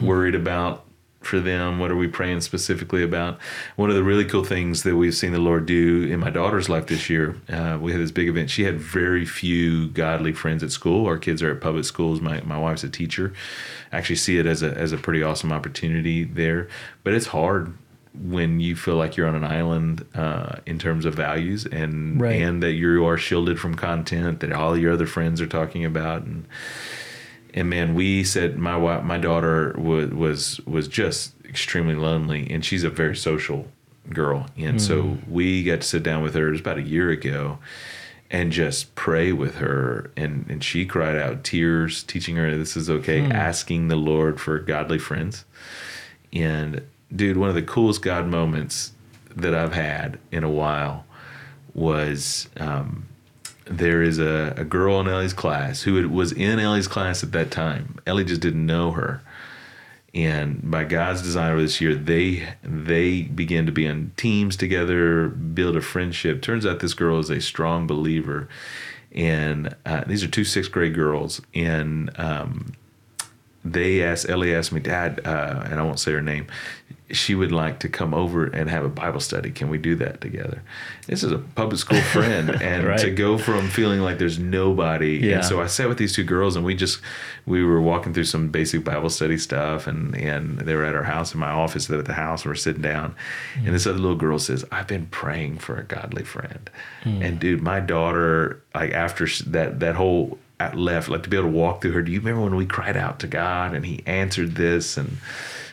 worried 0.00 0.34
about 0.34 0.84
for 1.20 1.40
them? 1.40 1.78
What 1.78 1.90
are 1.90 1.96
we 1.96 2.08
praying 2.08 2.40
specifically 2.42 3.02
about? 3.02 3.38
One 3.76 3.90
of 3.90 3.96
the 3.96 4.04
really 4.04 4.24
cool 4.24 4.44
things 4.44 4.84
that 4.84 4.96
we've 4.96 5.14
seen 5.14 5.32
the 5.32 5.38
lord 5.38 5.66
do 5.66 6.04
in 6.04 6.20
my 6.20 6.30
daughter's 6.30 6.68
life 6.68 6.86
this 6.86 7.10
year 7.10 7.36
uh, 7.48 7.78
we 7.80 7.92
had 7.92 8.00
this 8.00 8.10
big 8.10 8.28
event. 8.28 8.50
She 8.50 8.64
had 8.64 8.80
very 8.80 9.26
few 9.26 9.88
godly 9.88 10.32
friends 10.32 10.62
at 10.62 10.70
school. 10.70 11.06
Our 11.06 11.18
kids 11.18 11.42
are 11.42 11.50
at 11.50 11.60
public 11.60 11.84
schools. 11.84 12.20
My, 12.20 12.40
my 12.42 12.58
wife's 12.58 12.84
a 12.84 12.88
teacher. 12.88 13.32
I 13.92 13.98
actually 13.98 14.16
see 14.16 14.38
it 14.38 14.46
as 14.46 14.62
a, 14.62 14.72
as 14.72 14.92
a 14.92 14.96
pretty 14.96 15.22
awesome 15.22 15.52
opportunity 15.52 16.24
there. 16.24 16.68
But 17.04 17.14
it's 17.14 17.26
hard 17.26 17.74
when 18.20 18.60
you 18.60 18.74
feel 18.76 18.96
like 18.96 19.16
you're 19.16 19.28
on 19.28 19.34
an 19.34 19.44
island 19.44 20.04
uh, 20.14 20.56
in 20.66 20.78
terms 20.78 21.04
of 21.04 21.14
values 21.14 21.66
and 21.66 22.20
Right. 22.20 22.40
and 22.42 22.62
that 22.62 22.72
you 22.72 23.06
are 23.06 23.16
shielded 23.16 23.58
from 23.60 23.74
content 23.74 24.40
that 24.40 24.52
all 24.52 24.76
your 24.76 24.92
other 24.92 25.06
friends 25.06 25.40
are 25.40 25.46
talking 25.46 25.84
about. 25.84 26.22
And 26.22 26.46
and 27.54 27.70
man 27.70 27.94
we 27.94 28.24
said 28.24 28.58
my 28.58 28.76
wife 28.76 29.04
my 29.04 29.18
daughter 29.18 29.74
was 29.78 30.10
was 30.10 30.60
was 30.66 30.88
just 30.88 31.34
extremely 31.44 31.94
lonely 31.94 32.50
and 32.50 32.64
she's 32.64 32.84
a 32.84 32.90
very 32.90 33.16
social 33.16 33.66
girl. 34.10 34.46
And 34.56 34.80
so 34.80 35.18
we 35.28 35.62
got 35.62 35.82
to 35.82 35.86
sit 35.86 36.02
down 36.02 36.22
with 36.22 36.34
her 36.34 36.48
it 36.48 36.52
was 36.52 36.60
about 36.60 36.78
a 36.78 36.82
year 36.82 37.10
ago 37.10 37.58
and 38.30 38.52
just 38.52 38.94
pray 38.94 39.32
with 39.32 39.56
her. 39.56 40.10
And 40.16 40.44
and 40.48 40.62
she 40.64 40.84
cried 40.86 41.16
out 41.16 41.44
tears 41.44 42.02
teaching 42.02 42.36
her 42.36 42.56
this 42.56 42.76
is 42.76 42.90
okay 42.90 43.22
asking 43.22 43.88
the 43.88 43.96
lord 43.96 44.40
for 44.40 44.58
godly 44.58 44.98
friends. 44.98 45.44
And 46.32 46.82
dude, 47.14 47.36
one 47.36 47.48
of 47.48 47.54
the 47.54 47.62
coolest 47.62 48.02
God 48.02 48.26
moments 48.26 48.92
that 49.34 49.54
I've 49.54 49.74
had 49.74 50.18
in 50.30 50.44
a 50.44 50.50
while 50.50 51.04
was 51.74 52.48
um, 52.58 53.06
there 53.64 54.02
is 54.02 54.18
a, 54.18 54.54
a 54.56 54.64
girl 54.64 55.00
in 55.00 55.08
Ellie's 55.08 55.32
class 55.32 55.82
who 55.82 56.08
was 56.08 56.32
in 56.32 56.58
Ellie's 56.58 56.88
class 56.88 57.22
at 57.22 57.32
that 57.32 57.50
time. 57.50 57.98
Ellie 58.06 58.24
just 58.24 58.40
didn't 58.40 58.66
know 58.66 58.92
her. 58.92 59.22
And 60.14 60.70
by 60.70 60.84
God's 60.84 61.22
design 61.22 61.52
over 61.52 61.60
this 61.60 61.80
year, 61.80 61.94
they 61.94 62.48
they 62.62 63.22
began 63.22 63.66
to 63.66 63.72
be 63.72 63.86
on 63.86 64.12
teams 64.16 64.56
together, 64.56 65.28
build 65.28 65.76
a 65.76 65.82
friendship. 65.82 66.40
Turns 66.40 66.64
out 66.64 66.80
this 66.80 66.94
girl 66.94 67.18
is 67.18 67.28
a 67.28 67.40
strong 67.40 67.86
believer, 67.86 68.48
and 69.12 69.76
uh, 69.84 70.04
these 70.06 70.24
are 70.24 70.28
two 70.28 70.44
sixth 70.44 70.72
grade 70.72 70.94
girls. 70.94 71.42
And 71.54 72.10
um, 72.18 72.72
they 73.64 74.02
asked 74.02 74.28
Ellie 74.30 74.54
asked 74.54 74.72
me, 74.72 74.80
Dad, 74.80 75.20
uh, 75.26 75.64
and 75.66 75.78
I 75.78 75.82
won't 75.82 76.00
say 76.00 76.12
her 76.12 76.22
name. 76.22 76.46
She 77.10 77.34
would 77.34 77.52
like 77.52 77.78
to 77.80 77.88
come 77.88 78.12
over 78.12 78.46
and 78.46 78.68
have 78.68 78.84
a 78.84 78.88
Bible 78.88 79.20
study. 79.20 79.50
Can 79.50 79.70
we 79.70 79.78
do 79.78 79.94
that 79.96 80.20
together? 80.20 80.62
This 81.06 81.22
is 81.22 81.32
a 81.32 81.38
public 81.38 81.78
school 81.80 82.00
friend, 82.00 82.50
and 82.62 82.84
Right. 82.86 82.98
to 83.00 83.10
go 83.10 83.38
from 83.38 83.68
feeling 83.68 84.00
like 84.00 84.18
there's 84.18 84.38
nobody, 84.38 85.18
Yeah. 85.22 85.36
and 85.36 85.44
so 85.44 85.60
I 85.62 85.66
sat 85.66 85.88
with 85.88 85.96
these 85.98 86.14
two 86.14 86.24
girls, 86.24 86.54
and 86.56 86.64
we 86.64 86.74
just 86.74 87.00
we 87.46 87.64
were 87.64 87.80
walking 87.80 88.12
through 88.12 88.24
some 88.24 88.48
basic 88.48 88.84
Bible 88.84 89.08
study 89.10 89.38
stuff, 89.38 89.86
and 89.86 90.14
and 90.16 90.58
they 90.58 90.74
were 90.74 90.84
at 90.84 90.94
our 90.94 91.04
house 91.04 91.32
in 91.32 91.40
my 91.40 91.50
office. 91.50 91.86
They're 91.86 91.98
at 91.98 92.04
the 92.04 92.12
house, 92.12 92.42
and 92.42 92.50
we're 92.50 92.56
sitting 92.56 92.82
down, 92.82 93.14
hmm. 93.58 93.66
and 93.66 93.74
this 93.74 93.86
other 93.86 93.98
little 93.98 94.16
girl 94.16 94.38
says, 94.38 94.64
"I've 94.70 94.86
been 94.86 95.06
praying 95.06 95.58
for 95.58 95.76
a 95.76 95.84
godly 95.84 96.24
friend," 96.24 96.68
hmm. 97.04 97.22
and 97.22 97.40
dude, 97.40 97.62
my 97.62 97.80
daughter, 97.80 98.62
like 98.74 98.92
after 98.92 99.26
that 99.46 99.80
that 99.80 99.94
whole 99.94 100.38
at 100.60 100.76
left, 100.76 101.08
like 101.08 101.22
to 101.22 101.28
be 101.30 101.36
able 101.36 101.48
to 101.48 101.54
walk 101.56 101.80
through 101.80 101.92
her. 101.92 102.02
Do 102.02 102.10
you 102.10 102.18
remember 102.18 102.42
when 102.42 102.56
we 102.56 102.66
cried 102.66 102.96
out 102.96 103.20
to 103.20 103.26
God 103.26 103.74
and 103.74 103.86
He 103.86 104.02
answered 104.06 104.56
this? 104.56 104.96
And 104.96 105.18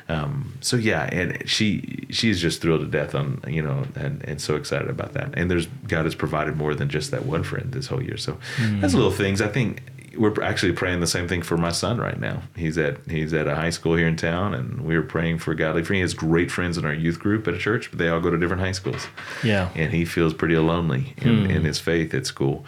um, 0.08 0.54
so 0.62 0.78
yeah, 0.78 1.10
and 1.12 1.50
she 1.50 2.06
she's 2.12 2.40
just 2.40 2.62
thrilled 2.62 2.82
to 2.82 2.88
death 2.88 3.16
on 3.16 3.42
you 3.48 3.62
know 3.62 3.86
and 3.96 4.24
and 4.24 4.40
so 4.40 4.56
excited 4.56 4.90
about 4.90 5.14
that. 5.14 5.32
And 5.36 5.50
there's 5.50 5.66
God 5.88 6.06
has 6.06 6.14
provided 6.16 6.56
more 6.58 6.76
than 6.76 6.90
just 6.90 7.12
that 7.12 7.26
one 7.26 7.44
friend 7.44 7.72
this 7.72 7.88
whole 7.88 8.04
year. 8.04 8.18
So 8.18 8.38
that's 8.80 8.94
little 8.94 9.12
things. 9.12 9.42
I 9.42 9.48
think 9.48 9.82
we're 10.18 10.42
actually 10.44 10.72
praying 10.72 11.02
the 11.02 11.08
same 11.08 11.28
thing 11.28 11.42
for 11.42 11.58
my 11.58 11.72
son 11.72 11.98
right 11.98 12.20
now. 12.20 12.44
He's 12.56 12.78
at 12.78 12.98
he's 13.10 13.34
at 13.34 13.48
a 13.48 13.56
high 13.56 13.72
school 13.72 13.96
here 13.96 14.08
in 14.08 14.16
town, 14.16 14.54
and 14.54 14.82
we're 14.82 15.02
praying 15.02 15.40
for 15.40 15.54
godly 15.56 15.84
friends. 15.84 15.98
He 15.98 16.02
has 16.02 16.14
great 16.14 16.52
friends 16.52 16.78
in 16.78 16.86
our 16.86 16.94
youth 16.94 17.20
group 17.20 17.48
at 17.48 17.54
a 17.54 17.58
church, 17.58 17.90
but 17.90 17.98
they 18.00 18.08
all 18.08 18.22
go 18.22 18.30
to 18.30 18.38
different 18.38 18.62
high 18.62 18.72
schools 18.74 19.08
Yeah. 19.44 19.70
and 19.76 19.92
he 19.92 20.06
feels 20.06 20.34
pretty 20.34 20.56
lonely 20.58 21.16
in, 21.18 21.50
in 21.52 21.64
his 21.66 21.80
faith 21.80 22.14
at 22.14 22.26
school. 22.28 22.64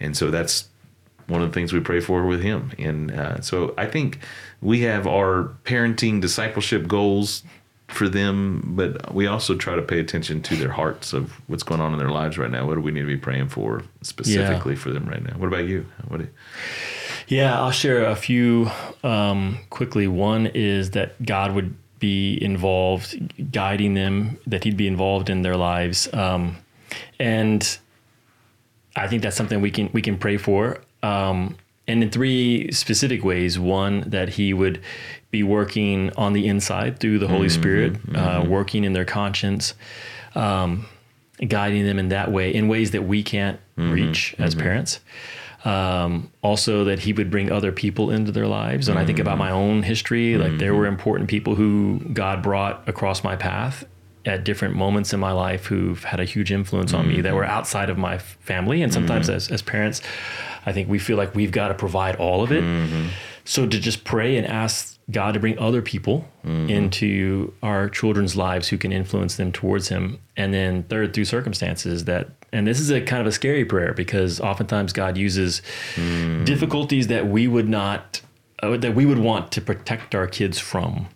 And 0.00 0.16
so 0.16 0.30
that's 0.30 0.68
one 1.26 1.42
of 1.42 1.48
the 1.50 1.54
things 1.54 1.72
we 1.72 1.80
pray 1.80 2.00
for 2.00 2.24
with 2.24 2.40
him. 2.42 2.70
And 2.78 3.10
uh, 3.10 3.40
so 3.42 3.74
I 3.76 3.86
think 3.86 4.20
we 4.66 4.80
have 4.80 5.06
our 5.06 5.54
parenting 5.62 6.20
discipleship 6.20 6.88
goals 6.88 7.44
for 7.86 8.08
them, 8.08 8.72
but 8.74 9.14
we 9.14 9.28
also 9.28 9.54
try 9.54 9.76
to 9.76 9.80
pay 9.80 10.00
attention 10.00 10.42
to 10.42 10.56
their 10.56 10.72
hearts 10.72 11.12
of 11.12 11.30
what's 11.46 11.62
going 11.62 11.80
on 11.80 11.92
in 11.92 12.00
their 12.00 12.10
lives 12.10 12.36
right 12.36 12.50
now. 12.50 12.66
What 12.66 12.74
do 12.74 12.80
we 12.80 12.90
need 12.90 13.02
to 13.02 13.06
be 13.06 13.16
praying 13.16 13.50
for 13.50 13.84
specifically 14.02 14.74
for 14.74 14.90
them 14.90 15.06
right 15.06 15.22
now? 15.22 15.34
What 15.38 15.46
about 15.46 15.68
you? 15.68 15.86
What 16.08 16.18
do, 16.18 16.28
Yeah, 17.28 17.56
I'll 17.60 17.70
share 17.70 18.06
a 18.06 18.16
few 18.16 18.68
um, 19.04 19.60
quickly. 19.70 20.08
One 20.08 20.48
is 20.48 20.90
that 20.90 21.24
God 21.24 21.54
would 21.54 21.72
be 22.00 22.36
involved, 22.42 23.52
guiding 23.52 23.94
them, 23.94 24.36
that 24.48 24.64
He'd 24.64 24.76
be 24.76 24.88
involved 24.88 25.30
in 25.30 25.42
their 25.42 25.56
lives, 25.56 26.12
um, 26.12 26.56
and 27.20 27.78
I 28.96 29.06
think 29.06 29.22
that's 29.22 29.36
something 29.36 29.60
we 29.60 29.70
can 29.70 29.90
we 29.92 30.02
can 30.02 30.18
pray 30.18 30.38
for. 30.38 30.82
Um, 31.04 31.56
and 31.88 32.02
in 32.02 32.10
three 32.10 32.70
specific 32.72 33.24
ways. 33.24 33.58
One 33.58 34.02
that 34.06 34.30
He 34.30 34.52
would 34.52 34.80
be 35.30 35.42
working 35.42 36.12
on 36.16 36.32
the 36.32 36.46
inside 36.46 36.98
through 36.98 37.18
the 37.18 37.28
Holy 37.28 37.48
mm-hmm. 37.48 37.60
Spirit, 37.60 37.94
uh, 38.14 38.40
mm-hmm. 38.40 38.50
working 38.50 38.84
in 38.84 38.92
their 38.92 39.04
conscience. 39.04 39.74
Um, 40.34 40.86
guiding 41.46 41.84
them 41.84 41.98
in 41.98 42.08
that 42.08 42.32
way 42.32 42.54
in 42.54 42.68
ways 42.68 42.92
that 42.92 43.02
we 43.02 43.22
can't 43.22 43.60
mm-hmm. 43.76 43.92
reach 43.92 44.34
as 44.38 44.54
parents. 44.54 45.00
Um, 45.64 46.30
also 46.42 46.84
that 46.84 47.00
he 47.00 47.12
would 47.12 47.30
bring 47.30 47.50
other 47.50 47.72
people 47.72 48.10
into 48.10 48.32
their 48.32 48.46
lives. 48.46 48.88
When 48.88 48.96
i 48.96 49.04
think 49.04 49.18
about 49.18 49.36
my 49.36 49.50
own 49.50 49.82
history 49.82 50.38
like 50.38 50.58
there 50.58 50.74
were 50.74 50.86
important 50.86 51.28
people 51.28 51.56
who 51.56 52.00
god 52.12 52.42
brought 52.42 52.88
across 52.88 53.24
my 53.24 53.36
path 53.36 53.84
at 54.24 54.44
different 54.44 54.74
moments 54.74 55.12
in 55.12 55.20
my 55.20 55.32
life 55.32 55.66
who've 55.66 56.02
had 56.04 56.20
a 56.20 56.24
huge 56.24 56.50
influence 56.50 56.92
on 56.92 57.06
me 57.08 57.20
that 57.20 57.34
were 57.34 57.44
outside 57.44 57.90
of 57.90 57.96
my 57.96 58.18
family 58.18 58.82
and 58.82 58.92
sometimes 58.92 59.30
as, 59.30 59.48
as 59.50 59.62
parents 59.62 60.02
i 60.66 60.72
think 60.72 60.88
we 60.88 60.98
feel 60.98 61.16
like 61.16 61.34
we've 61.34 61.52
got 61.52 61.68
to 61.68 61.74
provide 61.74 62.16
all 62.16 62.42
of 62.42 62.50
it 62.52 62.62
so 63.44 63.66
to 63.66 63.78
just 63.78 64.04
pray 64.04 64.36
and 64.36 64.46
ask 64.46 64.98
God 65.08 65.34
to 65.34 65.40
bring 65.40 65.56
other 65.58 65.82
people 65.82 66.26
into 66.68 67.52
our 67.62 67.88
children's 67.88 68.34
lives 68.34 68.66
who 68.68 68.76
can 68.76 68.90
influence 68.92 69.36
them 69.36 69.52
towards 69.52 69.88
Him. 69.88 70.18
And 70.36 70.52
then 70.52 70.82
third, 70.82 71.14
through 71.14 71.26
circumstances 71.26 72.06
that, 72.06 72.30
and 72.52 72.66
this 72.66 72.80
is 72.80 72.90
a 72.90 73.00
kind 73.00 73.20
of 73.20 73.26
a 73.28 73.32
scary 73.32 73.64
prayer 73.64 73.92
because 73.94 74.40
oftentimes 74.40 74.92
God 74.92 75.16
uses 75.16 75.62
difficulties 76.44 77.06
that 77.06 77.28
we 77.28 77.46
would 77.46 77.68
not 77.68 78.20
uh, 78.62 78.76
that 78.78 78.94
we 78.96 79.06
would 79.06 79.18
want 79.20 79.52
to 79.52 79.60
protect 79.60 80.14
our 80.14 80.26
kids 80.26 80.58
from. 80.58 81.06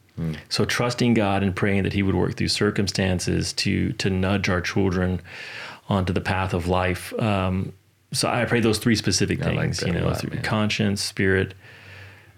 So 0.50 0.64
trusting 0.64 1.14
God 1.14 1.42
and 1.42 1.56
praying 1.56 1.82
that 1.84 1.94
He 1.94 2.02
would 2.04 2.14
work 2.14 2.36
through 2.36 2.48
circumstances 2.48 3.52
to 3.54 3.92
to 3.94 4.08
nudge 4.10 4.48
our 4.48 4.60
children 4.60 5.20
onto 5.88 6.12
the 6.12 6.20
path 6.20 6.54
of 6.54 6.68
life. 6.68 7.12
Um, 7.18 7.72
so 8.12 8.28
I 8.28 8.44
pray 8.44 8.60
those 8.60 8.78
three 8.78 8.96
specific 8.96 9.42
I 9.42 9.50
like 9.52 9.58
things, 9.74 9.82
you 9.82 9.92
know, 9.92 10.06
lot, 10.08 10.20
through 10.20 10.34
man. 10.34 10.42
conscience, 10.42 11.00
spirit, 11.02 11.54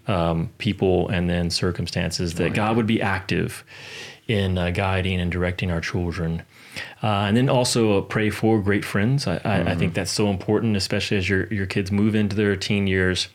um, 0.07 0.49
people, 0.57 1.07
and 1.09 1.29
then 1.29 1.49
circumstances. 1.49 2.35
That 2.35 2.53
God 2.53 2.75
would 2.77 2.87
be 2.87 3.01
active 3.01 3.63
in 4.27 4.57
uh, 4.57 4.69
guiding 4.71 5.19
and 5.19 5.31
directing 5.31 5.71
our 5.71 5.81
children. 5.81 6.43
Uh, 7.03 7.25
and 7.27 7.37
then 7.37 7.49
also 7.49 7.99
uh, 7.99 8.01
pray 8.01 8.29
for 8.29 8.59
great 8.61 8.83
friends. 8.85 9.27
I, 9.27 9.33
I, 9.33 9.37
I 9.37 9.39
Mm-hmm. 9.63 9.79
think 9.79 9.93
that's 9.93 10.11
so 10.11 10.29
important, 10.29 10.75
especially 10.75 11.17
as 11.17 11.29
your 11.29 11.45
your 11.53 11.65
kids 11.65 11.91
move 11.91 12.15
into 12.15 12.35
their 12.35 12.55
teen 12.55 12.87
years, 12.87 13.27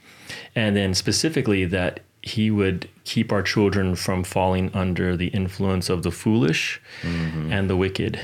and 0.55 0.76
then 0.76 0.95
specifically 0.95 1.64
that 1.66 2.01
he 2.20 2.51
would 2.51 2.89
keep 3.05 3.30
our 3.32 3.43
children 3.43 3.95
from 3.95 4.24
falling 4.24 4.70
under 4.74 5.16
the 5.16 5.28
influence 5.28 5.89
of 5.89 6.03
the 6.03 6.11
foolish 6.11 6.80
Mm-hmm. 7.03 7.53
and 7.53 7.70
the 7.70 7.76
wicked. 7.76 8.18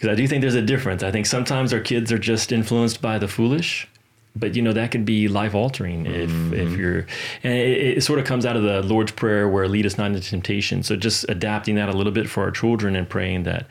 Because 0.00 0.14
I 0.14 0.14
do 0.14 0.26
think 0.26 0.40
there's 0.40 0.54
a 0.54 0.62
difference. 0.62 1.02
I 1.02 1.10
think 1.10 1.26
sometimes 1.26 1.74
our 1.74 1.80
kids 1.80 2.10
are 2.10 2.18
just 2.18 2.52
influenced 2.52 3.02
by 3.02 3.18
the 3.18 3.28
foolish, 3.28 3.86
but 4.34 4.56
you 4.56 4.62
know 4.62 4.72
that 4.72 4.92
can 4.92 5.04
be 5.04 5.28
life 5.28 5.54
altering 5.54 6.06
if 6.06 6.14
if 6.14 6.30
mm-hmm. 6.30 6.80
you're 6.80 7.06
and 7.42 7.52
it, 7.52 7.98
it 7.98 8.02
sort 8.02 8.18
of 8.18 8.24
comes 8.24 8.46
out 8.46 8.56
of 8.56 8.62
the 8.62 8.80
lord's 8.82 9.12
prayer 9.12 9.46
where 9.46 9.68
lead 9.68 9.84
us 9.84 9.98
not 9.98 10.06
into 10.06 10.22
temptation. 10.22 10.82
So 10.82 10.96
just 10.96 11.26
adapting 11.28 11.74
that 11.74 11.90
a 11.90 11.92
little 11.92 12.12
bit 12.12 12.30
for 12.30 12.44
our 12.44 12.50
children 12.50 12.96
and 12.96 13.06
praying 13.06 13.42
that 13.42 13.66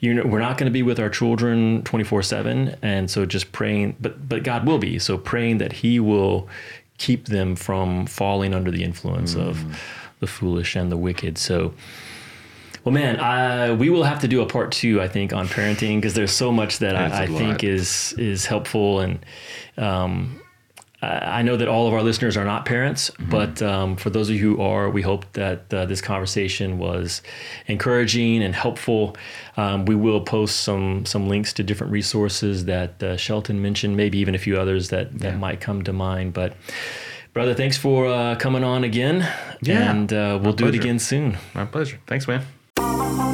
you 0.00 0.14
know 0.14 0.22
we're 0.24 0.40
not 0.40 0.56
going 0.56 0.70
to 0.70 0.72
be 0.72 0.82
with 0.82 0.98
our 0.98 1.10
children 1.10 1.82
24 1.82 2.22
7 2.22 2.76
and 2.80 3.10
so 3.10 3.26
just 3.26 3.52
praying 3.52 3.94
but 4.00 4.26
but 4.26 4.44
god 4.44 4.66
will 4.66 4.78
be. 4.78 4.98
So 4.98 5.18
praying 5.18 5.58
that 5.58 5.74
he 5.74 6.00
will 6.00 6.48
keep 6.96 7.26
them 7.26 7.56
from 7.56 8.06
falling 8.06 8.54
under 8.54 8.70
the 8.70 8.84
influence 8.84 9.34
of 9.34 9.58
mm. 9.58 9.74
the 10.20 10.26
foolish 10.26 10.76
and 10.76 10.90
the 10.90 10.96
wicked. 10.96 11.36
So 11.36 11.74
well, 12.88 12.94
man, 12.94 13.20
I, 13.20 13.72
we 13.72 13.90
will 13.90 14.04
have 14.04 14.20
to 14.20 14.28
do 14.28 14.40
a 14.40 14.46
part 14.46 14.72
two, 14.72 15.02
I 15.02 15.08
think, 15.08 15.34
on 15.34 15.46
parenting 15.46 15.96
because 15.98 16.14
there's 16.14 16.32
so 16.32 16.50
much 16.50 16.78
that 16.78 16.96
I, 16.96 17.24
I, 17.24 17.26
think 17.26 17.62
is 17.62 18.14
is 18.16 18.46
helpful, 18.46 19.00
and 19.00 19.18
um, 19.76 20.40
I 21.02 21.40
I 21.40 21.42
know 21.42 21.56
that 21.58 21.68
all 21.68 21.86
of 21.86 21.92
our 21.92 22.02
listeners 22.02 22.34
are 22.38 22.46
not 22.46 22.64
parents, 22.64 23.10
Mm-hmm. 23.10 23.30
but 23.30 23.60
um, 23.60 23.96
for 23.96 24.08
those 24.08 24.30
of 24.30 24.36
you 24.36 24.40
who 24.56 24.62
are, 24.62 24.88
we 24.88 25.02
hope 25.02 25.30
that 25.34 25.72
uh, 25.74 25.84
this 25.84 26.00
conversation 26.00 26.78
was 26.78 27.20
encouraging 27.66 28.42
and 28.42 28.54
helpful. 28.54 29.16
Um, 29.58 29.84
we 29.84 29.94
will 29.94 30.22
post 30.22 30.60
some 30.62 31.04
some 31.04 31.28
links 31.28 31.52
to 31.54 31.62
different 31.62 31.92
resources 31.92 32.64
that 32.64 33.02
uh, 33.02 33.16
Shelton 33.18 33.60
mentioned, 33.60 33.98
maybe 33.98 34.16
even 34.18 34.34
a 34.34 34.38
few 34.38 34.58
others 34.58 34.88
that 34.88 35.18
that 35.18 35.32
Yeah. 35.32 35.36
might 35.38 35.60
come 35.60 35.82
to 35.84 35.92
mind, 35.92 36.32
but. 36.32 36.54
Brother, 37.34 37.54
thanks 37.54 37.76
for 37.76 38.06
uh, 38.06 38.34
coming 38.36 38.64
on 38.64 38.82
again, 38.84 39.20
Yeah, 39.62 39.90
and 39.90 40.12
uh, 40.12 40.40
we'll 40.42 40.54
do 40.54 40.66
it 40.66 40.74
again 40.74 40.98
soon. 40.98 41.36
My 41.54 41.66
pleasure. 41.66 41.98
Thanks, 42.06 42.26
man. 42.26 42.40
Thank 42.96 43.18
you. 43.18 43.27